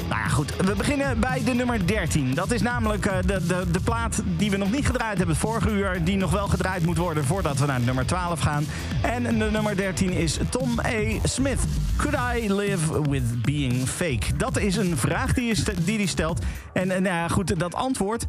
Nou 0.10 0.22
ja, 0.22 0.28
goed. 0.28 0.56
We 0.56 0.76
beginnen 0.76 1.20
bij 1.20 1.44
de 1.44 1.54
nummer 1.54 1.88
13. 1.88 2.34
Dat 2.34 2.52
is 2.52 2.62
namelijk 2.62 3.06
eh, 3.06 3.18
de, 3.26 3.46
de, 3.46 3.72
de 3.72 3.80
plaat 3.80 4.22
die 4.38 4.52
we 4.52 4.58
nog 4.58 4.72
niet 4.72 4.86
gedraaid 4.86 5.18
hebben 5.18 5.36
het 5.36 5.46
vorige 5.46 5.70
uur. 5.70 6.04
Die 6.04 6.18
nog 6.18 6.32
wel 6.32 6.48
gedraaid 6.48 6.86
moet 6.86 6.98
worden 6.98 7.26
voordat 7.26 7.58
we 7.58 7.66
naar 7.66 7.80
nummer 7.80 8.06
12 8.06 8.40
gaan. 8.40 8.66
En 9.02 9.24
de 9.24 9.50
nummer 9.52 9.76
13 9.76 10.12
is 10.12 10.40
Tom 10.50 10.80
A. 10.80 11.28
Smith. 11.28 11.60
Could 11.96 12.18
I 12.36 12.54
live 12.54 13.10
with 13.10 13.42
being 13.42 13.88
fake? 13.88 14.36
Dat 14.38 14.58
is 14.58 14.76
een 14.76 14.98
vraag 14.98 15.34
die 15.34 15.54
hij 15.54 15.76
die 15.84 15.98
die 15.98 16.08
stelt. 16.08 16.42
En 16.74 16.92
eh, 16.92 17.02
nou 17.02 17.16
ja, 17.16 17.28
goed, 17.28 17.60
dat 17.60 17.76
antwoord, 17.76 18.26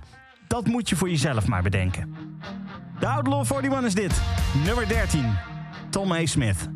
dat 0.46 0.66
moet 0.66 0.88
je 0.88 0.96
voor 0.96 1.10
jezelf 1.10 1.46
maar 1.46 1.62
bedenken. 1.62 2.19
De 3.00 3.06
Outlaw 3.06 3.44
41 3.44 3.84
is 3.84 3.94
dit. 3.94 4.12
Nummer 4.64 4.86
13. 4.86 5.38
Tom 5.90 6.12
A. 6.12 6.26
Smith. 6.26 6.68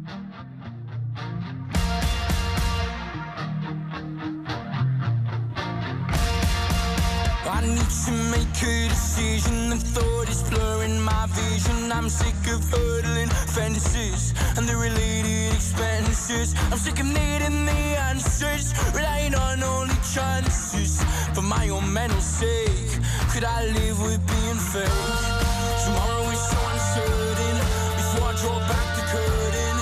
I 7.47 7.61
need 7.67 7.91
to 8.05 8.13
make 8.31 8.63
a 8.63 8.89
decision. 8.89 9.69
The 9.69 9.77
thought 9.77 10.29
is 10.31 10.43
blurring 10.49 10.99
my 11.05 11.27
vision. 11.29 11.93
I'm 11.93 12.09
sick 12.09 12.55
of 12.55 12.71
hurdling 12.71 13.29
fences 13.29 14.33
and 14.57 14.67
the 14.67 14.77
related 14.77 15.53
expenses. 15.55 16.55
I'm 16.73 16.79
sick 16.79 17.01
of 17.01 17.07
needing 17.07 17.67
the 17.67 17.83
answers, 18.09 18.73
relying 18.95 19.35
on 19.35 19.63
only 19.63 19.95
chances. 20.15 21.05
For 21.35 21.43
my 21.43 21.69
own 21.69 21.93
mental 21.93 22.21
sake, 22.21 22.99
could 23.31 23.45
I 23.45 23.67
live 23.67 24.01
with 24.01 24.27
being 24.27 24.57
fake? 24.57 25.44
Tomorrow 25.85 26.31
is 26.31 26.41
so 26.41 26.57
uncertain. 26.73 27.57
Before 28.01 28.29
I 28.29 28.35
draw 28.41 28.59
back 28.73 28.89
the 28.97 29.03
curtain 29.13 29.77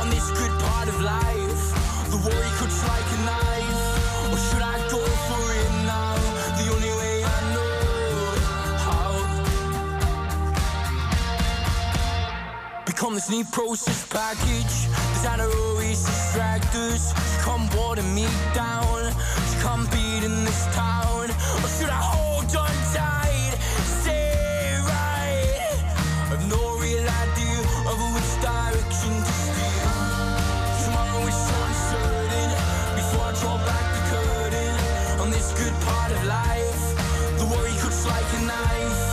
on 0.00 0.06
this 0.08 0.30
good 0.30 0.54
part 0.60 0.86
of 0.86 1.00
life, 1.00 1.62
the 2.10 2.18
worry 2.22 2.50
cuts 2.58 2.80
like 2.86 3.08
a 3.16 3.20
knife. 3.26 3.82
Or 4.30 4.38
should 4.38 4.62
I 4.62 4.78
go 4.88 5.02
for 5.26 5.42
it 5.60 5.70
now? 5.84 6.14
The 6.58 6.66
only 6.74 6.92
way 7.00 7.24
I 7.24 7.38
know 7.54 7.74
how. 8.86 9.10
Become 12.86 13.14
this 13.16 13.28
neat 13.28 13.50
process 13.50 14.06
package. 14.06 14.86
Designer 15.14 15.50
always 15.66 16.04
distract 16.06 16.72
us. 16.76 17.10
She 17.10 17.40
come 17.42 17.68
water 17.76 18.04
me 18.04 18.28
down. 18.54 19.12
Come 19.60 19.86
beat 19.90 20.22
in 20.22 20.44
this 20.44 20.66
town. 20.72 20.97
nice. 38.48 39.07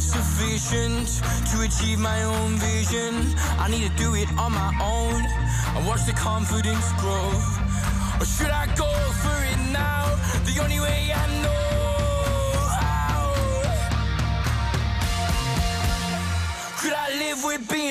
Self-sufficient 0.00 1.08
to 1.50 1.62
achieve 1.62 1.98
my 1.98 2.22
own 2.22 2.56
vision. 2.58 3.14
I 3.58 3.68
need 3.68 3.90
to 3.90 3.96
do 3.96 4.14
it 4.14 4.28
on 4.38 4.52
my 4.52 4.72
own 4.80 5.24
and 5.76 5.86
watch 5.86 6.04
the 6.06 6.12
confidence 6.12 6.92
grow. 6.98 7.30
Or 8.20 8.24
should 8.24 8.50
I 8.50 8.66
go 8.76 8.90
for 9.22 9.38
it 9.52 9.58
now? 9.72 10.14
The 10.44 10.62
only 10.62 10.80
way 10.80 11.12
I 11.14 11.26
know. 11.42 11.54
Could 16.80 16.92
I 16.92 17.08
live 17.18 17.44
with 17.44 17.68
being 17.70 17.87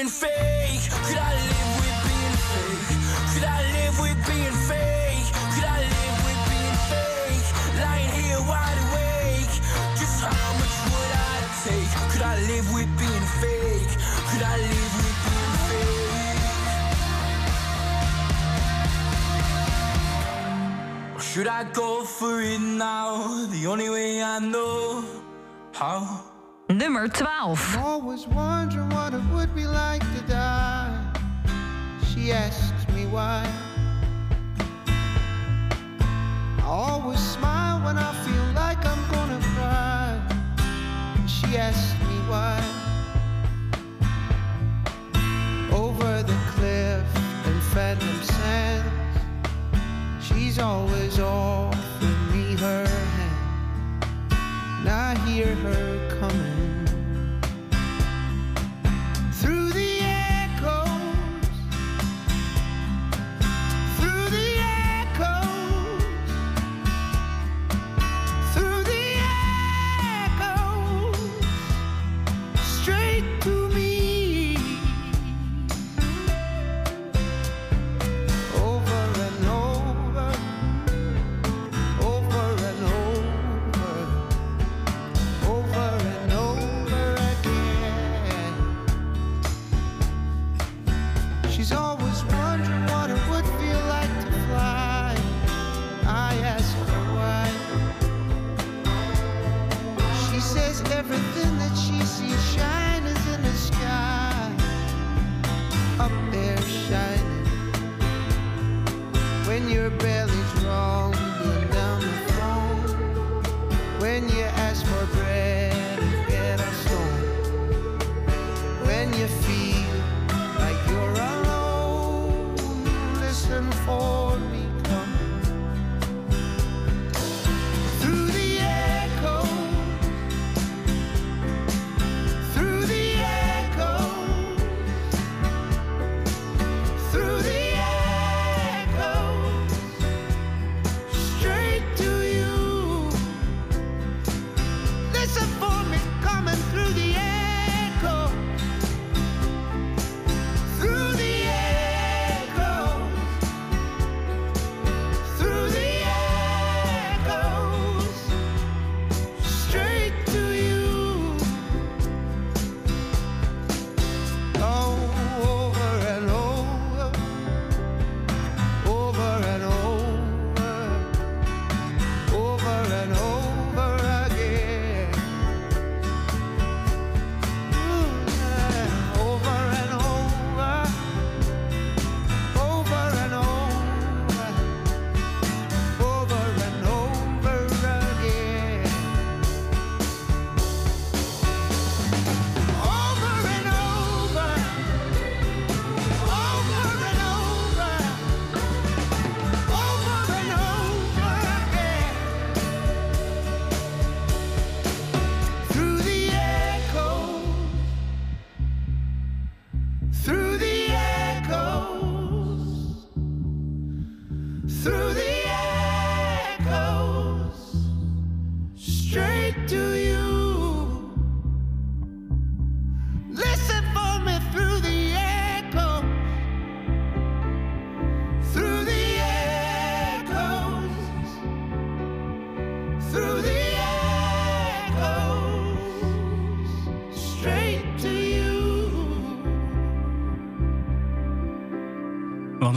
live 12.68 12.74
with 12.74 13.00
being 13.00 13.26
fake? 13.42 13.90
Could 14.30 14.42
I 14.44 14.58
live 14.58 14.94
with 14.98 15.18
being 15.26 15.56
fake? 15.68 15.96
Or 21.16 21.22
should 21.22 21.48
I 21.48 21.64
go 21.72 22.04
for 22.04 22.42
it 22.42 22.60
now? 22.60 23.46
The 23.48 23.68
only 23.68 23.90
way 23.90 24.22
I 24.22 24.40
know 24.40 25.04
how. 25.74 26.24
Nummer 26.70 27.08
12. 27.08 27.76
I'm 27.78 27.84
always 27.84 28.28
wondering 28.28 28.90
what 28.90 29.14
it 29.14 29.24
would 29.34 29.56
be 29.56 29.66
like 29.66 30.02
to 30.02 30.22
die. 30.28 31.14
She 32.06 32.32
asks 32.32 32.88
me 32.94 33.06
why. 33.06 33.46
I 36.60 36.64
always 36.64 37.20
smile 37.20 37.80
when 37.86 37.98
I 37.98 38.12
feel 38.26 38.44
like 38.54 38.86
I'm 38.86 39.12
gonna 39.12 39.40
cry. 39.56 40.20
She 41.26 41.58
asks 41.58 41.97
Over 45.72 46.24
the 46.24 46.38
cliff 46.52 47.06
in 47.48 47.62
Phantom 47.72 48.22
Sands, 48.22 49.20
she's 50.22 50.60
always 50.60 51.20
offering 51.20 52.32
me 52.34 52.56
her 52.58 52.86
hand. 52.86 54.34
And 54.80 54.90
I 54.90 55.18
hear 55.26 55.56
her 55.56 56.20
coming 56.20 56.57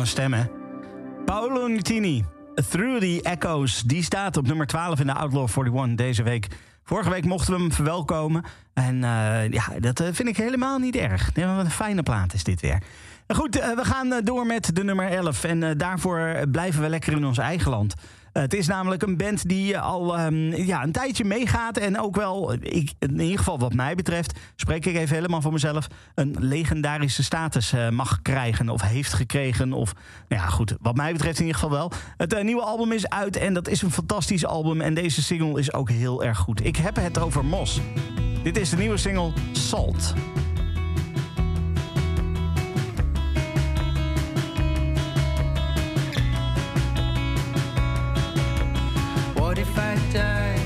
een 0.01 0.06
stem, 0.06 0.32
hè? 0.32 0.44
Paolo 1.24 1.66
Nutini, 1.66 2.24
Through 2.55 3.01
the 3.01 3.20
Echoes. 3.22 3.82
Die 3.82 4.02
staat 4.02 4.36
op 4.36 4.47
nummer 4.47 4.66
12 4.66 5.01
in 5.01 5.06
de 5.06 5.14
Outlaw 5.14 5.48
41 5.48 5.94
deze 5.94 6.22
week. 6.22 6.47
Vorige 6.85 7.10
week 7.10 7.24
mochten 7.24 7.55
we 7.55 7.60
hem 7.60 7.72
verwelkomen. 7.72 8.44
En 8.72 9.05
eh, 9.05 9.48
ja, 9.48 9.64
dat 9.78 10.01
eh, 10.01 10.09
vind 10.12 10.28
ik 10.28 10.36
helemaal 10.36 10.78
niet 10.78 10.97
erg. 10.97 11.31
Wat 11.35 11.44
een 11.44 11.70
fijne 11.70 12.02
plaat 12.02 12.35
is 12.35 12.44
dit 12.44 12.60
weer. 12.60 12.82
Goed, 13.28 13.59
eh, 13.59 13.77
we 13.77 13.85
gaan 13.85 14.20
door 14.24 14.47
met 14.47 14.74
de 14.74 14.85
nummer 14.85 15.10
11. 15.10 15.44
En 15.44 15.78
daarvoor 15.78 16.35
blijven 16.51 16.82
we 16.82 16.89
lekker 16.89 17.12
in 17.12 17.27
ons 17.27 17.39
eigen 17.39 17.70
land. 17.70 17.94
Eh, 18.32 18.43
het 18.43 18.55
is 18.55 18.66
namelijk 18.66 19.02
een 19.02 19.16
band 19.16 19.48
die 19.48 19.74
eh, 19.74 19.82
al 19.82 20.16
ehm, 20.16 20.55
ja, 20.55 20.82
een 20.82 20.93
tijdje 20.93 21.24
meegaat. 21.24 21.77
En 21.77 22.01
ook 22.01 22.16
wel, 22.16 22.52
ik, 22.52 22.93
in 22.98 23.20
ieder 23.20 23.39
geval 23.39 23.59
wat 23.59 23.74
mij 23.74 23.94
betreft, 23.94 24.39
spreek 24.57 24.86
ik 24.86 24.97
even 24.97 25.15
helemaal 25.15 25.40
voor 25.40 25.52
mezelf. 25.52 25.86
Een 26.15 26.36
legendarische 26.39 27.23
status 27.23 27.73
eh, 27.73 27.89
mag 27.89 28.23
krijgen 28.23 28.69
of 28.69 28.82
heeft 28.82 29.12
gekregen. 29.12 29.73
Of, 29.73 29.93
nou 30.28 30.43
ja, 30.43 30.48
goed, 30.48 30.74
wat 30.81 30.97
mij 30.97 31.12
betreft 31.12 31.39
in 31.39 31.47
ieder 31.47 31.61
geval 31.61 31.77
wel. 31.77 31.93
Het 32.16 32.43
nieuwe 32.43 32.62
album 32.62 32.93
is 32.93 33.09
uit 33.09 33.36
en 33.36 33.55
dat 33.55 33.69
is 33.69 33.82
een 33.82 33.90
fantastisch 33.90 34.47
album. 34.47 34.81
En 34.81 34.94
deze 34.94 35.23
single 35.23 35.59
is 35.59 35.73
ook 35.73 35.90
heel 35.90 36.24
erg 36.24 36.39
goed. 36.39 36.65
Ik 36.65 36.77
heb 36.77 36.97
het 36.97 37.19
over 37.19 37.44
Mos. 37.44 37.81
Dit 38.43 38.57
is 38.57 38.70
de 38.70 38.77
nieuwe 38.77 38.97
single 38.97 39.32
Salt. 39.52 40.15
Die 50.12 50.60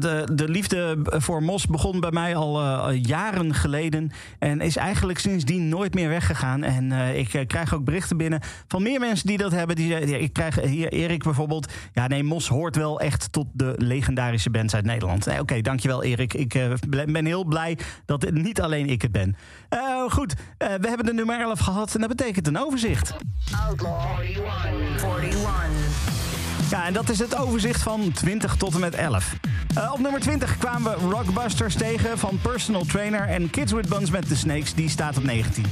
Ja, 0.00 0.24
de, 0.24 0.34
de 0.34 0.48
liefde 0.48 0.98
voor 1.02 1.42
Mos 1.42 1.66
begon 1.66 2.00
bij 2.00 2.10
mij 2.10 2.36
al 2.36 2.60
eh, 2.62 3.02
jaren 3.02 3.54
geleden. 3.54 4.10
En 4.38 4.60
is 4.60 4.76
eigenlijk 4.76 5.18
sindsdien 5.18 5.68
nooit 5.68 5.94
meer 5.94 6.08
weggegaan. 6.08 6.62
En 6.62 6.92
eh, 6.92 7.18
ik 7.18 7.34
eh, 7.34 7.46
krijg 7.46 7.74
ook 7.74 7.84
berichten 7.84 8.16
binnen 8.16 8.40
van 8.68 8.82
meer 8.82 9.00
mensen 9.00 9.26
die 9.26 9.38
dat 9.38 9.52
hebben. 9.52 9.76
Die, 9.76 10.06
die- 10.06 10.18
ik 10.20 10.32
krijg 10.32 10.60
hier 10.60 10.88
Erik 10.92 11.22
bijvoorbeeld. 11.22 11.72
Ja, 11.92 12.06
nee, 12.06 12.22
Mos 12.24 12.48
hoort 12.48 12.76
wel 12.76 13.00
echt 13.00 13.32
tot 13.32 13.46
de 13.52 13.74
legendarische 13.76 14.50
bands 14.50 14.74
uit 14.74 14.84
Nederland. 14.84 15.26
Nee, 15.26 15.40
Oké, 15.40 15.60
dankjewel 15.60 16.02
Erik. 16.02 16.34
Ik 16.34 16.68
ben 17.06 17.24
heel 17.26 17.44
blij 17.44 17.78
dat 18.06 18.30
niet 18.30 18.60
alleen 18.60 18.86
ik 18.88 19.02
het 19.02 19.12
ben. 19.12 19.36
Goed, 20.08 20.34
we 20.58 20.88
hebben 20.88 21.06
de 21.06 21.12
nummer 21.14 21.40
11 21.40 21.58
gehad. 21.58 21.94
En 21.94 22.00
dat 22.00 22.08
betekent 22.08 22.46
een 22.46 22.58
overzicht. 22.58 23.14
Outlaw 23.68 24.20
41. 24.20 25.04
41. 25.20 26.37
Ja, 26.70 26.86
en 26.86 26.92
dat 26.92 27.08
is 27.08 27.18
het 27.18 27.36
overzicht 27.36 27.82
van 27.82 28.12
20 28.12 28.56
tot 28.56 28.74
en 28.74 28.80
met 28.80 28.94
11. 28.94 29.36
Eh, 29.74 29.92
op 29.92 29.98
nummer 29.98 30.20
20 30.20 30.58
kwamen 30.58 30.92
we 30.92 31.08
Rockbusters 31.10 31.74
tegen 31.74 32.18
van 32.18 32.38
Personal 32.42 32.84
Trainer 32.84 33.28
en 33.28 33.50
Kids 33.50 33.72
with 33.72 33.88
Buns 33.88 34.10
met 34.10 34.28
The 34.28 34.36
Snakes. 34.36 34.74
Die 34.74 34.88
staat 34.88 35.16
op 35.16 35.24
19. 35.24 35.64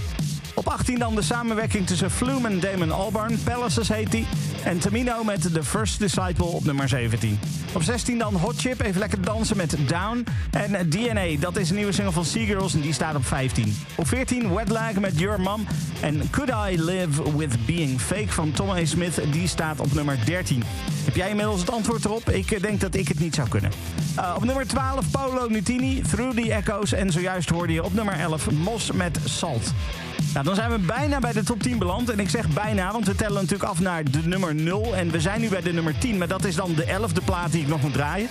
Op 0.57 0.67
Op 0.67 0.73
18 0.73 0.99
dan 0.99 1.15
de 1.15 1.23
samenwerking 1.23 1.87
tussen 1.87 2.11
Flume 2.11 2.49
en 2.49 2.61
Damon 2.61 2.91
Albarn. 2.91 3.43
Palaces 3.43 3.89
heet 3.89 4.11
die. 4.11 4.27
En 4.65 4.79
Tamino 4.79 5.25
met 5.25 5.53
The 5.53 5.65
First 5.65 5.99
Disciple 5.99 6.45
op 6.45 6.65
nummer 6.65 6.89
17. 6.89 7.39
Op 7.73 7.83
16 7.83 8.19
dan 8.19 8.35
Hot 8.35 8.61
Chip, 8.61 8.81
even 8.81 8.99
lekker 8.99 9.23
dansen 9.23 9.57
met 9.57 9.77
Down. 9.87 10.27
En 10.51 10.91
DNA, 10.91 11.37
dat 11.41 11.57
is 11.57 11.71
een 11.71 11.77
nieuwe 11.77 11.93
single 11.93 12.13
van 12.13 12.25
Seagirls 12.25 12.75
en 12.75 12.81
die 12.81 12.93
staat 12.93 13.15
op 13.15 13.27
15. 13.27 13.77
Op 13.95 14.09
14 14.09 14.55
Wetlag 14.55 14.93
met 14.93 15.19
Your 15.19 15.41
Mom. 15.41 15.67
En 16.01 16.31
Could 16.31 16.51
I 16.71 16.83
Live 16.83 17.37
With 17.37 17.67
Being 17.67 18.01
Fake 18.01 18.33
van 18.33 18.53
Tom 18.53 18.71
A. 18.71 18.85
Smith, 18.85 19.21
die 19.33 19.49
staat 19.49 19.81
op 19.81 19.95
nummer 19.95 20.19
13. 20.25 20.63
Heb 21.05 21.17
jij 21.17 21.31
inmiddels 21.31 21.61
het 21.61 21.71
antwoord 21.71 22.05
erop? 22.05 22.31
Ik 22.31 22.51
eh, 22.51 22.63
denk 22.63 22.81
dat 22.81 22.95
ik 22.95 23.09
het 23.09 23.19
niet 23.19 23.35
zou 23.35 23.49
kunnen. 23.49 23.71
Uh, 24.19 24.33
op 24.37 24.45
nummer 24.45 24.67
12 24.67 25.11
Paolo 25.11 25.47
Nutini, 25.49 26.01
Through 26.01 26.37
the 26.37 26.53
Echoes. 26.53 26.93
En 26.93 27.11
zojuist 27.11 27.51
hoorde 27.51 27.73
je 27.73 27.85
op 27.85 27.95
nummer 27.95 28.21
11 28.21 28.51
Mos 28.51 28.93
met 28.93 29.19
Salt. 29.25 29.73
Nou, 30.37 30.49
dan 30.49 30.57
zijn 30.57 30.71
we 30.71 30.79
bijna 30.79 31.19
bij 31.19 31.33
de 31.33 31.43
top 31.43 31.63
10 31.63 31.79
beland. 31.79 32.11
En 32.11 32.19
ik 32.19 32.31
zeg 32.31 32.49
bijna, 32.49 32.93
want 32.93 33.07
we 33.07 33.15
tellen 33.15 33.35
natuurlijk 33.35 33.71
af 33.71 33.81
naar 33.81 34.05
de 34.05 34.19
nummer 34.25 34.55
0. 34.55 34.97
En 34.97 35.11
we 35.11 35.21
zijn 35.21 35.41
nu 35.41 35.49
bij 35.49 35.61
de 35.61 35.73
nummer 35.73 35.99
10, 35.99 36.19
maar 36.19 36.29
dat 36.29 36.45
is 36.45 36.55
dan 36.55 36.75
de 36.75 36.85
11e 36.85 37.25
plaat 37.25 37.53
die 37.53 37.63
ik 37.63 37.69
nog 37.69 37.83
moet 37.83 37.93
draaien. 37.93 38.29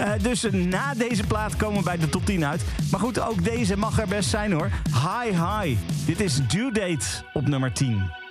Uh, 0.00 0.10
dus 0.22 0.46
na 0.50 0.94
deze 0.94 1.22
plaat 1.22 1.56
komen 1.56 1.78
we 1.78 1.84
bij 1.84 1.98
de 1.98 2.08
top 2.08 2.26
10 2.26 2.44
uit. 2.44 2.62
Maar 2.90 3.00
goed, 3.00 3.20
ook 3.20 3.44
deze 3.44 3.76
mag 3.76 4.00
er 4.00 4.08
best 4.08 4.30
zijn 4.30 4.52
hoor. 4.52 4.70
Hi 4.84 5.30
Hi. 5.30 5.76
Dit 6.06 6.20
is 6.20 6.40
Due 6.46 6.72
Date 6.72 7.06
op 7.32 7.48
nummer 7.48 7.72
10. 7.72 8.27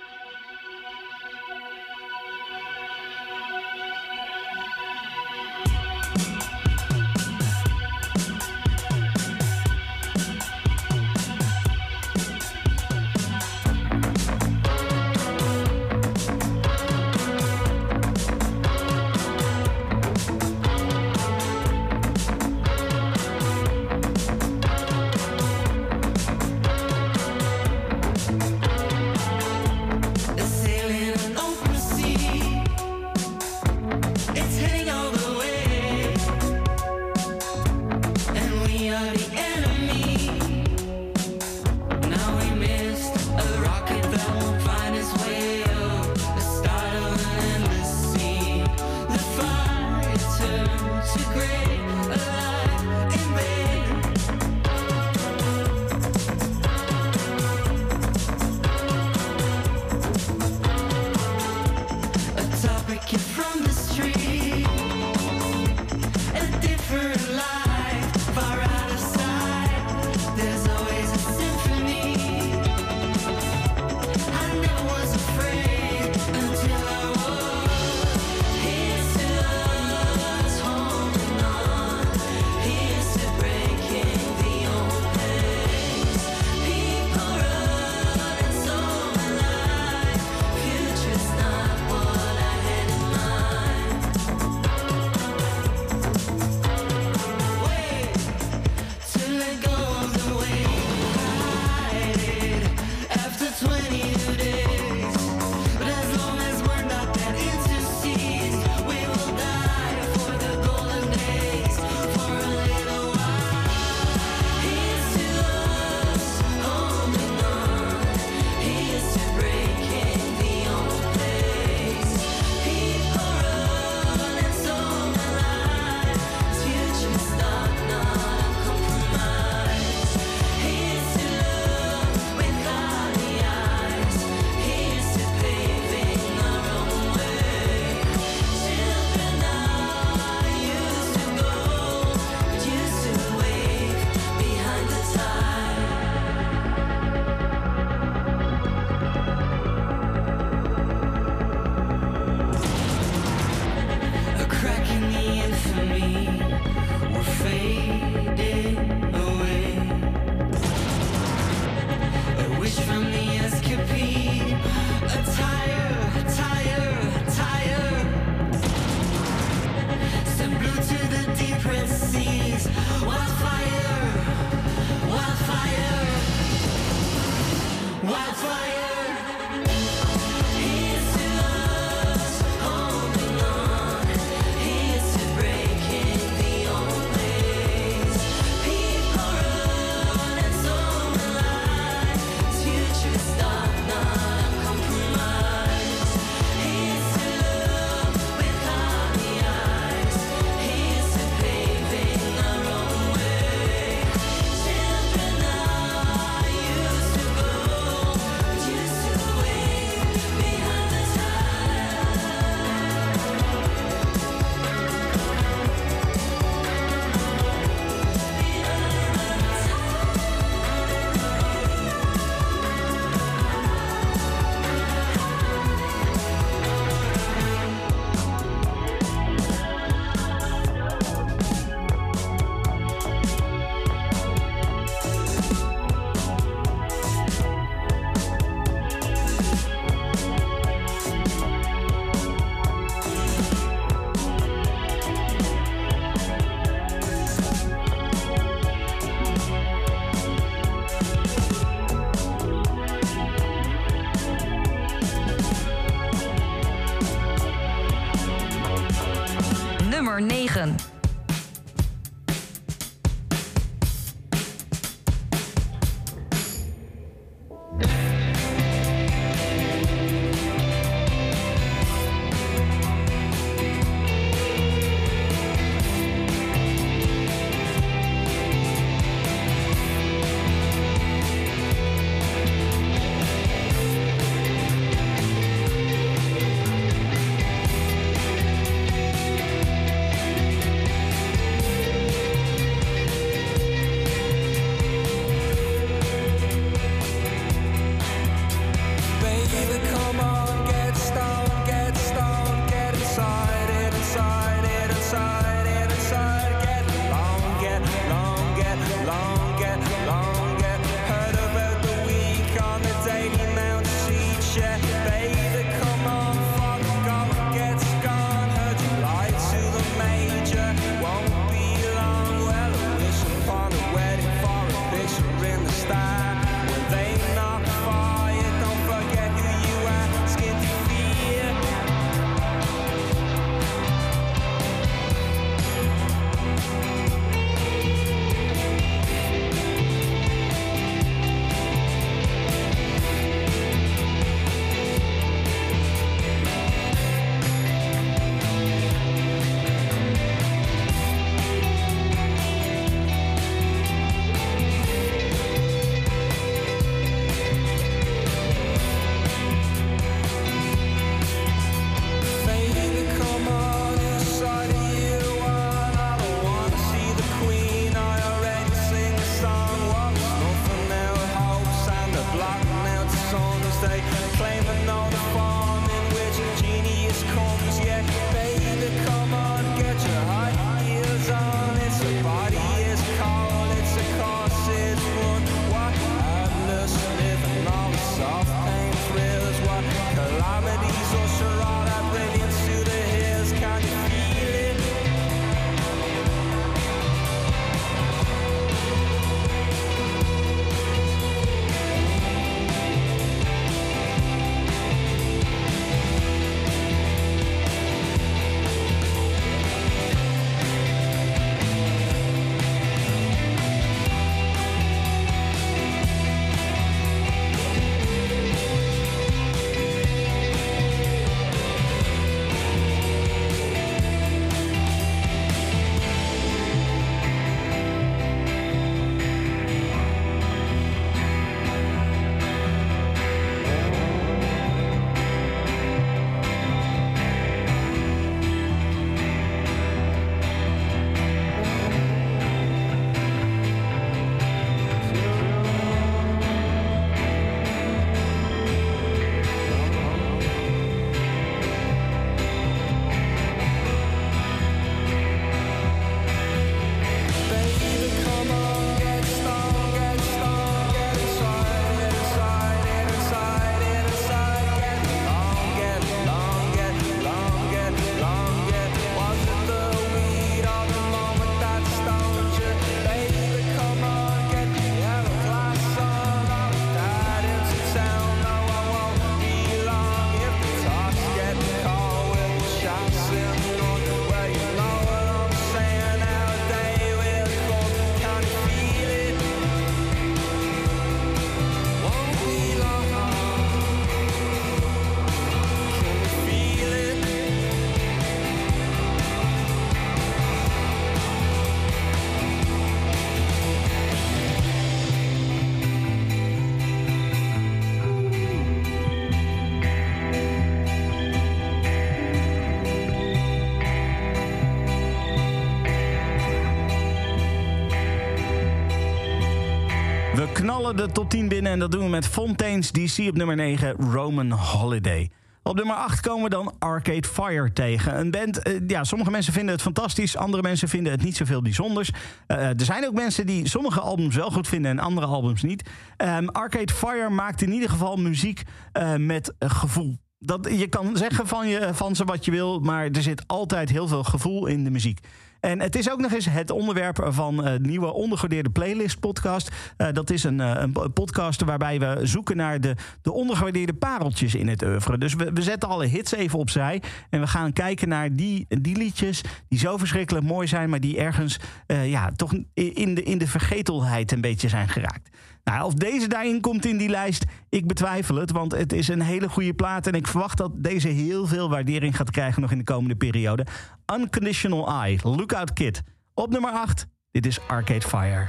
de 520.98 521.12
top 521.12 521.30
10 521.30 521.48
binnen 521.48 521.72
en 521.72 521.78
dat 521.78 521.92
doen 521.92 522.04
we 522.04 522.08
met 522.08 522.26
Fontaine's 522.26 522.92
DC 522.92 523.28
op 523.28 523.36
nummer 523.36 523.56
9, 523.56 523.92
Roman 523.92 524.50
Holiday. 524.50 525.30
Op 525.62 525.76
nummer 525.76 525.94
8 525.94 526.20
komen 526.20 526.42
we 526.42 526.48
dan 526.48 526.74
Arcade 526.78 527.28
Fire 527.28 527.72
tegen. 527.72 528.18
Een 528.18 528.30
band, 528.30 528.62
eh, 528.62 528.80
ja, 528.86 529.04
sommige 529.04 529.30
mensen 529.30 529.52
vinden 529.52 529.72
het 529.74 529.82
fantastisch, 529.82 530.36
andere 530.36 530.62
mensen 530.62 530.88
vinden 530.88 531.12
het 531.12 531.22
niet 531.22 531.36
zoveel 531.36 531.62
bijzonders. 531.62 532.10
Eh, 532.46 532.68
er 532.68 532.84
zijn 532.84 533.06
ook 533.06 533.12
mensen 533.12 533.46
die 533.46 533.68
sommige 533.68 534.00
albums 534.00 534.36
wel 534.36 534.50
goed 534.50 534.68
vinden 534.68 534.90
en 534.90 534.98
andere 534.98 535.26
albums 535.26 535.62
niet. 535.62 535.88
Ehm, 536.16 536.46
Arcade 536.46 536.92
Fire 536.92 537.30
maakt 537.30 537.62
in 537.62 537.72
ieder 537.72 537.88
geval 537.88 538.16
muziek 538.16 538.62
eh, 538.92 539.14
met 539.14 539.54
gevoel. 539.58 540.18
Dat, 540.38 540.68
je 540.70 540.86
kan 540.86 541.16
zeggen 541.16 541.46
van, 541.46 541.68
je, 541.68 541.88
van 541.92 542.16
ze 542.16 542.24
wat 542.24 542.44
je 542.44 542.50
wil, 542.50 542.80
maar 542.80 543.04
er 543.04 543.22
zit 543.22 543.42
altijd 543.46 543.90
heel 543.90 544.08
veel 544.08 544.24
gevoel 544.24 544.66
in 544.66 544.84
de 544.84 544.90
muziek. 544.90 545.20
En 545.60 545.80
het 545.80 545.96
is 545.96 546.10
ook 546.10 546.20
nog 546.20 546.32
eens 546.32 546.48
het 546.50 546.70
onderwerp 546.70 547.26
van 547.28 547.64
eh 547.64 547.78
nieuwe 547.78 548.12
ondergewaardeerde 548.12 548.70
playlist 548.70 549.20
podcast. 549.20 549.70
Eh, 549.96 550.12
dat 550.12 550.30
is 550.30 550.44
een, 550.44 550.60
eh, 550.60 550.72
een 550.74 550.92
po- 550.92 551.08
podcast 551.08 551.62
waarbij 551.62 552.00
we 552.00 552.18
zoeken 552.22 552.56
naar 552.56 552.80
de, 552.80 552.94
de 553.22 553.32
ondergewaardeerde 553.32 553.94
pareltjes 553.94 554.54
in 554.54 554.68
het 554.68 554.82
oeuvre. 554.82 555.18
Dus 555.18 555.34
we, 555.34 555.52
we 555.52 555.62
zetten 555.62 555.88
alle 555.88 556.06
hits 556.06 556.32
even 556.32 556.58
opzij. 556.58 557.02
En 557.30 557.40
we 557.40 557.46
gaan 557.46 557.72
kijken 557.72 558.08
naar 558.08 558.36
die, 558.36 558.66
die 558.68 558.96
liedjes 558.96 559.42
die 559.68 559.78
zo 559.78 559.96
verschrikkelijk 559.96 560.46
mooi 560.46 560.66
zijn, 560.66 560.90
maar 560.90 561.00
die 561.00 561.18
ergens 561.18 561.60
ja, 561.86 562.32
toch 562.36 562.52
in 562.74 563.14
de, 563.14 563.22
in 563.22 563.38
de 563.38 563.46
vergetelheid 563.46 564.32
een 564.32 564.40
beetje 564.40 564.68
zijn 564.68 564.88
geraakt. 564.88 565.28
Nou, 565.68 565.84
of 565.84 565.94
deze 565.94 566.28
daarin 566.28 566.60
komt 566.60 566.86
in 566.86 566.96
die 566.96 567.08
lijst, 567.08 567.44
ik 567.68 567.86
betwijfel 567.86 568.34
het. 568.34 568.50
Want 568.50 568.72
het 568.72 568.92
is 568.92 569.08
een 569.08 569.20
hele 569.20 569.48
goede 569.48 569.74
plaat. 569.74 570.06
En 570.06 570.12
ik 570.12 570.26
verwacht 570.26 570.56
dat 570.56 570.70
deze 570.74 571.08
heel 571.08 571.46
veel 571.46 571.70
waardering 571.70 572.16
gaat 572.16 572.30
krijgen 572.30 572.60
nog 572.62 572.70
in 572.70 572.78
de 572.78 572.84
komende 572.84 573.16
periode. 573.16 573.66
Unconditional 574.14 575.02
Eye, 575.02 575.18
Lookout 575.22 575.72
Kid. 575.72 576.02
Op 576.34 576.50
nummer 576.50 576.70
8, 576.70 577.06
dit 577.30 577.46
is 577.46 577.60
Arcade 577.66 578.06
Fire. 578.08 578.46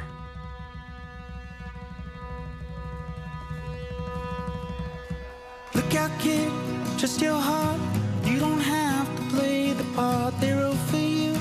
Look 5.71 5.95
out, 5.95 6.11
kid, 6.17 6.49
trust 6.95 7.19
your 7.19 7.41
heart. 7.41 7.79
You 8.23 8.39
don't 8.39 8.61
have 8.61 9.07
to 9.15 9.35
play 9.35 9.73
the 9.77 9.85
part 9.95 10.39
they 10.39 10.53
wrote 10.53 10.77
for 10.85 10.99
you. 10.99 11.33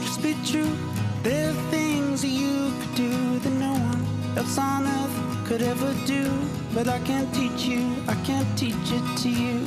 Just 0.00 0.22
be 0.22 0.34
true. 0.44 0.70
There 1.22 1.48
are 1.48 1.70
things 1.70 2.22
you 2.22 2.70
could 2.80 2.96
do 2.96 3.34
else 4.36 4.58
on 4.58 4.86
earth 4.86 5.46
could 5.46 5.62
ever 5.62 5.94
do. 6.06 6.30
But 6.74 6.88
I 6.88 6.98
can't 7.00 7.32
teach 7.34 7.64
you, 7.64 7.82
I 8.08 8.14
can't 8.24 8.58
teach 8.58 8.74
it 8.98 9.06
to 9.22 9.28
you. 9.28 9.60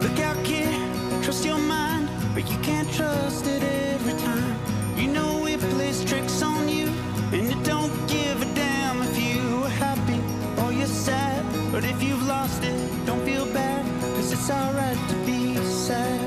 Look 0.00 0.18
out, 0.18 0.44
kid, 0.44 0.74
trust 1.22 1.44
your 1.44 1.58
mind, 1.58 2.08
but 2.34 2.50
you 2.50 2.58
can't 2.58 2.90
trust 2.92 3.46
it 3.46 3.62
every 3.62 4.18
time. 4.20 4.56
You 4.96 5.08
know 5.08 5.46
it 5.46 5.60
plays 5.74 6.04
tricks 6.04 6.42
on 6.42 6.68
you, 6.68 6.86
and 7.32 7.46
it 7.54 7.62
don't 7.64 7.94
give 8.08 8.42
a 8.42 8.48
damn 8.54 9.02
if 9.02 9.16
you 9.18 9.64
are 9.64 9.76
happy 9.86 10.20
or 10.62 10.72
you're 10.72 10.86
sad. 10.86 11.44
But 11.70 11.84
if 11.84 12.02
you've 12.02 12.26
lost 12.26 12.64
it, 12.64 13.06
don't 13.06 13.24
feel 13.24 13.46
bad, 13.46 13.84
cause 14.16 14.32
it's 14.32 14.50
alright 14.50 14.98
to 15.10 15.16
be 15.26 15.56
sad. 15.64 16.25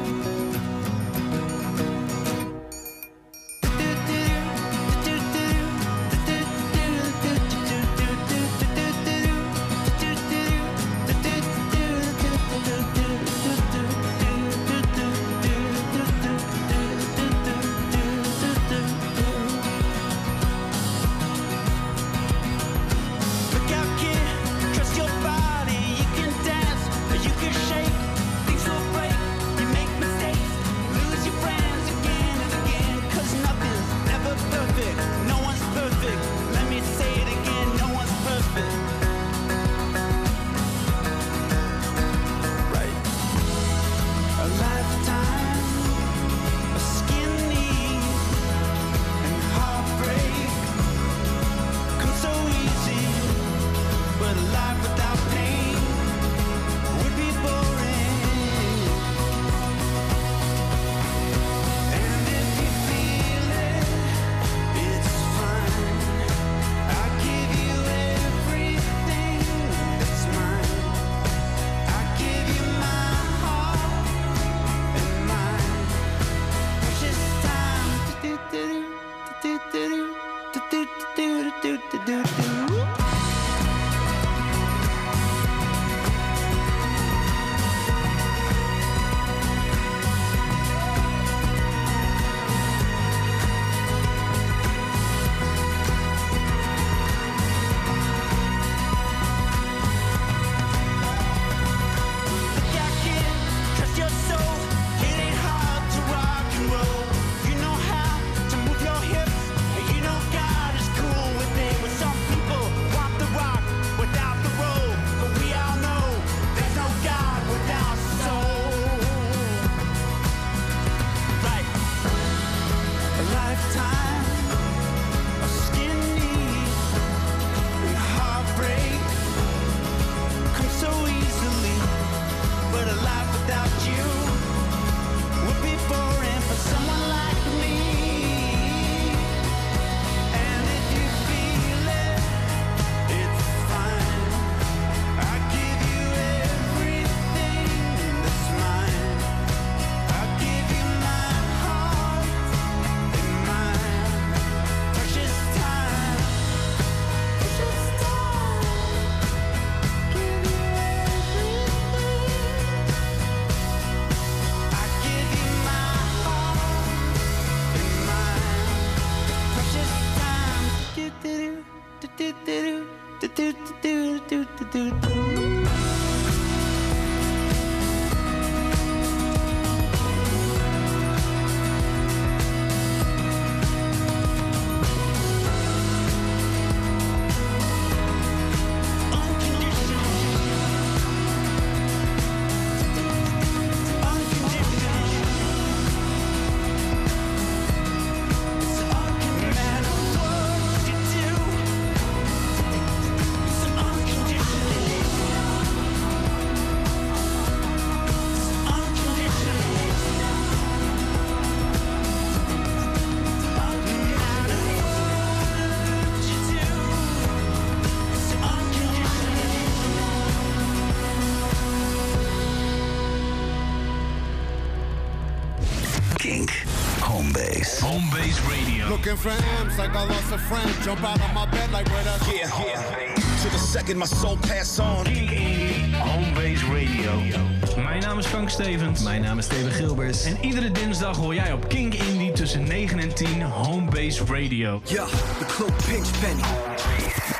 Looking 229.10 229.32
for 229.32 229.64
M's 229.66 229.78
like 229.80 229.96
I 229.96 230.04
lost 230.04 230.32
a 230.32 230.38
friend. 230.38 230.70
Jump 230.84 231.04
out 231.04 231.20
of 231.20 231.34
my 231.34 231.48
bed 231.48 231.72
like 231.72 231.88
where 231.88 232.04
that 232.04 232.22
Yeah, 232.28 232.48
yeah. 232.64 233.16
To 233.42 233.50
the 233.50 233.58
second 233.58 233.98
my 233.98 234.06
soul 234.06 234.38
pass 234.38 234.80
on. 234.80 235.06
Homebase 235.06 236.64
Radio. 236.72 237.42
Mijn 237.84 238.02
naam 238.02 238.20
is 238.20 238.26
Frank 238.26 238.50
Stevens. 238.50 239.04
Mijn 239.04 239.22
naam 239.22 239.38
is 239.38 239.46
Steven 239.46 239.72
Gilbers. 239.72 240.24
En 240.24 240.38
iedere 240.42 240.72
dinsdag 240.72 241.18
hoor 241.18 241.34
jij 241.34 241.54
op 241.54 241.68
King 241.68 241.94
Indie 241.94 242.32
tussen 242.32 242.64
9 242.64 243.00
en 243.00 243.16
10 243.16 243.42
Homebase 243.42 244.24
Radio. 244.26 244.82
Ja, 244.86 245.06
de 245.40 245.46
Club 245.48 245.74
Pinch 245.88 246.20
Penny. 246.20 246.44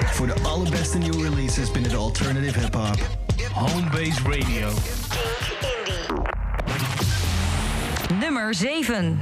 Voor 0.06 0.28
de 0.28 0.36
allerbeste 0.44 0.98
nieuwe 0.98 1.30
releases 1.30 1.72
binnen 1.72 1.92
de 1.92 1.98
alternative 1.98 2.60
hip-hop. 2.60 2.98
Homebase 3.54 4.22
Radio. 4.24 4.70
Nummer 8.20 8.54
7. 8.54 9.20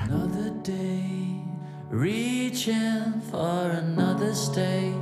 Reaching 2.57 3.21
for 3.29 3.69
another 3.69 4.33
state. 4.33 4.95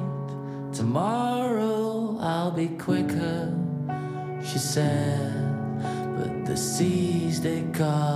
Tomorrow 0.73 2.17
I'll 2.19 2.51
be 2.51 2.67
quicker, 2.67 3.55
she 4.43 4.57
said. 4.57 5.31
But 6.17 6.45
the 6.45 6.57
seas, 6.57 7.39
they 7.39 7.61
got 7.61 8.14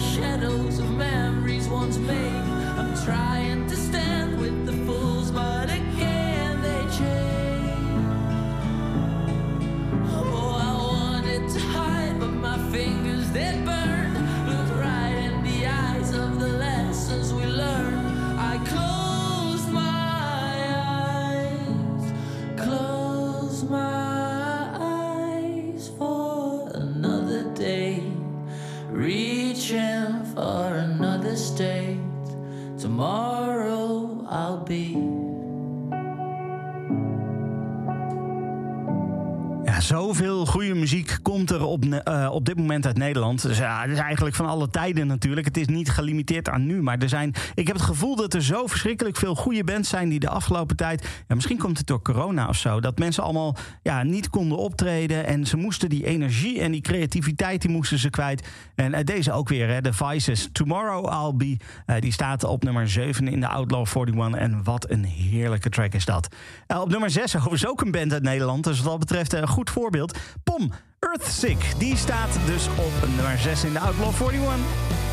shadows 0.00 0.78
of 0.78 0.90
memories 0.90 1.68
once 1.68 1.98
made. 1.98 2.44
I'm 2.78 2.94
trying 3.04 3.47
moment 42.58 42.86
uit 42.86 42.96
Nederland. 42.98 43.42
Dus 43.42 43.58
ja, 43.58 43.82
het 43.82 43.90
is 43.90 43.98
eigenlijk 43.98 44.36
van 44.36 44.46
alle 44.46 44.70
tijden 44.70 45.06
natuurlijk. 45.06 45.46
Het 45.46 45.56
is 45.56 45.66
niet 45.66 45.90
gelimiteerd 45.90 46.48
aan 46.48 46.66
nu. 46.66 46.82
Maar 46.82 46.98
er 46.98 47.08
zijn, 47.08 47.34
ik 47.54 47.66
heb 47.66 47.76
het 47.76 47.84
gevoel 47.84 48.16
dat 48.16 48.34
er 48.34 48.42
zo 48.42 48.66
verschrikkelijk 48.66 49.16
veel 49.16 49.34
goede 49.34 49.64
bands 49.64 49.88
zijn... 49.88 50.08
die 50.08 50.20
de 50.20 50.28
afgelopen 50.28 50.76
tijd, 50.76 51.08
ja, 51.28 51.34
misschien 51.34 51.58
komt 51.58 51.78
het 51.78 51.86
door 51.86 52.02
corona 52.02 52.48
of 52.48 52.56
zo... 52.56 52.80
dat 52.80 52.98
mensen 52.98 53.22
allemaal 53.22 53.56
ja, 53.82 54.02
niet 54.02 54.30
konden 54.30 54.58
optreden... 54.58 55.26
en 55.26 55.46
ze 55.46 55.56
moesten 55.56 55.88
die 55.88 56.06
energie 56.06 56.60
en 56.60 56.72
die 56.72 56.80
creativiteit 56.80 57.62
die 57.62 57.70
moesten 57.70 57.98
ze 57.98 58.10
kwijt. 58.10 58.48
En 58.74 58.94
eh, 58.94 59.04
deze 59.04 59.32
ook 59.32 59.48
weer, 59.48 59.68
hè, 59.68 59.82
The 59.82 59.92
Vices. 59.92 60.48
Tomorrow 60.52 61.12
I'll 61.12 61.36
Be, 61.36 61.64
eh, 61.86 62.00
die 62.00 62.12
staat 62.12 62.44
op 62.44 62.64
nummer 62.64 62.88
7 62.88 63.28
in 63.28 63.40
de 63.40 63.48
Outlaw 63.48 63.86
41. 63.86 64.40
En 64.40 64.64
wat 64.64 64.90
een 64.90 65.04
heerlijke 65.04 65.68
track 65.68 65.92
is 65.92 66.04
dat. 66.04 66.28
Eh, 66.66 66.80
op 66.80 66.88
nummer 66.88 67.10
6 67.10 67.36
overigens 67.36 67.66
ook 67.66 67.80
een 67.80 67.90
band 67.90 68.12
uit 68.12 68.22
Nederland. 68.22 68.64
Dus 68.64 68.80
wat 68.80 68.98
dat 68.98 69.08
betreft 69.08 69.32
een 69.32 69.48
goed 69.48 69.70
voorbeeld. 69.70 70.18
Pom, 70.44 70.72
Earthsick. 71.00 71.58
Die 71.78 71.96
staat 71.96 72.38
dus 72.46 72.66
op 72.68 73.08
nummer 73.16 73.38
6 73.38 73.64
in 73.64 73.72
de 73.72 73.78
Outlaw 73.78 74.30
41. 74.30 75.07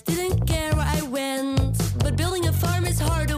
didn't 0.00 0.46
care 0.46 0.72
where 0.72 0.86
I 0.86 1.02
went. 1.02 1.76
But 1.98 2.16
building 2.16 2.46
a 2.46 2.52
farm 2.52 2.86
is 2.86 2.98
hard 2.98 3.30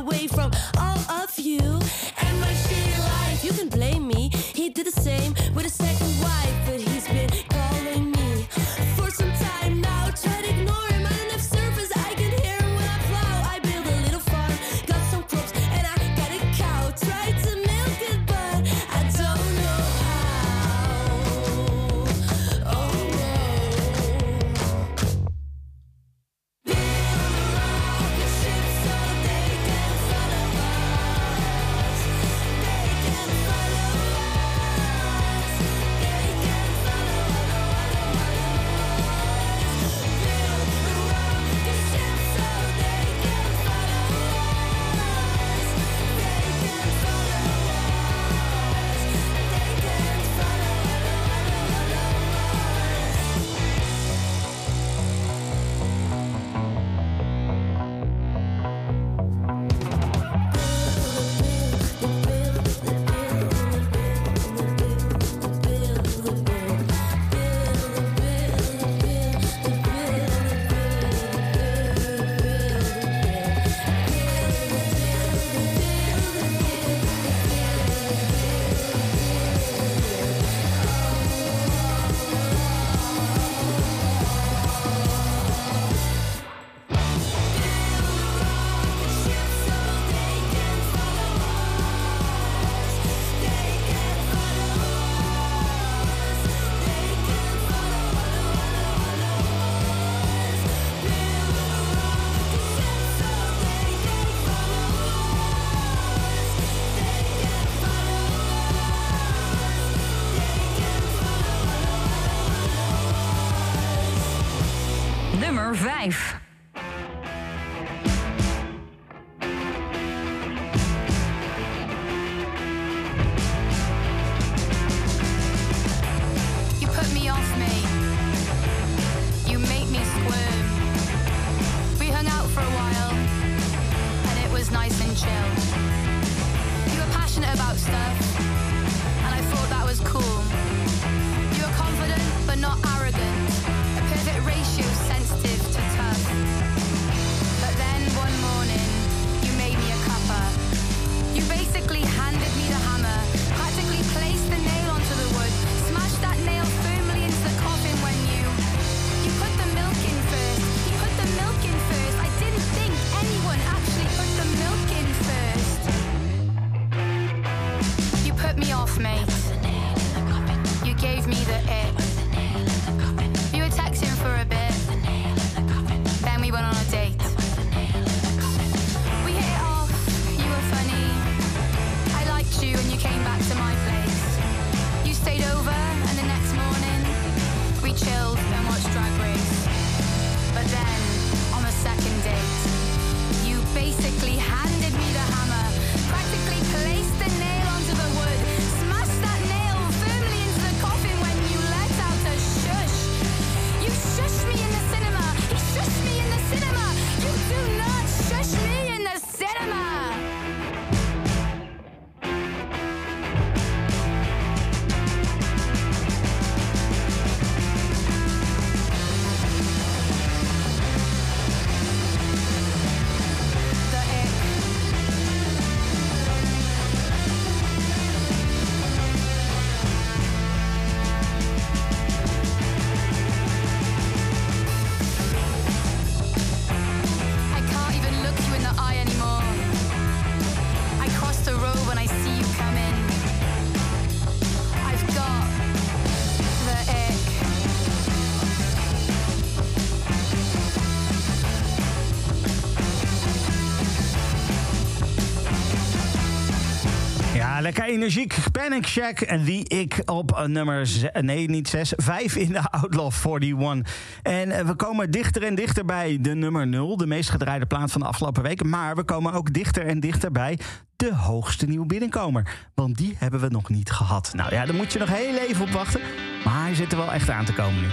energiek 257.95 258.37
Panic 258.53 258.87
check. 258.87 259.21
En 259.21 259.45
die 259.45 259.69
ik 259.69 260.03
op 260.05 260.33
eh, 260.33 260.45
nummer 260.45 261.11
eh, 261.13 261.23
nee, 261.23 261.49
niet 261.49 261.69
6, 261.69 261.93
5 261.97 262.37
in 262.37 262.53
de 262.53 262.71
Outlaw 262.71 263.13
41. 263.25 263.95
En 264.23 264.51
eh, 264.51 264.67
we 264.67 264.75
komen 264.75 265.11
dichter 265.11 265.43
en 265.43 265.55
dichter 265.55 265.85
bij 265.85 266.19
de 266.21 266.35
nummer 266.35 266.67
0, 266.67 266.97
de 266.97 267.07
meest 267.07 267.31
gedraaide 267.31 267.67
plaat 267.67 267.93
van 267.93 268.01
de 268.01 268.07
afgelopen 268.07 268.43
weken. 268.43 268.69
Maar 268.69 268.97
we 268.97 269.03
komen 269.03 269.33
ook 269.33 269.53
dichter 269.53 269.87
en 269.87 270.01
dichter 270.01 270.33
bij 270.33 270.59
de 270.97 271.15
hoogste 271.15 271.67
nieuwe 271.67 271.87
binnenkomer. 271.87 272.67
Want 272.75 272.97
die 272.97 273.15
hebben 273.19 273.41
we 273.41 273.49
nog 273.49 273.69
niet 273.69 273.91
gehad. 273.91 274.33
Nou 274.35 274.55
ja, 274.55 274.67
daar 274.67 274.75
moet 274.75 274.93
je 274.93 274.99
nog 274.99 275.09
heel 275.09 275.37
even 275.37 275.65
op 275.65 275.71
wachten. 275.71 276.01
Maar 276.45 276.63
hij 276.63 276.75
zit 276.75 276.93
er 276.93 276.99
wel 276.99 277.13
echt 277.13 277.31
aan 277.31 277.45
te 277.45 277.53
komen 277.53 277.81
nu. 277.81 277.89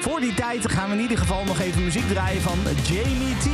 Voor 0.00 0.20
die 0.20 0.34
tijd 0.34 0.70
gaan 0.70 0.88
we 0.88 0.94
in 0.94 1.02
ieder 1.02 1.18
geval 1.18 1.44
nog 1.44 1.60
even 1.60 1.84
muziek 1.84 2.08
draaien 2.08 2.42
van 2.42 2.58
Jamie 2.84 3.36
T. 3.36 3.46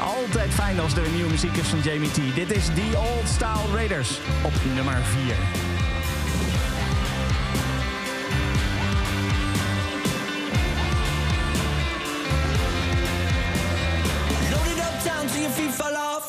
Altijd 0.00 0.54
fijn 0.54 0.80
als 0.80 0.96
er 0.96 1.08
nieuwe 1.10 1.30
muziek 1.30 1.56
is 1.56 1.66
van 1.68 1.80
Jamie 1.80 2.10
T. 2.10 2.34
Dit 2.34 2.50
is 2.50 2.64
The 2.64 2.96
Old 2.96 3.28
Style 3.28 3.74
Raiders 3.74 4.18
op 4.42 4.52
nummer 4.74 5.02
4. 5.02 5.34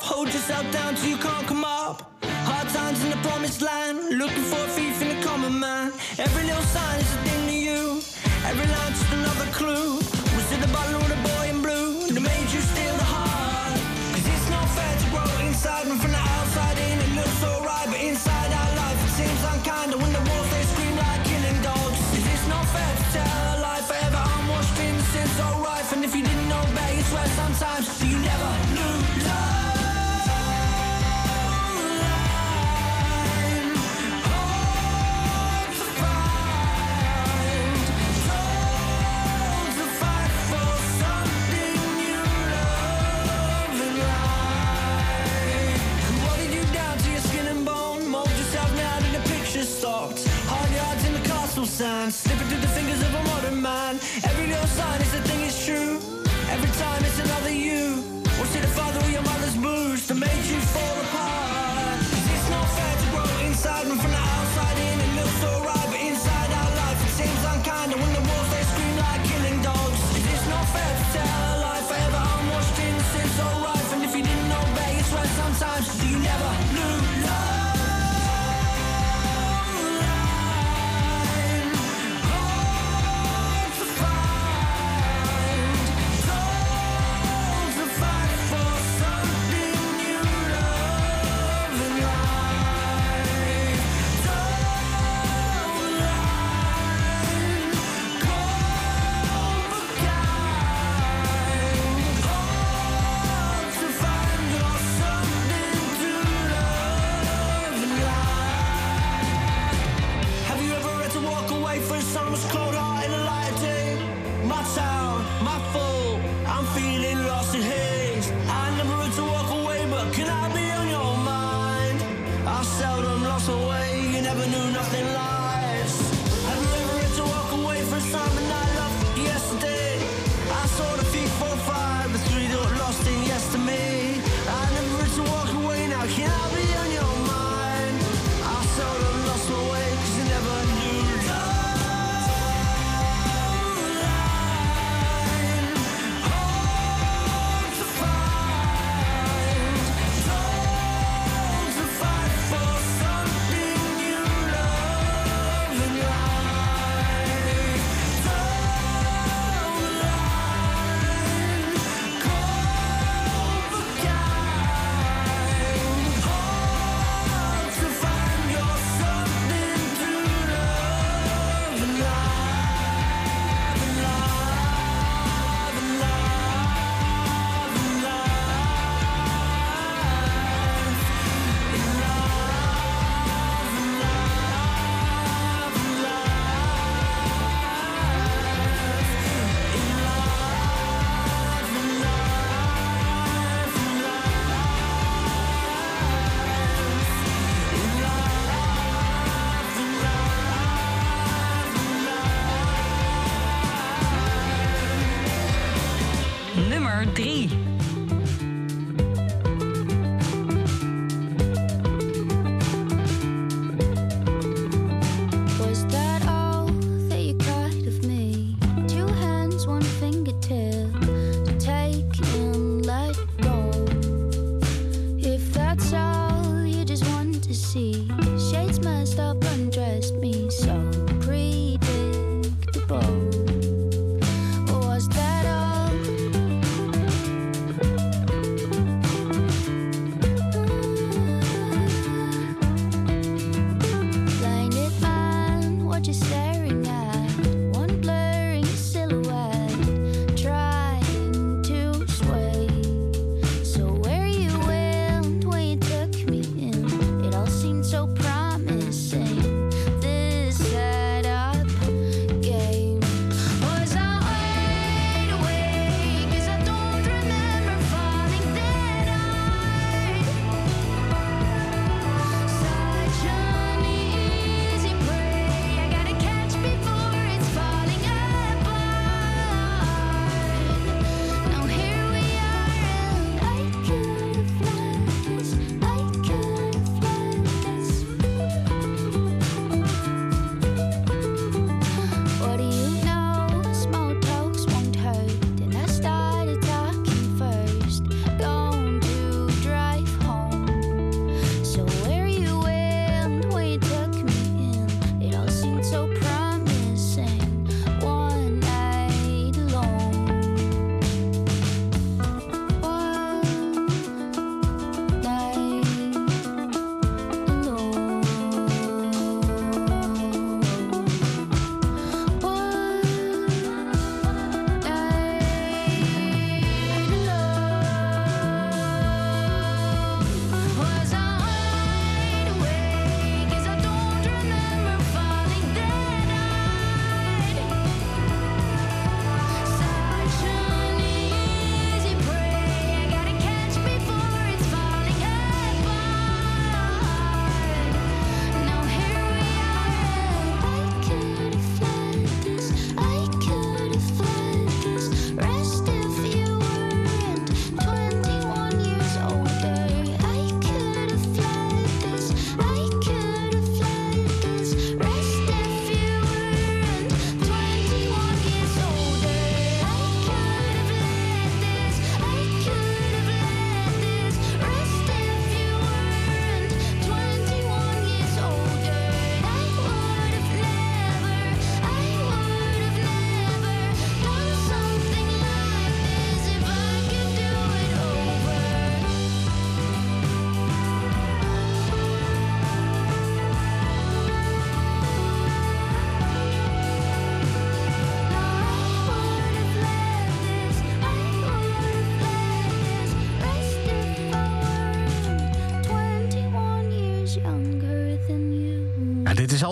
Hold 0.02 0.34
yourself 0.34 0.72
down 0.72 0.96
till 0.96 1.10
you 1.10 1.18
can't 1.18 1.48
come 1.48 1.64
up. 1.64 2.02
Hard 2.44 2.68
times 2.70 3.04
in 3.04 3.10
the 3.10 3.18
promised 3.28 3.62
land. 3.62 4.18
Looking 4.18 4.44
for 4.44 4.60
a 4.60 4.68
thief 4.68 5.02
in 5.02 5.08
the 5.08 5.28
common 5.28 5.60
man. 5.60 5.92
Every 6.18 6.44
little 6.44 6.68
sign 6.76 7.00
is 7.00 7.14
a 7.16 7.20
thing 7.26 7.48
to 7.48 7.54
you. 7.54 8.02
Every 8.50 8.68
line 8.68 8.94
just 9.00 9.14
another 9.14 9.48
clue. 9.52 9.96
Was 10.36 10.52
it 10.52 10.60
the 10.62 10.72
bottle 10.74 11.00
the 11.14 11.19
sand, 52.10 52.14
slipping 52.14 52.48
through 52.48 52.62
the 52.62 52.68
fingers 52.68 53.02
of 53.02 53.14
a 53.14 53.29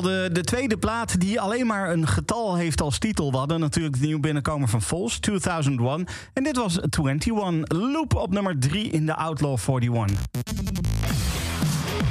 de, 0.02 0.30
de 0.32 0.44
tweede 0.44 0.78
plaat 0.78 1.20
die 1.20 1.42
alleen 1.42 1.68
maar 1.68 1.92
een 1.92 2.08
getal 2.08 2.56
heeft 2.56 2.82
als 2.82 2.98
titel. 2.98 3.32
We 3.32 3.38
hadden 3.38 3.60
natuurlijk 3.60 3.96
de 4.00 4.06
nieuwe 4.06 4.20
binnenkomer 4.20 4.68
van 4.68 4.82
Vols, 4.82 5.20
2001. 5.20 6.08
En 6.34 6.44
dit 6.44 6.58
was 6.58 6.80
21 6.82 7.78
Loop 7.78 8.16
op 8.16 8.32
nummer 8.32 8.60
3 8.60 8.90
in 8.90 9.06
de 9.06 9.16
Outlaw 9.16 9.58
41. 9.68 10.26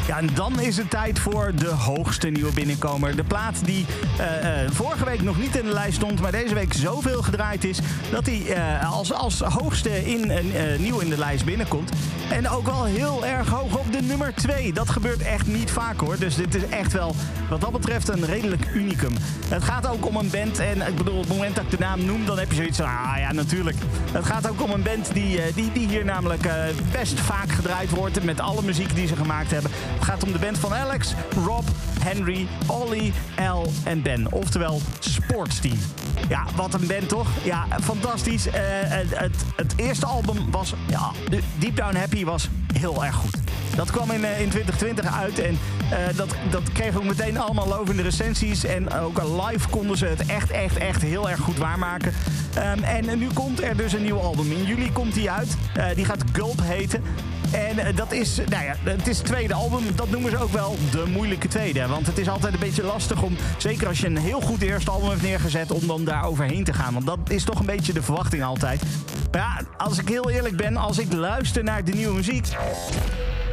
Ja, 0.06 0.18
en 0.18 0.28
dan 0.34 0.60
is 0.60 0.76
het 0.76 0.90
tijd 0.90 1.18
voor 1.18 1.52
de 1.54 1.68
hoogste 1.68 2.28
nieuwe 2.28 2.52
binnenkomer. 2.52 3.16
De 3.16 3.24
plaat 3.24 3.64
die 3.64 3.86
eh, 4.18 4.64
eh, 4.64 4.70
vorige 4.70 5.04
week 5.04 5.22
nog 5.22 5.38
niet 5.38 5.56
in 5.56 5.64
de 5.64 5.72
lijst 5.72 5.96
stond, 5.96 6.20
maar 6.20 6.32
deze 6.32 6.54
week 6.54 6.72
zoveel 6.72 7.22
gedraaid 7.22 7.64
is 7.64 7.78
dat 8.10 8.26
hij 8.26 8.46
eh, 8.46 8.92
als, 8.92 9.12
als 9.12 9.40
hoogste 9.40 10.06
in, 10.06 10.32
nieuw 10.78 10.98
in 10.98 11.08
de 11.08 11.18
lijst 11.18 11.44
binnenkomt. 11.44 11.90
En 12.30 12.48
ook 12.48 12.66
wel 12.66 12.84
heel 12.84 13.26
erg 13.26 13.48
hoog 13.48 13.65
nummer 14.06 14.34
2. 14.34 14.72
Dat 14.72 14.90
gebeurt 14.90 15.22
echt 15.22 15.46
niet 15.46 15.70
vaak 15.70 16.00
hoor. 16.00 16.18
Dus 16.18 16.34
dit 16.34 16.54
is 16.54 16.68
echt 16.68 16.92
wel 16.92 17.14
wat 17.48 17.60
dat 17.60 17.72
betreft 17.72 18.08
een 18.08 18.24
redelijk 18.24 18.66
unicum. 18.74 19.12
Het 19.48 19.64
gaat 19.64 19.88
ook 19.88 20.06
om 20.06 20.16
een 20.16 20.30
band. 20.30 20.58
En 20.58 20.86
ik 20.86 20.96
bedoel, 20.96 21.14
op 21.14 21.20
het 21.20 21.36
moment 21.36 21.54
dat 21.54 21.64
ik 21.64 21.70
de 21.70 21.78
naam 21.78 22.04
noem, 22.04 22.26
dan 22.26 22.38
heb 22.38 22.50
je 22.50 22.56
zoiets 22.56 22.76
van, 22.76 22.86
ah 22.86 23.18
ja, 23.18 23.32
natuurlijk. 23.32 23.76
Het 24.12 24.24
gaat 24.24 24.48
ook 24.48 24.62
om 24.62 24.70
een 24.70 24.82
band 24.82 25.14
die, 25.14 25.42
eh, 25.42 25.54
die, 25.54 25.72
die 25.72 25.88
hier 25.88 26.04
namelijk 26.04 26.44
eh, 26.44 26.54
best 26.92 27.20
vaak 27.20 27.52
gedraaid 27.52 27.90
wordt. 27.90 28.24
Met 28.24 28.40
alle 28.40 28.62
muziek 28.62 28.94
die 28.94 29.06
ze 29.06 29.16
gemaakt 29.16 29.50
hebben. 29.50 29.70
Het 29.94 30.04
gaat 30.04 30.24
om 30.24 30.32
de 30.32 30.38
band 30.38 30.58
van 30.58 30.74
Alex, 30.74 31.14
Rob, 31.44 31.64
Henry, 32.00 32.46
Ollie, 32.66 33.12
L 33.36 33.70
en 33.84 34.02
Ben. 34.02 34.32
Oftewel 34.32 34.80
Sportsteam. 34.98 35.78
Ja, 36.28 36.44
wat 36.56 36.74
een 36.74 36.86
band 36.86 37.08
toch? 37.08 37.28
Ja, 37.42 37.66
fantastisch. 37.82 38.46
Eh, 38.46 38.62
het, 38.70 39.18
het, 39.18 39.36
het 39.56 39.72
eerste 39.76 40.06
album 40.06 40.50
was, 40.50 40.74
ja, 40.86 41.10
Deep 41.58 41.76
Down 41.76 41.96
Happy 41.96 42.24
was 42.24 42.48
heel 42.72 43.04
erg 43.04 43.14
goed. 43.14 43.45
Dat 43.76 43.90
kwam 43.90 44.10
in, 44.10 44.24
eh, 44.24 44.40
in 44.40 44.48
2020 44.48 45.20
uit 45.20 45.38
en 45.38 45.58
eh, 45.90 46.16
dat, 46.16 46.34
dat 46.50 46.72
kreeg 46.72 46.96
ook 46.96 47.04
meteen 47.04 47.38
allemaal 47.38 47.68
lovende 47.68 48.02
recensies. 48.02 48.64
En 48.64 48.92
ook 48.92 49.22
live 49.22 49.68
konden 49.68 49.96
ze 49.96 50.06
het 50.06 50.26
echt, 50.26 50.50
echt, 50.50 50.76
echt 50.76 51.02
heel 51.02 51.30
erg 51.30 51.40
goed 51.40 51.58
waarmaken. 51.58 52.12
Ehm, 52.54 52.82
en 52.82 53.18
nu 53.18 53.26
komt 53.34 53.62
er 53.62 53.76
dus 53.76 53.92
een 53.92 54.02
nieuw 54.02 54.18
album. 54.18 54.50
In 54.50 54.64
juli 54.64 54.92
komt 54.92 55.14
die 55.14 55.30
uit. 55.30 55.56
Eh, 55.74 55.86
die 55.94 56.04
gaat 56.04 56.24
Gulp 56.32 56.60
heten. 56.62 57.02
En 57.50 57.78
eh, 57.78 57.96
dat 57.96 58.12
is, 58.12 58.36
nou 58.36 58.64
ja, 58.64 58.74
het 58.82 59.06
is 59.06 59.18
het 59.18 59.26
tweede 59.26 59.54
album. 59.54 59.82
Dat 59.94 60.10
noemen 60.10 60.30
ze 60.30 60.38
ook 60.38 60.52
wel 60.52 60.76
de 60.90 61.04
moeilijke 61.06 61.48
tweede. 61.48 61.86
Want 61.86 62.06
het 62.06 62.18
is 62.18 62.28
altijd 62.28 62.54
een 62.54 62.60
beetje 62.60 62.82
lastig 62.82 63.22
om, 63.22 63.36
zeker 63.56 63.88
als 63.88 64.00
je 64.00 64.06
een 64.06 64.16
heel 64.16 64.40
goed 64.40 64.62
eerste 64.62 64.90
album 64.90 65.08
hebt 65.08 65.22
neergezet, 65.22 65.72
om 65.72 65.86
dan 65.86 66.04
daar 66.04 66.24
overheen 66.24 66.64
te 66.64 66.72
gaan. 66.72 66.92
Want 66.92 67.06
dat 67.06 67.18
is 67.28 67.44
toch 67.44 67.58
een 67.58 67.66
beetje 67.66 67.92
de 67.92 68.02
verwachting 68.02 68.44
altijd. 68.44 68.82
Maar 69.30 69.40
ja, 69.40 69.84
als 69.84 69.98
ik 69.98 70.08
heel 70.08 70.30
eerlijk 70.30 70.56
ben, 70.56 70.76
als 70.76 70.98
ik 70.98 71.12
luister 71.12 71.64
naar 71.64 71.84
de 71.84 71.92
nieuwe 71.92 72.14
muziek 72.14 72.46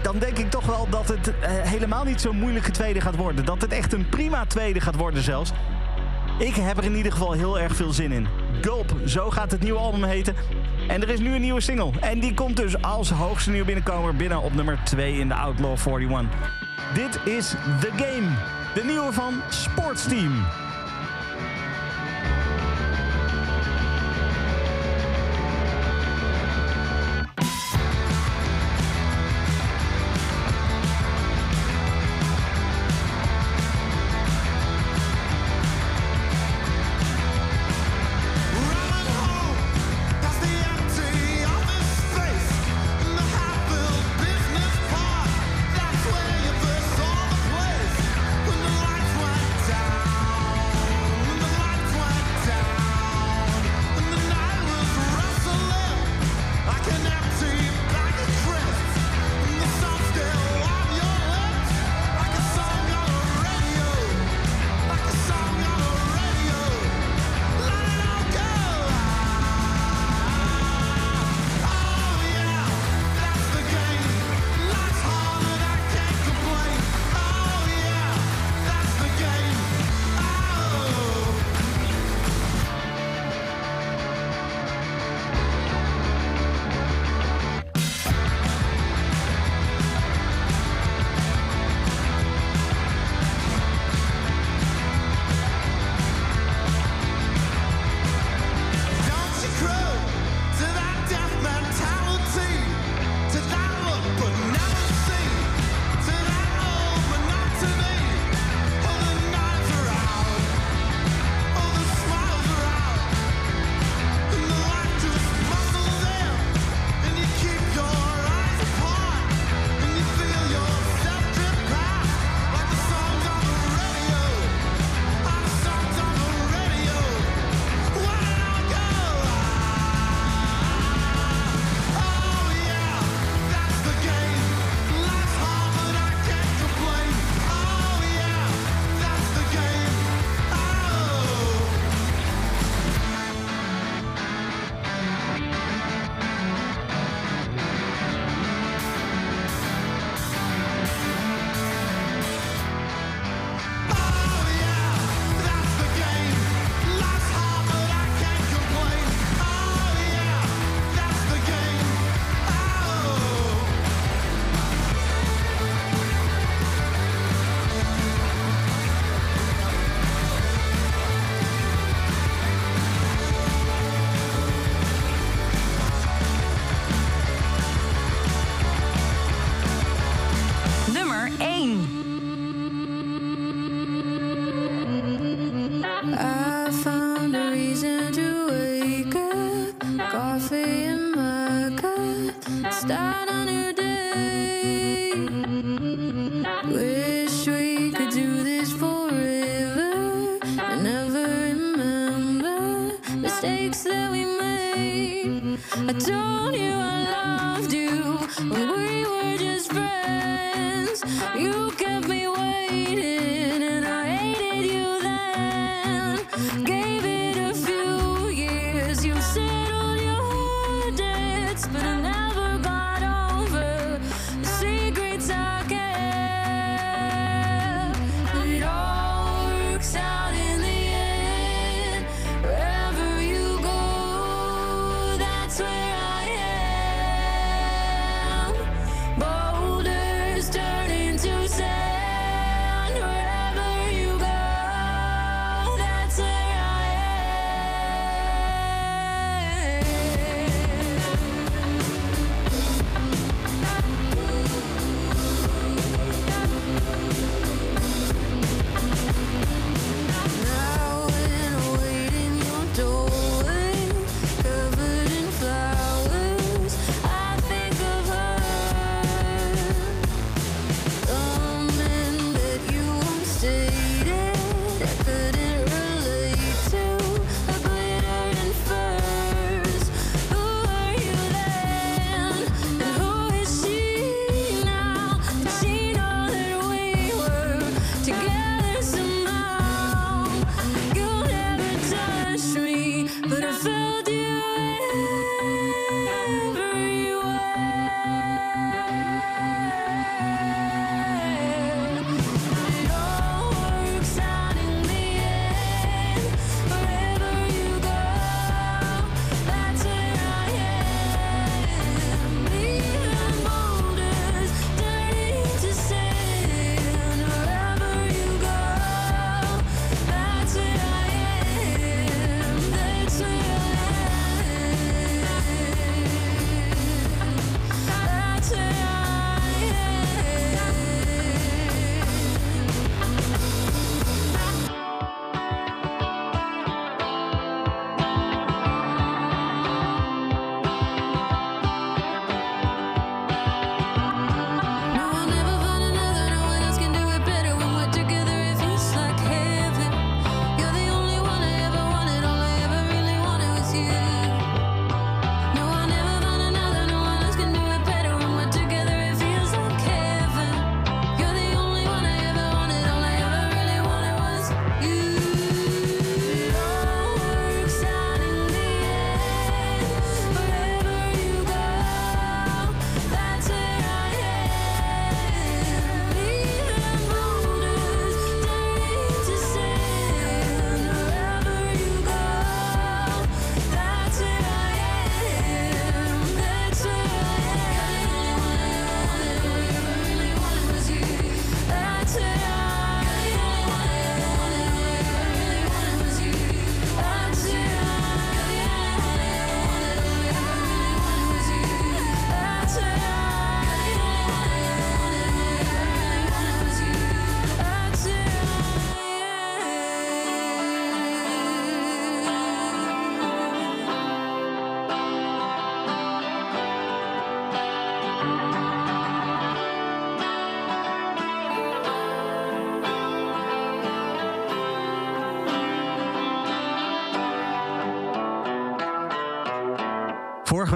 dan 0.03 0.19
denk 0.19 0.37
ik 0.37 0.49
toch 0.49 0.65
wel 0.65 0.87
dat 0.89 1.07
het 1.07 1.27
eh, 1.27 1.51
helemaal 1.51 2.03
niet 2.03 2.21
zo'n 2.21 2.39
moeilijke 2.39 2.71
tweede 2.71 3.01
gaat 3.01 3.15
worden. 3.15 3.45
Dat 3.45 3.61
het 3.61 3.71
echt 3.71 3.93
een 3.93 4.09
prima 4.09 4.45
tweede 4.45 4.79
gaat 4.79 4.95
worden 4.95 5.23
zelfs. 5.23 5.51
Ik 6.39 6.55
heb 6.55 6.77
er 6.77 6.83
in 6.83 6.95
ieder 6.95 7.11
geval 7.11 7.31
heel 7.31 7.59
erg 7.59 7.75
veel 7.75 7.91
zin 7.91 8.11
in. 8.11 8.27
Gulp, 8.61 8.95
zo 9.05 9.29
gaat 9.29 9.51
het 9.51 9.61
nieuwe 9.61 9.79
album 9.79 10.03
heten. 10.03 10.35
En 10.87 11.01
er 11.01 11.09
is 11.09 11.19
nu 11.19 11.35
een 11.35 11.41
nieuwe 11.41 11.61
single. 11.61 11.91
En 11.99 12.19
die 12.19 12.33
komt 12.33 12.57
dus 12.57 12.81
als 12.81 13.09
hoogste 13.09 13.49
nieuwe 13.49 13.65
binnenkomer 13.65 14.15
binnen 14.15 14.41
op 14.41 14.53
nummer 14.53 14.79
2 14.83 15.19
in 15.19 15.27
de 15.27 15.33
Outlaw 15.33 15.77
41. 15.87 16.29
Dit 16.93 17.19
is 17.33 17.49
The 17.79 17.89
Game, 17.95 18.29
de 18.73 18.83
nieuwe 18.83 19.13
van 19.13 19.33
Sportsteam. 19.49 20.45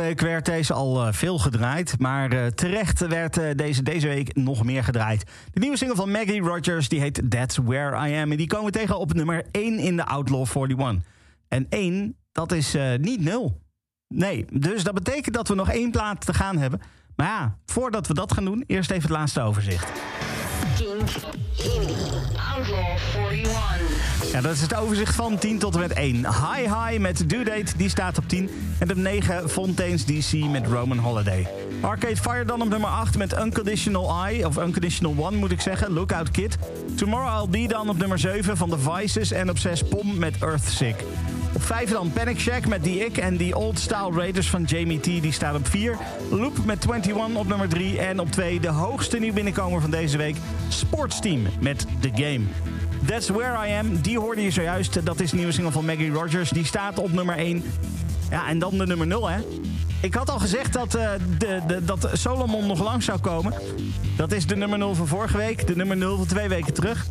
Week 0.08 0.22
werd 0.22 0.46
deze 0.46 0.74
al 0.74 1.06
eh, 1.06 1.14
veel 1.14 1.38
gedraaid, 1.38 2.00
maar 2.00 2.32
eh, 2.32 2.46
terecht 2.46 3.08
werd 3.08 3.38
eh, 3.38 3.56
deze 3.56 3.84
deze 3.84 4.08
week 4.08 4.36
nog 4.36 4.64
meer 4.64 4.84
gedraaid. 4.84 5.24
De 5.52 5.60
nieuwe 5.60 5.78
single 5.78 5.96
van 5.96 6.12
Maggie 6.12 6.42
Rogers 6.42 6.90
die 6.90 7.00
heet 7.00 7.22
That's 7.30 7.58
Where 7.58 8.10
I 8.10 8.16
Am 8.16 8.32
en 8.32 8.38
die 8.38 8.48
komen 8.48 8.66
we 8.66 8.72
tegen 8.72 9.00
op 9.00 9.14
nummer 9.14 9.46
1 9.52 9.80
in 9.80 9.96
de 9.96 10.06
Outlaw 10.06 10.46
41. 10.56 11.04
En 11.48 11.66
1, 11.70 12.16
dat 12.32 12.52
is 12.52 12.76
niet 12.98 13.22
0. 13.22 13.62
Nee, 14.08 14.46
dus 14.52 14.84
dat 14.84 14.94
betekent 14.94 15.36
dat 15.36 15.48
we 15.48 15.56
nog 15.56 15.70
één 15.70 15.92
plaat 15.92 16.26
te 16.26 16.34
gaan 16.34 16.58
hebben. 16.58 16.82
Maar 17.16 17.28
ja, 17.28 17.58
voordat 17.66 18.08
we 18.08 18.14
dat 18.14 18.34
gaan 18.34 18.46
doen, 18.46 18.64
eerst 18.68 18.92
even 18.92 19.10
het 19.10 19.18
laatste 19.18 19.42
overzicht. 19.42 19.92
Ja, 24.32 24.42
dat 24.42 24.54
is 24.54 24.62
het 24.62 24.76
overzicht 24.76 25.16
van 25.16 25.38
10 25.38 25.60
tot 25.60 25.74
en 25.74 25.80
met 25.80 25.94
1. 25.94 26.16
High 26.16 26.86
High 26.86 27.00
met 27.00 27.30
Due 27.30 27.44
Date, 27.44 27.78
die 27.78 27.90
staat 27.90 28.18
op 28.18 28.28
10. 28.28 28.50
En 28.80 28.92
op 28.92 28.98
9 28.98 29.50
Fontaine's 29.50 30.06
DC 30.06 30.50
met 30.50 30.68
Roman 30.68 30.98
Holiday. 30.98 31.48
Arcade 31.82 32.18
Fire 32.18 32.46
dan 32.46 32.62
op 32.62 32.70
nummer 32.70 32.90
8 32.90 33.18
met 33.18 33.40
Unconditional 33.40 34.26
Eye, 34.26 34.46
of 34.46 34.58
Unconditional 34.58 35.26
One 35.26 35.38
moet 35.38 35.52
ik 35.52 35.62
zeggen, 35.62 35.92
Lookout 35.92 36.32
Kid. 36.32 36.58
Tomorrow 36.96 37.42
I'll 37.42 37.50
Be 37.50 37.74
dan 37.74 37.90
op 37.90 37.98
nummer 37.98 38.20
7 38.20 38.58
van 38.58 38.70
The 38.70 38.80
Vices. 38.80 39.32
En 39.32 39.50
op 39.50 39.58
6 39.58 39.84
Pom 39.84 40.18
met 40.18 40.36
Earthsick. 40.40 41.04
Op 41.58 41.64
5 41.64 41.90
dan 41.90 42.12
Panic 42.12 42.40
Shack 42.40 42.68
met 42.68 42.84
The 42.84 43.06
Ick 43.06 43.18
en 43.18 43.38
The 43.38 43.56
Old 43.56 43.80
Style 43.80 44.12
Raiders 44.12 44.50
van 44.50 44.64
Jamie 44.64 45.00
T. 45.00 45.04
Die 45.04 45.32
staat 45.32 45.56
op 45.56 45.68
4. 45.68 45.98
Loop 46.30 46.66
met 46.66 46.86
21 46.86 47.36
op 47.36 47.48
nummer 47.48 47.70
3. 47.70 48.00
En 48.00 48.20
op 48.20 48.32
2 48.32 48.60
de 48.60 48.68
hoogste 48.68 49.18
nieuw 49.18 49.34
binnenkomer 49.34 49.82
van 49.82 49.92
deze 49.92 50.18
week. 50.18 50.36
Sportsteam 50.68 51.42
met 51.60 51.86
The 52.00 52.10
Game. 52.14 52.40
That's 53.06 53.30
Where 53.30 53.68
I 53.68 53.74
Am, 53.74 54.02
die 54.02 54.20
hoorde 54.20 54.42
je 54.42 54.52
zojuist. 54.52 55.06
Dat 55.06 55.20
is 55.20 55.30
de 55.30 55.36
nieuwe 55.36 55.52
single 55.52 55.72
van 55.72 55.86
Maggie 55.86 56.12
Rogers. 56.12 56.50
Die 56.50 56.66
staat 56.66 57.00
op 57.00 57.12
nummer 57.12 57.38
1. 57.38 57.64
Ja, 58.30 58.48
en 58.48 58.60
dan 58.60 58.78
de 58.78 58.86
nummer 58.86 59.08
0, 59.08 59.30
hè. 59.30 59.40
Ik 60.02 60.14
had 60.14 60.30
al 60.30 60.40
gezegd 60.40 60.74
dat, 60.74 60.96
eh, 60.96 61.10
de, 61.38 61.62
de, 61.68 61.86
dat 61.86 62.10
Solomon 62.14 62.68
nog 62.68 62.84
lang 62.84 63.04
zou 63.04 63.20
komen. 63.20 63.54
Dat 64.16 64.32
is 64.32 64.48
de 64.48 64.56
nummer 64.56 64.78
0 64.78 64.96
van 64.96 65.08
vorige 65.08 65.38
week. 65.38 65.68
De 65.68 65.76
nummer 65.76 65.98
0 65.98 66.18
van 66.18 66.26
twee 66.26 66.48
weken 66.48 66.74
terug. 66.74 67.06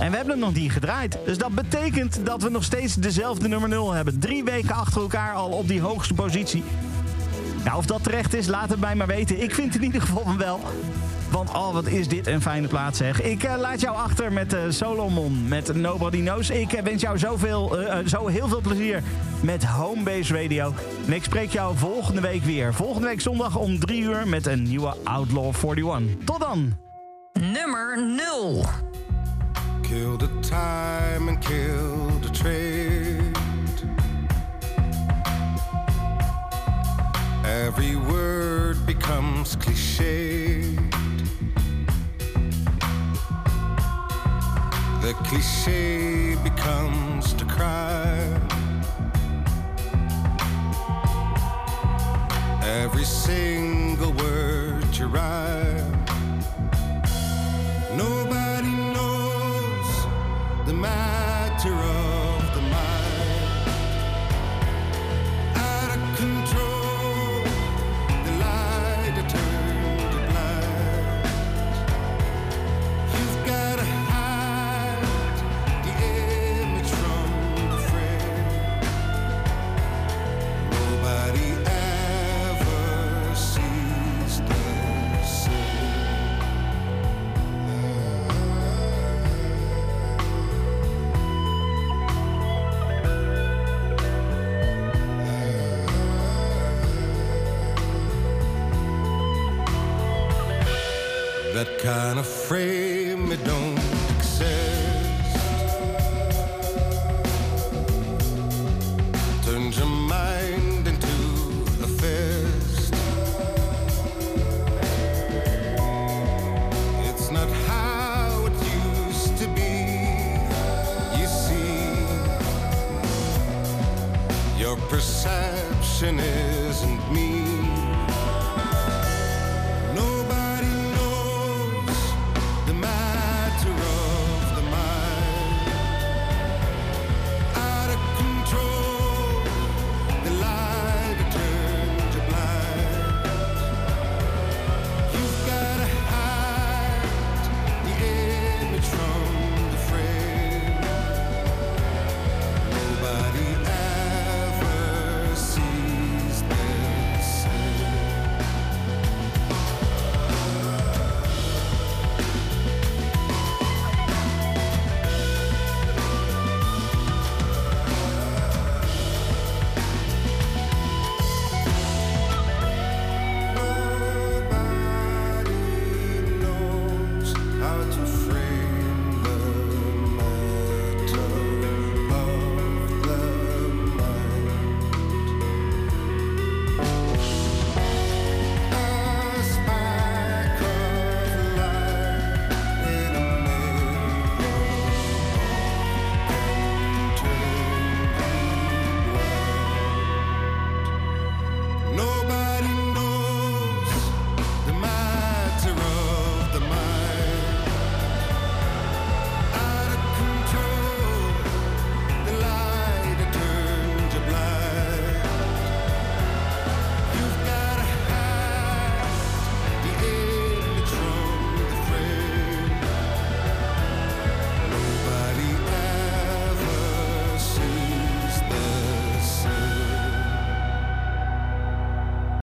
En 0.00 0.10
we 0.10 0.16
hebben 0.16 0.34
hem 0.34 0.44
nog 0.44 0.54
niet 0.54 0.72
gedraaid. 0.72 1.18
Dus 1.24 1.38
dat 1.38 1.54
betekent 1.54 2.26
dat 2.26 2.42
we 2.42 2.50
nog 2.50 2.64
steeds 2.64 2.94
dezelfde 2.94 3.48
nummer 3.48 3.68
0 3.68 3.92
hebben. 3.92 4.18
Drie 4.18 4.44
weken 4.44 4.74
achter 4.74 5.00
elkaar 5.00 5.34
al 5.34 5.50
op 5.50 5.68
die 5.68 5.80
hoogste 5.80 6.14
positie. 6.14 6.62
Nou, 7.64 7.76
of 7.76 7.86
dat 7.86 8.02
terecht 8.02 8.34
is, 8.34 8.46
laat 8.46 8.70
het 8.70 8.80
mij 8.80 8.94
maar 8.94 9.06
weten. 9.06 9.42
Ik 9.42 9.54
vind 9.54 9.74
in 9.74 9.82
ieder 9.82 10.00
geval 10.00 10.36
wel. 10.36 10.60
Want 11.30 11.50
oh, 11.50 11.72
wat 11.72 11.86
is 11.86 12.08
dit 12.08 12.26
een 12.26 12.42
fijne 12.42 12.68
plaats 12.68 12.98
zeg. 12.98 13.22
Ik 13.22 13.42
eh, 13.42 13.58
laat 13.58 13.80
jou 13.80 13.96
achter 13.96 14.32
met 14.32 14.52
eh, 14.52 14.60
Solomon, 14.68 15.48
met 15.48 15.74
Nobody 15.74 16.20
Knows. 16.20 16.50
Ik 16.50 16.72
eh, 16.72 16.82
wens 16.82 17.02
jou 17.02 17.18
zoveel, 17.18 17.76
zo 18.06 18.26
heel 18.26 18.48
veel 18.48 18.60
plezier 18.60 19.02
met 19.40 19.64
Homebase 19.64 20.42
Radio. 20.42 20.74
En 21.06 21.12
ik 21.12 21.24
spreek 21.24 21.50
jou 21.50 21.76
volgende 21.76 22.20
week 22.20 22.42
weer. 22.42 22.74
Volgende 22.74 23.06
week 23.06 23.20
zondag 23.20 23.56
om 23.56 23.78
3 23.78 24.02
uur 24.02 24.28
met 24.28 24.46
een 24.46 24.62
nieuwe 24.62 24.94
Outlaw 25.04 25.54
41. 25.64 26.24
Tot 26.24 26.40
dan! 26.40 26.76
Nummer 27.32 28.14
0. 28.16 28.89
Kill 29.90 30.16
the 30.16 30.28
time 30.40 31.28
and 31.28 31.42
kill 31.42 32.06
the 32.20 32.28
trade. 32.28 33.34
Every 37.44 37.96
word 37.96 38.86
becomes 38.86 39.56
cliched. 39.56 40.78
The 45.02 45.12
cliche 45.24 46.36
becomes 46.44 47.34
the 47.34 47.46
cry. 47.46 48.14
Every 52.62 53.04
single 53.04 54.12
word 54.12 54.96
you 54.96 55.08
write. 55.08 55.82
Nobody 57.96 58.49
matter 60.80 61.74
of 61.74 62.29